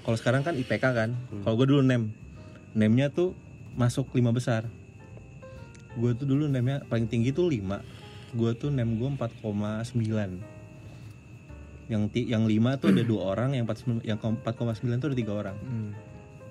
kalau 0.00 0.16
sekarang 0.16 0.40
kan 0.40 0.56
IPK 0.56 0.80
kan, 0.96 1.12
kalau 1.44 1.60
gue 1.60 1.68
dulu 1.68 1.84
nem, 1.84 2.08
nemnya 2.72 3.12
tuh 3.12 3.36
masuk 3.76 4.08
lima 4.16 4.32
besar. 4.32 4.64
Gue 6.00 6.16
tuh 6.16 6.24
dulu 6.24 6.48
nemnya 6.48 6.80
paling 6.88 7.04
tinggi 7.04 7.34
tuh 7.34 7.52
5 7.52 8.32
Gue 8.32 8.52
tuh 8.54 8.70
nem 8.70 8.86
gue 8.86 9.08
4,9 9.08 10.38
Yang 11.88 12.02
ti- 12.12 12.28
yang 12.28 12.44
5 12.48 12.80
tuh 12.80 12.88
ada 12.94 13.02
dua 13.02 13.22
orang, 13.34 13.56
yang 13.56 13.64
4,9 13.68 14.04
yang 14.06 14.16
4,9 14.20 15.00
tuh 15.00 15.08
ada 15.10 15.16
tiga 15.16 15.32
orang. 15.34 15.56
Hmm. 15.58 15.90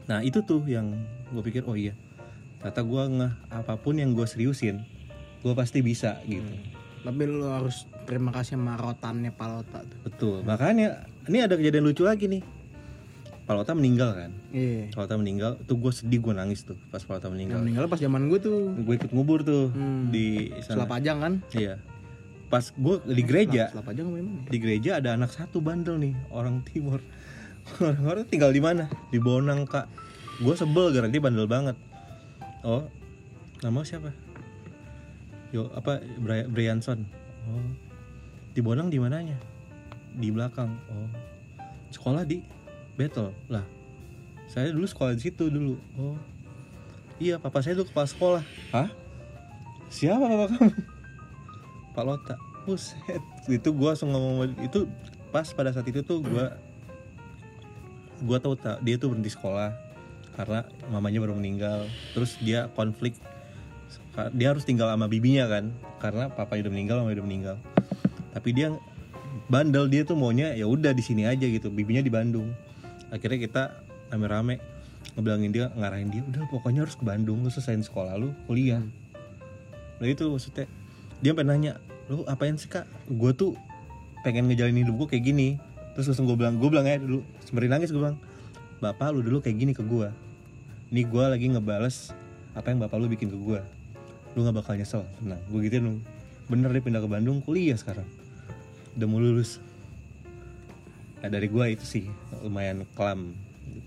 Nah 0.09 0.19
itu 0.21 0.45
tuh 0.45 0.61
yang 0.69 0.93
gue 1.33 1.41
pikir 1.41 1.65
oh 1.65 1.73
iya 1.73 1.97
Ternyata 2.61 2.81
gue 2.81 3.03
ngeh 3.21 3.33
apa 3.53 3.73
pun 3.77 3.97
yang 3.97 4.13
gue 4.13 4.25
seriusin 4.29 4.81
Gue 5.41 5.53
pasti 5.53 5.81
bisa 5.81 6.17
gitu 6.25 6.47
Tapi 7.05 7.21
lu 7.27 7.45
harus 7.49 7.85
terima 8.07 8.31
kasih 8.31 8.55
sama 8.55 8.73
rotannya 8.73 9.29
Palota 9.29 9.83
tuh. 9.83 9.99
Betul 10.01 10.35
Makanya 10.41 10.87
ini 11.25 11.37
ada 11.37 11.53
kejadian 11.53 11.83
lucu 11.83 12.01
lagi 12.01 12.25
nih 12.25 12.39
Palota 13.43 13.71
meninggal 13.71 14.11
kan 14.13 14.31
Iya. 14.49 14.91
Palota 14.91 15.15
meninggal 15.15 15.55
Tuh 15.61 15.75
gue 15.75 15.87
sedih 15.89 16.17
gue 16.17 16.31
nangis 16.31 16.63
tuh 16.63 16.75
Pas 16.85 16.99
Palota 16.99 17.27
Yang 17.27 17.33
meninggal 17.33 17.59
meninggal 17.61 17.85
pas 17.85 17.95
zaman 17.97 18.27
gue 18.27 18.39
tuh. 18.39 18.75
Gue 18.77 18.95
ikut 18.95 19.11
ngubur 19.11 19.39
tuh 19.41 19.69
Hmm. 19.69 20.07
Di 20.07 20.51
sana 20.61 20.83
Selapajang 20.83 21.17
kan? 21.17 21.33
Iya 21.51 21.79
Pas 22.47 22.63
gue 22.65 22.95
di 23.05 23.21
gereja 23.21 23.67
Selapajang 23.69 24.05
apa 24.05 24.17
emang? 24.17 24.35
ya? 24.37 24.43
Di 24.47 24.57
gereja 24.57 24.91
ada 24.97 25.09
anak 25.13 25.29
satu 25.29 25.59
bandel 25.59 25.95
nih 25.97 26.15
Orang 26.29 26.63
timur 26.63 26.99
Orang-orang 27.79 28.23
tinggal 28.25 28.49
di 28.49 28.59
mana? 28.59 28.87
Di 29.07 29.19
Bonang 29.19 29.63
kak 29.63 29.87
Gue 30.37 30.55
sebel 30.55 30.91
gara 30.91 31.07
dia 31.07 31.19
bandel 31.19 31.43
banget 31.45 31.75
Oh 32.61 32.87
Nama 33.57 33.79
siapa? 33.81 34.11
Yo 35.49 35.71
apa 35.71 35.99
Bri- 36.17 36.47
Brianson 36.47 37.07
Oh 37.47 37.63
Di 38.57 38.65
Bonang 38.65 38.89
di 38.89 38.97
mananya? 38.97 39.37
Di 40.17 40.33
belakang. 40.33 40.73
Oh. 40.89 41.09
Sekolah 41.93 42.25
di 42.25 42.41
Battle 42.97 43.29
Lah 43.53 43.61
Saya 44.49 44.73
dulu 44.73 44.89
sekolah 44.89 45.13
di 45.13 45.29
situ 45.29 45.45
dulu. 45.45 45.77
Oh. 45.93 46.17
Iya 47.21 47.37
papa 47.37 47.61
saya 47.61 47.77
tuh 47.77 47.85
kepala 47.85 48.09
sekolah. 48.09 48.43
Hah? 48.73 48.89
siapa 49.93 50.25
papa 50.25 50.45
kamu? 50.57 50.73
Pak 51.93 52.01
Lota. 52.01 52.35
Buset. 52.65 53.21
Itu 53.45 53.77
gua 53.77 53.93
langsung 53.93 54.09
ngomong 54.09 54.49
itu 54.65 54.89
pas 55.29 55.45
pada 55.53 55.69
saat 55.69 55.85
itu 55.85 56.01
tuh 56.01 56.25
gua 56.25 56.57
gua 58.25 58.41
tahu 58.41 58.57
tak 58.57 58.81
dia 58.81 58.97
tuh 58.97 59.13
berhenti 59.13 59.37
sekolah 59.37 59.69
karena 60.33 60.65
mamanya 60.89 61.21
baru 61.21 61.37
meninggal. 61.37 61.85
Terus 62.17 62.41
dia 62.41 62.73
konflik. 62.73 63.13
Dia 64.33 64.49
harus 64.49 64.65
tinggal 64.65 64.89
sama 64.89 65.05
bibinya 65.05 65.45
kan 65.45 65.69
karena 66.01 66.33
papanya 66.33 66.65
udah 66.65 66.73
meninggal 66.73 66.95
mamanya 67.05 67.21
udah 67.21 67.29
meninggal 67.29 67.57
tapi 68.37 68.53
dia 68.53 68.69
bandel 69.49 69.89
dia 69.89 70.05
tuh 70.05 70.13
maunya 70.13 70.53
ya 70.53 70.69
udah 70.69 70.93
di 70.93 71.01
sini 71.01 71.25
aja 71.25 71.41
gitu 71.49 71.73
bibinya 71.73 72.05
di 72.05 72.13
Bandung. 72.13 72.53
Akhirnya 73.09 73.41
kita 73.41 73.63
rame-rame 74.13 74.61
ngebilangin 75.17 75.49
dia 75.49 75.65
ngarahin 75.73 76.13
dia 76.13 76.21
udah 76.21 76.45
pokoknya 76.53 76.85
harus 76.85 76.93
ke 76.93 77.01
Bandung 77.01 77.41
lu 77.41 77.49
selesaiin 77.49 77.81
sekolah 77.81 78.13
lu 78.21 78.37
kuliah. 78.45 78.85
Nah 79.97 80.05
itu 80.05 80.29
maksudnya. 80.29 80.69
Dia 81.17 81.33
pengen 81.33 81.49
nanya 81.57 81.73
lu 82.13 82.21
apain 82.29 82.53
sih 82.61 82.69
kak? 82.69 82.85
Gue 83.09 83.33
tuh 83.33 83.57
pengen 84.21 84.45
ngejalanin 84.53 84.85
hidup 84.85 85.01
gue 85.01 85.17
kayak 85.17 85.33
gini. 85.33 85.57
Terus 85.97 86.13
langsung 86.13 86.29
gue 86.29 86.37
bilang 86.37 86.61
gue 86.61 86.69
bilang 86.69 86.85
aja 86.85 87.01
dulu 87.01 87.25
sembari 87.41 87.73
nangis 87.73 87.89
gue 87.89 87.97
bilang 87.97 88.21
bapak 88.77 89.17
lu 89.17 89.25
dulu 89.25 89.41
kayak 89.41 89.57
gini 89.57 89.73
ke 89.73 89.81
gue 89.81 90.13
ini 90.93 91.01
gue 91.01 91.25
lagi 91.25 91.49
ngebales 91.49 92.13
apa 92.53 92.69
yang 92.69 92.85
bapak 92.85 93.01
lu 93.01 93.09
bikin 93.09 93.33
ke 93.33 93.37
gue 93.41 93.57
lu 94.37 94.45
nggak 94.45 94.61
bakal 94.61 94.77
nyesel. 94.77 95.01
Tenang 95.17 95.41
gue 95.49 95.59
gituin 95.65 95.83
lu 95.89 95.93
bener 96.47 96.69
dia 96.69 96.83
pindah 96.85 97.01
ke 97.01 97.09
Bandung 97.09 97.41
kuliah 97.41 97.73
sekarang 97.73 98.05
udah 98.97 99.07
mau 99.07 99.21
lulus 99.21 99.61
nah, 101.21 101.29
dari 101.29 101.47
gue 101.47 101.65
itu 101.69 101.85
sih 101.85 102.05
lumayan 102.41 102.83
kelam 102.97 103.37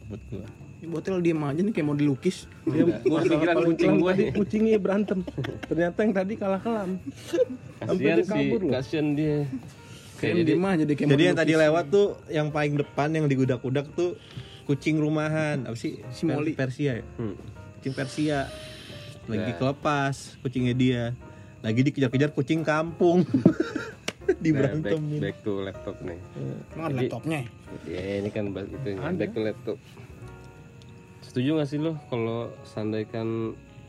buat 0.06 0.22
gue 0.30 0.46
Ini 0.80 0.88
botol 0.88 1.20
diem 1.20 1.36
aja 1.44 1.60
nih 1.60 1.76
kayak 1.76 1.86
mau 1.86 1.92
dilukis. 1.92 2.48
Dia 2.64 2.88
Gua 3.04 3.20
paling 3.20 3.76
kucing 3.76 4.00
gua 4.00 4.16
nih. 4.16 4.32
kucingnya 4.32 4.80
berantem. 4.80 5.20
Ternyata 5.68 5.98
yang 6.00 6.14
tadi 6.16 6.32
kalah 6.40 6.56
kelam. 6.56 6.96
Dia 8.00 8.24
sih 8.24 8.48
kasihan 8.64 9.12
dia 9.12 9.44
Kayak 10.16 10.32
jadi 10.40 10.42
diem 10.48 10.64
aja 10.64 10.82
deh 10.88 10.96
kayak 10.96 11.08
jadi 11.12 11.22
yang 11.28 11.36
tadi 11.36 11.52
lewat 11.52 11.84
tuh 11.88 12.08
yang 12.32 12.48
paling 12.48 12.80
depan 12.80 13.08
yang 13.12 13.28
digudak-gudak 13.28 13.92
tuh 13.92 14.16
kucing 14.64 14.96
rumahan 14.96 15.68
apa 15.68 15.76
sih 15.76 16.00
Si 16.12 16.24
Molly. 16.24 16.52
Persia 16.56 17.00
ya 17.00 17.04
hmm. 17.16 17.34
kucing 17.80 17.94
Persia 17.96 18.38
lagi 19.28 19.52
Ya. 19.52 19.56
kelepas 19.56 20.40
kucingnya 20.40 20.72
dia 20.72 21.02
lagi 21.60 21.80
dikejar-kejar 21.84 22.32
kucing 22.32 22.64
kampung 22.64 23.24
Nah, 24.22 24.26
back, 24.28 24.38
diberantemin 24.38 25.18
back 25.18 25.36
to 25.40 25.52
laptop 25.60 25.96
nih. 26.00 26.20
Emang 26.70 26.84
ada 26.84 26.92
Jadi- 26.92 27.00
laptopnya. 27.02 27.40
ya 27.84 28.00
ini 28.18 28.28
kan 28.28 28.44
itu 28.46 28.88
Ada. 28.92 29.16
back 29.16 29.30
to 29.30 29.40
laptop. 29.40 29.76
Setuju 31.20 31.50
gak 31.56 31.68
sih 31.68 31.78
lo 31.78 31.92
kalau 32.06 32.38
seandainya 32.64 33.22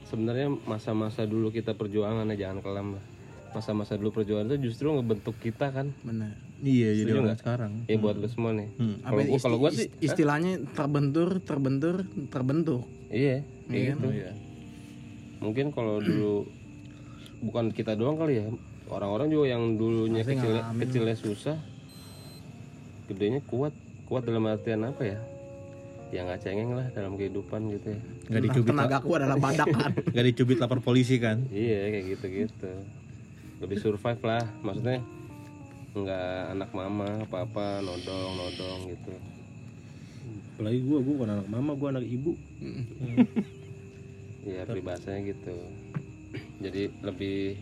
sebenarnya 0.03 0.47
masa-masa 0.63 1.23
dulu 1.23 1.49
kita 1.49 1.73
perjuangan 1.73 2.29
ya 2.31 2.47
jangan 2.47 2.59
kelam 2.61 2.87
lah. 2.95 3.03
Masa-masa 3.51 3.95
dulu 3.95 4.13
perjuangan 4.13 4.47
itu 4.47 4.69
justru 4.69 4.87
ngebentuk 4.89 5.35
kita 5.37 5.69
kan? 5.69 5.91
Bener. 6.01 6.31
iya 6.61 6.93
jadi 6.93 7.01
Setuju 7.01 7.11
orang 7.11 7.25
nggak? 7.25 7.39
sekarang. 7.39 7.71
Ya 7.85 7.97
buat 7.97 8.15
lo 8.15 8.27
semua 8.27 8.51
nih. 8.53 8.69
Hmm. 8.71 8.95
kalau 9.01 9.21
gua 9.25 9.39
kalau 9.41 9.57
gua 9.57 9.69
sih 9.71 9.89
ist- 9.89 9.97
istilahnya 10.05 10.51
terbentur, 10.71 11.29
terbentur, 11.39 11.95
terbentuk. 12.27 12.85
iya 13.09 13.41
Iya 13.67 13.93
gitu. 13.93 14.07
mungkin 15.39 15.65
kalau 15.69 15.97
dulu 15.97 16.45
bukan 17.41 17.69
kita 17.69 17.91
doang 17.93 18.15
kali 18.15 18.37
ya 18.37 18.45
orang-orang 18.91 19.27
juga 19.27 19.45
yang 19.49 19.63
dulunya 19.75 20.21
Pasti 20.21 20.35
kecil 20.35 20.51
ngalamin. 20.53 20.79
kecilnya 20.83 21.15
susah 21.15 21.57
gedenya 23.07 23.41
kuat. 23.43 23.73
Kuat 24.05 24.27
dalam 24.27 24.43
artian 24.43 24.83
apa 24.83 25.03
ya? 25.07 25.19
Ya 26.11 26.27
nggak 26.27 26.43
cengeng 26.43 26.75
lah 26.75 26.91
dalam 26.91 27.15
kehidupan 27.15 27.71
gitu 27.71 27.95
ya. 27.95 27.99
Nggak 28.27 28.41
dicubit 28.45 28.69
Tenagaku 28.69 29.09
adalah 29.15 29.37
badak 29.47 29.67
kan. 29.71 29.91
nggak 29.95 30.25
dicubit 30.27 30.57
lapor 30.59 30.79
polisi 30.79 31.15
kan? 31.15 31.47
Iya 31.47 31.87
kayak 31.89 32.05
gitu 32.11 32.25
gitu 32.27 32.71
lebih 33.61 33.77
survive 33.79 34.21
lah. 34.21 34.43
Maksudnya 34.59 34.99
nggak 35.91 36.29
anak 36.51 36.69
mama 36.71 37.07
apa 37.23 37.37
apa 37.43 37.65
nodong 37.79 38.31
nodong 38.35 38.79
gitu. 38.91 39.13
Apalagi 40.51 40.79
gue, 40.83 40.97
gue 40.99 41.13
bukan 41.15 41.31
anak 41.31 41.47
mama, 41.49 41.71
gue 41.73 41.87
anak 41.89 42.05
ibu. 42.05 42.31
ya 44.43 44.61
peribahasanya 44.65 45.31
gitu. 45.31 45.55
Jadi 46.59 46.91
lebih 47.01 47.57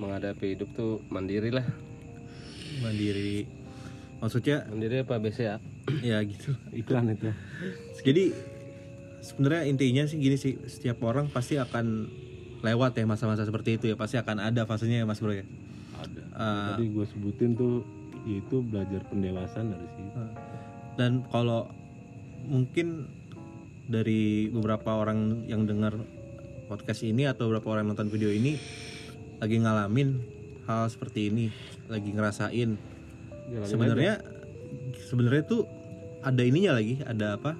menghadapi 0.00 0.56
hidup 0.56 0.72
tuh 0.72 1.04
mandiri 1.12 1.52
lah 1.52 1.66
mandiri 2.80 3.44
maksudnya 4.24 4.64
mandiri 4.72 5.04
apa 5.04 5.20
BCA 5.20 5.60
ya 6.00 6.18
gitu 6.24 6.56
Iklan 6.72 7.12
itu. 7.12 7.28
jadi 8.04 8.32
sebenarnya 9.20 9.62
intinya 9.68 10.04
sih 10.08 10.16
gini 10.16 10.36
sih 10.40 10.56
setiap 10.64 11.04
orang 11.04 11.28
pasti 11.28 11.60
akan 11.60 12.08
lewat 12.60 12.96
ya 12.96 13.04
masa-masa 13.08 13.44
seperti 13.44 13.80
itu 13.80 13.92
ya 13.92 13.96
pasti 13.96 14.16
akan 14.20 14.40
ada 14.40 14.64
fasenya 14.68 15.04
ya 15.04 15.06
mas 15.08 15.20
bro 15.20 15.32
ya 15.32 15.44
Ada. 16.00 16.22
Ah. 16.32 16.72
Tadi 16.76 16.88
gue 16.96 17.04
sebutin 17.04 17.52
tuh, 17.52 17.84
itu 18.24 18.64
belajar 18.64 19.04
pendewasaan 19.12 19.68
dari 19.68 19.86
situ. 19.92 20.20
dan 20.96 21.24
kalau 21.28 21.68
mungkin 22.48 23.08
dari 23.88 24.48
beberapa 24.48 24.96
orang 25.00 25.44
yang 25.48 25.64
dengar 25.64 25.96
podcast 26.68 27.02
ini 27.04 27.26
atau 27.26 27.48
beberapa 27.48 27.74
orang 27.74 27.88
yang 27.88 27.92
nonton 27.96 28.12
video 28.12 28.30
ini 28.30 28.56
lagi 29.40 29.56
ngalamin 29.56 30.20
hal 30.68 30.86
seperti 30.86 31.32
ini 31.32 31.48
lagi 31.88 32.12
ngerasain. 32.12 32.76
Sebenarnya 33.66 34.22
sebenarnya 35.08 35.42
tuh 35.42 35.66
ada 36.20 36.44
ininya 36.44 36.76
lagi 36.76 37.00
ada 37.02 37.34
apa? 37.34 37.56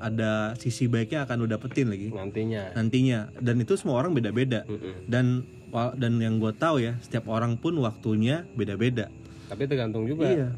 Ada 0.00 0.56
sisi 0.56 0.88
baiknya 0.88 1.24
akan 1.24 1.44
lo 1.44 1.46
dapetin 1.46 1.88
lagi. 1.88 2.08
Nantinya. 2.10 2.72
Nantinya. 2.74 3.32
Dan 3.38 3.60
itu 3.60 3.76
semua 3.76 4.00
orang 4.00 4.12
beda-beda. 4.12 4.64
Mm-mm. 4.64 5.06
dan 5.06 5.44
wa- 5.70 5.94
dan 5.94 6.16
yang 6.18 6.40
gue 6.40 6.52
tahu 6.56 6.80
ya 6.82 6.96
setiap 7.04 7.28
orang 7.28 7.56
pun 7.56 7.76
waktunya 7.78 8.44
beda-beda. 8.56 9.08
Tapi 9.48 9.68
tergantung 9.68 10.04
juga. 10.08 10.26
Iya. 10.28 10.48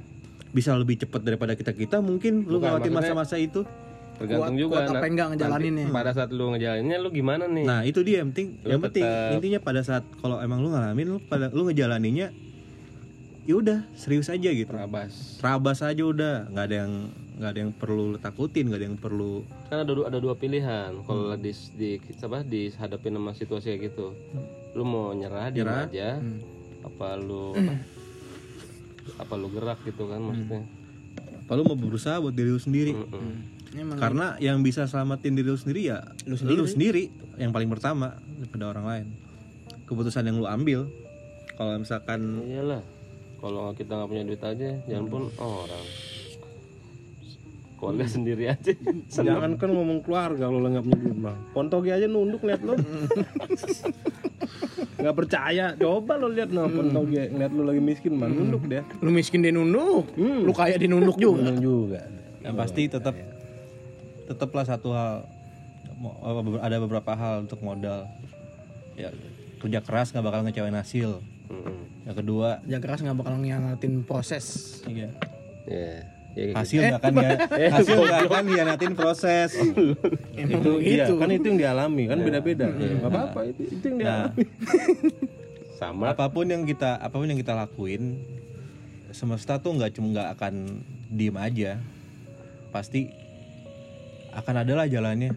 Bisa 0.53 0.73
lebih 0.79 1.01
cepat 1.01 1.23
daripada 1.23 1.53
kita 1.55 1.75
kita 1.75 1.99
mungkin 1.99 2.45
lu 2.47 2.59
ngelewatin 2.59 2.93
masa-masa 2.93 3.37
itu 3.37 3.67
tergantung 4.15 4.45
Kuat- 4.49 4.61
juga 4.61 4.75
kuat 4.79 4.89
apa 4.93 5.07
enggak 5.07 5.29
ngejalaninnya. 5.33 5.87
pada 5.89 6.11
saat 6.13 6.31
lu 6.31 6.45
ngejalaninnya 6.51 6.99
lu 6.99 7.09
gimana 7.11 7.45
nih 7.47 7.65
nah 7.65 7.81
itu 7.83 8.01
dia 8.01 8.21
yang 8.21 8.31
penting 8.31 8.49
Lu 8.59 8.69
yang 8.69 8.83
penting 8.83 9.03
tetap- 9.03 9.33
intinya 9.35 9.61
pada 9.61 9.81
saat 9.81 10.05
kalau 10.17 10.37
emang 10.39 10.59
lu 10.59 10.69
ngalamin 10.69 11.07
lu 11.09 11.19
pada 11.21 11.49
lu 11.49 11.65
ngejalaninnya 11.65 12.29
ya 13.43 13.55
udah 13.55 13.83
serius 13.93 14.29
aja 14.29 14.49
gitu 14.49 14.71
Rabas. 14.71 15.37
terabas 15.37 15.79
aja 15.81 15.99
udah 16.01 16.47
nggak 16.49 16.65
ada 16.65 16.77
yang 16.79 16.93
nggak 17.33 17.51
ada 17.51 17.61
yang 17.61 17.73
perlu 17.73 18.03
lu 18.09 18.17
takutin 18.17 18.65
nggak 18.65 18.79
ada 18.79 18.87
yang 18.87 18.95
perlu 18.97 19.43
kan 19.67 19.79
ada 19.79 19.91
dua 19.91 20.07
ada 20.07 20.19
dua 20.19 20.35
pilihan 20.35 20.95
kalau 21.03 21.35
di 21.35 21.51
di 21.75 21.91
apa 21.99 22.39
dihadapin 22.41 23.13
sama 23.13 23.33
situasi 23.33 23.67
kayak 23.73 23.91
gitu 23.91 24.15
lu 24.73 24.85
mau 24.85 25.11
nyerah 25.11 25.49
di 25.49 25.59
Nyerah. 25.59 25.85
aja 25.85 26.09
Hmm. 26.17 26.39
apa 26.83 27.09
lu 27.17 27.51
apa, 27.59 27.75
apa 29.19 29.35
lu 29.35 29.49
gerak 29.51 29.79
gitu 29.83 30.07
kan 30.07 30.21
maksudnya 30.21 30.63
apa 31.41 31.53
lu 31.53 31.63
mau 31.65 31.75
berusaha 31.75 32.17
buat 32.17 32.31
diri 32.31 32.47
lu 32.49 32.61
sendiri 32.61 32.95
Mm-mm. 32.95 33.11
Ini 33.11 33.62
emang 33.75 33.97
karena 33.97 34.27
yang 34.39 34.61
bisa 34.61 34.85
selamatin 34.85 35.33
diri 35.33 35.47
lu 35.47 35.57
sendiri 35.57 35.83
ya 35.87 35.99
Lu 36.25 36.33
lu 36.33 36.37
sendiri. 36.37 36.67
sendiri, 36.67 37.05
yang 37.37 37.51
paling 37.51 37.69
pertama 37.69 38.13
daripada 38.37 38.65
orang 38.69 38.85
lain 38.85 39.07
keputusan 39.85 40.25
yang 40.25 40.37
lu 40.37 40.47
ambil 40.47 40.89
kalau 41.53 41.77
misalkan 41.77 42.21
iyalah 42.43 42.83
kalau 43.39 43.73
kita 43.73 43.93
nggak 43.93 44.09
punya 44.09 44.25
duit 44.25 44.41
aja 44.41 44.71
jangan 44.85 45.07
pun 45.07 45.23
orang 45.37 45.85
keluarga 47.75 48.07
sendiri 48.07 48.45
aja 48.47 48.73
Jangan 49.11 49.57
kan 49.57 49.69
ngomong 49.69 50.01
keluarga 50.01 50.47
kalau 50.47 50.63
nggak 50.63 50.85
punya 50.85 50.99
duit 51.01 51.19
bang. 51.19 51.39
Pontogi 51.51 51.91
aja 51.91 52.07
nunduk 52.07 52.43
lihat 52.43 52.63
lo. 52.63 52.79
Nggak 54.93 55.17
percaya, 55.17 55.75
coba 55.75 56.15
lo 56.15 56.31
lihat 56.31 56.51
no 56.51 56.71
Pontogi 56.71 57.19
ngeliat 57.19 57.51
lo 57.51 57.63
lagi 57.65 57.83
miskin 57.83 58.15
mah 58.15 58.31
nunduk 58.31 58.71
deh. 58.71 58.87
lu 59.03 59.11
miskin 59.11 59.43
dia 59.43 59.51
nunduk. 59.51 60.15
Lu 60.15 60.55
kaya 60.55 60.79
dia 60.79 60.87
nunduk 60.87 61.19
juga. 61.19 61.43
Nunduk 61.43 61.59
juga. 61.59 62.01
yang 62.43 62.55
pasti 62.55 62.87
tetap 62.87 63.15
tetaplah 64.27 64.65
satu 64.65 64.93
hal. 64.93 65.27
Mo- 65.97 66.19
ada 66.59 66.77
beberapa 66.83 67.15
hal 67.15 67.47
untuk 67.47 67.63
modal. 67.63 68.11
Ya 68.99 69.15
kerja 69.63 69.79
keras 69.79 70.11
nggak 70.11 70.25
bakal 70.27 70.41
ngecewain 70.43 70.75
hasil. 70.75 71.23
Mm-mm. 71.53 72.09
yang 72.09 72.17
kedua 72.17 72.65
Kerja 72.65 72.79
keras 72.81 72.99
nggak 73.05 73.19
bakal 73.19 73.35
ngianatin 73.37 74.03
proses. 74.09 74.45
iya, 74.89 75.13
ya 75.69 75.89
ya 76.33 76.45
hasil 76.57 76.81
nggak 76.81 77.01
akan 77.05 77.13
ya 77.21 77.69
hasil 77.77 77.97
nggak 78.01 78.21
akan 78.27 78.45
hianatin 78.49 78.93
proses. 78.97 79.51
Emang 80.41 80.65
Itu 80.65 80.73
iya, 80.81 81.05
gitu. 81.07 81.21
kan 81.21 81.29
itu 81.29 81.47
yang 81.53 81.59
dialami 81.61 82.05
kan 82.09 82.19
beda-beda. 82.25 82.67
Gak 82.73 83.05
apa-apa 83.05 83.41
itu, 83.53 83.63
itu 83.69 83.85
yang 83.85 83.99
nah. 84.01 84.33
dialami. 84.33 84.43
gitu. 84.43 84.55
sama. 85.83 86.05
Apa 86.15 86.27
pun 86.33 86.47
yang 86.49 86.63
kita 86.65 86.97
apa 86.99 87.15
pun 87.15 87.29
yang 87.29 87.39
kita 87.39 87.53
lakuin 87.53 88.23
semesta 89.13 89.61
tuh 89.61 89.77
nggak 89.77 89.93
cuma 89.93 90.07
nggak 90.17 90.29
akan 90.41 90.55
diem 91.13 91.37
aja. 91.37 91.73
Pasti 92.73 93.13
akan 94.33 94.55
ada 94.65 94.73
lah 94.73 94.87
jalannya. 94.89 95.31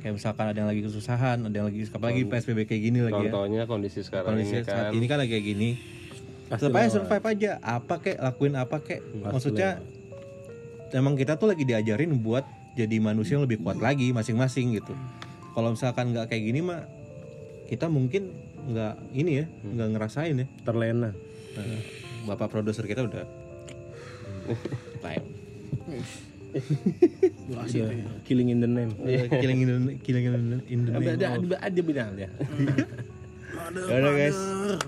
Kayak 0.00 0.14
misalkan 0.16 0.44
ada 0.48 0.56
yang 0.56 0.68
lagi 0.72 0.80
kesusahan 0.80 1.38
ada 1.44 1.52
yang 1.60 1.68
lagi 1.68 1.84
apalagi 1.92 2.24
psbb 2.24 2.64
kayak 2.64 2.82
gini 2.88 2.98
lagi 3.04 3.20
ya. 3.20 3.36
contohnya 3.36 3.62
kondisi 3.68 4.00
sekarang 4.00 4.32
kondisi 4.32 4.56
ini 4.56 4.64
saat 4.64 4.88
kan. 4.88 4.96
ini 4.96 5.04
kan 5.04 5.16
lagi 5.20 5.30
kayak 5.36 5.44
gini. 5.44 5.70
Pasti 6.48 6.64
tetap 6.66 6.72
aja 6.72 6.80
lewat. 6.80 6.94
survive 6.96 7.24
aja. 7.28 7.50
Apa 7.60 7.94
kek? 8.00 8.16
Lakuin 8.16 8.54
apa 8.56 8.76
kek? 8.80 9.00
Pasti 9.04 9.28
maksudnya 9.28 9.70
emang 10.96 11.14
kita 11.20 11.36
tuh 11.36 11.52
lagi 11.52 11.68
diajarin 11.68 12.16
buat 12.16 12.48
jadi 12.74 12.96
manusia 12.96 13.36
yang 13.36 13.44
lebih 13.44 13.60
kuat 13.60 13.76
lagi 13.76 14.10
masing-masing 14.16 14.80
gitu. 14.80 14.96
Kalau 15.52 15.76
misalkan 15.76 16.16
nggak 16.16 16.32
kayak 16.32 16.42
gini 16.48 16.60
mah 16.64 16.88
kita 17.68 17.92
mungkin 17.92 18.32
nggak 18.72 18.94
ini 19.12 19.44
ya 19.44 19.46
nggak 19.68 19.88
ngerasain 20.00 20.34
ya. 20.40 20.46
Terlena. 20.64 21.12
Nah, 21.54 21.80
bapak 22.24 22.48
produser 22.48 22.88
kita 22.88 23.04
udah. 23.04 23.26
Baik. 25.04 25.22
Udah 27.50 27.66
killing 28.26 28.48
in 28.50 28.58
the 28.62 28.70
name. 28.70 28.92
Udah 28.98 29.28
killing 29.30 29.60
in 29.62 29.68
the, 29.68 29.78
killing 30.02 30.24
in 30.26 30.32
the, 30.32 30.58
in 30.66 30.78
the 30.86 30.90
name. 30.96 31.14
ada 31.14 31.26
ada 31.38 31.56
ada 31.62 31.80
bilang 31.82 32.14
ya 32.18 32.30
Yaudah 33.70 34.12
guys, 34.14 34.38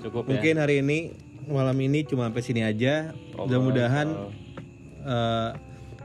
cukup 0.02 0.26
ya. 0.26 0.28
Mungkin 0.34 0.54
hari 0.58 0.82
ini 0.82 0.98
malam 1.46 1.76
ini 1.82 2.06
cuma 2.06 2.30
sampai 2.30 2.42
sini 2.42 2.62
aja. 2.62 3.14
Mudah-mudahan 3.34 4.08
eh, 5.02 5.50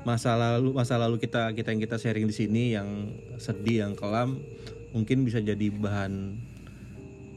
masa 0.03 0.35
lalu 0.37 0.73
masa 0.73 0.95
lalu 0.99 1.17
kita 1.21 1.53
kita 1.53 1.73
yang 1.73 1.81
kita 1.81 1.97
sharing 1.99 2.25
di 2.29 2.35
sini 2.35 2.63
yang 2.73 3.11
sedih, 3.37 3.87
yang 3.87 3.93
kelam, 3.93 4.41
mungkin 4.93 5.25
bisa 5.25 5.41
jadi 5.41 5.67
bahan 5.73 6.37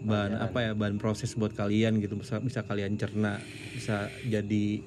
bahan. 0.04 0.30
apa 0.40 0.58
ya 0.60 0.72
bahan 0.72 0.96
proses 0.96 1.36
buat 1.36 1.52
kalian 1.52 2.00
gitu. 2.00 2.16
Bisa 2.20 2.40
bisa 2.40 2.60
kalian 2.64 2.96
cerna 2.96 3.40
bisa 3.76 4.08
jadi 4.28 4.80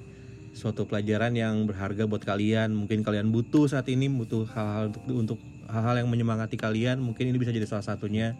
suatu 0.54 0.86
pelajaran 0.86 1.34
yang 1.34 1.66
berharga 1.66 2.06
buat 2.06 2.22
kalian. 2.22 2.72
Mungkin 2.72 3.02
kalian 3.02 3.34
butuh 3.34 3.66
saat 3.66 3.90
ini 3.90 4.06
butuh 4.06 4.46
hal-hal 4.54 4.94
untuk 4.94 5.14
untuk 5.18 5.38
hal-hal 5.68 6.06
yang 6.06 6.08
menyemangati 6.08 6.54
kalian 6.54 7.02
mungkin 7.02 7.28
ini 7.28 7.36
bisa 7.36 7.50
jadi 7.50 7.66
salah 7.66 7.84
satunya. 7.84 8.38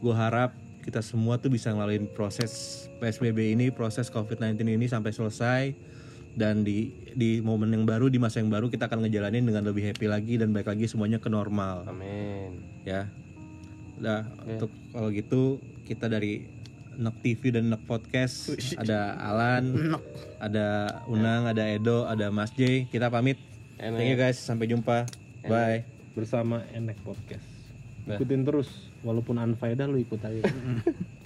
Gue 0.00 0.16
harap 0.16 0.56
kita 0.82 1.04
semua 1.04 1.36
tuh 1.36 1.52
bisa 1.52 1.68
ngelaluin 1.68 2.08
proses 2.16 2.84
PSBB 2.96 3.52
ini, 3.52 3.68
proses 3.68 4.08
COVID-19 4.08 4.64
ini 4.64 4.88
sampai 4.88 5.12
selesai. 5.12 5.62
Dan 6.38 6.62
di 6.62 6.94
di 7.18 7.42
momen 7.42 7.74
yang 7.74 7.82
baru, 7.82 8.06
di 8.08 8.16
masa 8.16 8.38
yang 8.38 8.48
baru 8.48 8.70
kita 8.70 8.86
akan 8.86 9.04
ngejalanin 9.04 9.42
dengan 9.42 9.66
lebih 9.68 9.90
happy 9.90 10.06
lagi 10.06 10.38
dan 10.38 10.54
baik 10.54 10.70
lagi 10.70 10.86
semuanya 10.86 11.18
ke 11.18 11.26
normal. 11.26 11.84
Amin. 11.90 12.62
Ya. 12.86 13.10
Udah 13.98 14.22
untuk 14.46 14.70
kalau 14.94 15.10
gitu 15.10 15.58
kita 15.82 16.06
dari 16.06 16.46
Nek 16.98 17.14
TV 17.22 17.54
dan 17.54 17.70
Nek 17.70 17.86
Podcast. 17.86 18.50
Ada 18.74 19.14
Alan, 19.22 19.94
ada 20.42 20.98
Unang, 21.06 21.46
ada 21.46 21.62
Edo, 21.70 22.10
ada 22.10 22.26
Mas 22.34 22.50
J. 22.58 22.90
Kita 22.90 23.06
pamit. 23.06 23.38
Thank 23.78 24.10
you 24.10 24.18
guys, 24.18 24.42
sampai 24.42 24.66
jumpa. 24.66 25.06
Bye. 25.46 25.86
bersama 26.18 26.66
Enek 26.74 26.98
Podcast. 27.06 27.46
Ikutin 28.10 28.42
terus 28.42 28.90
walaupun 29.06 29.38
unfaedah 29.38 29.86
lu 29.86 30.02
ikut 30.02 30.18
aja 30.18 30.42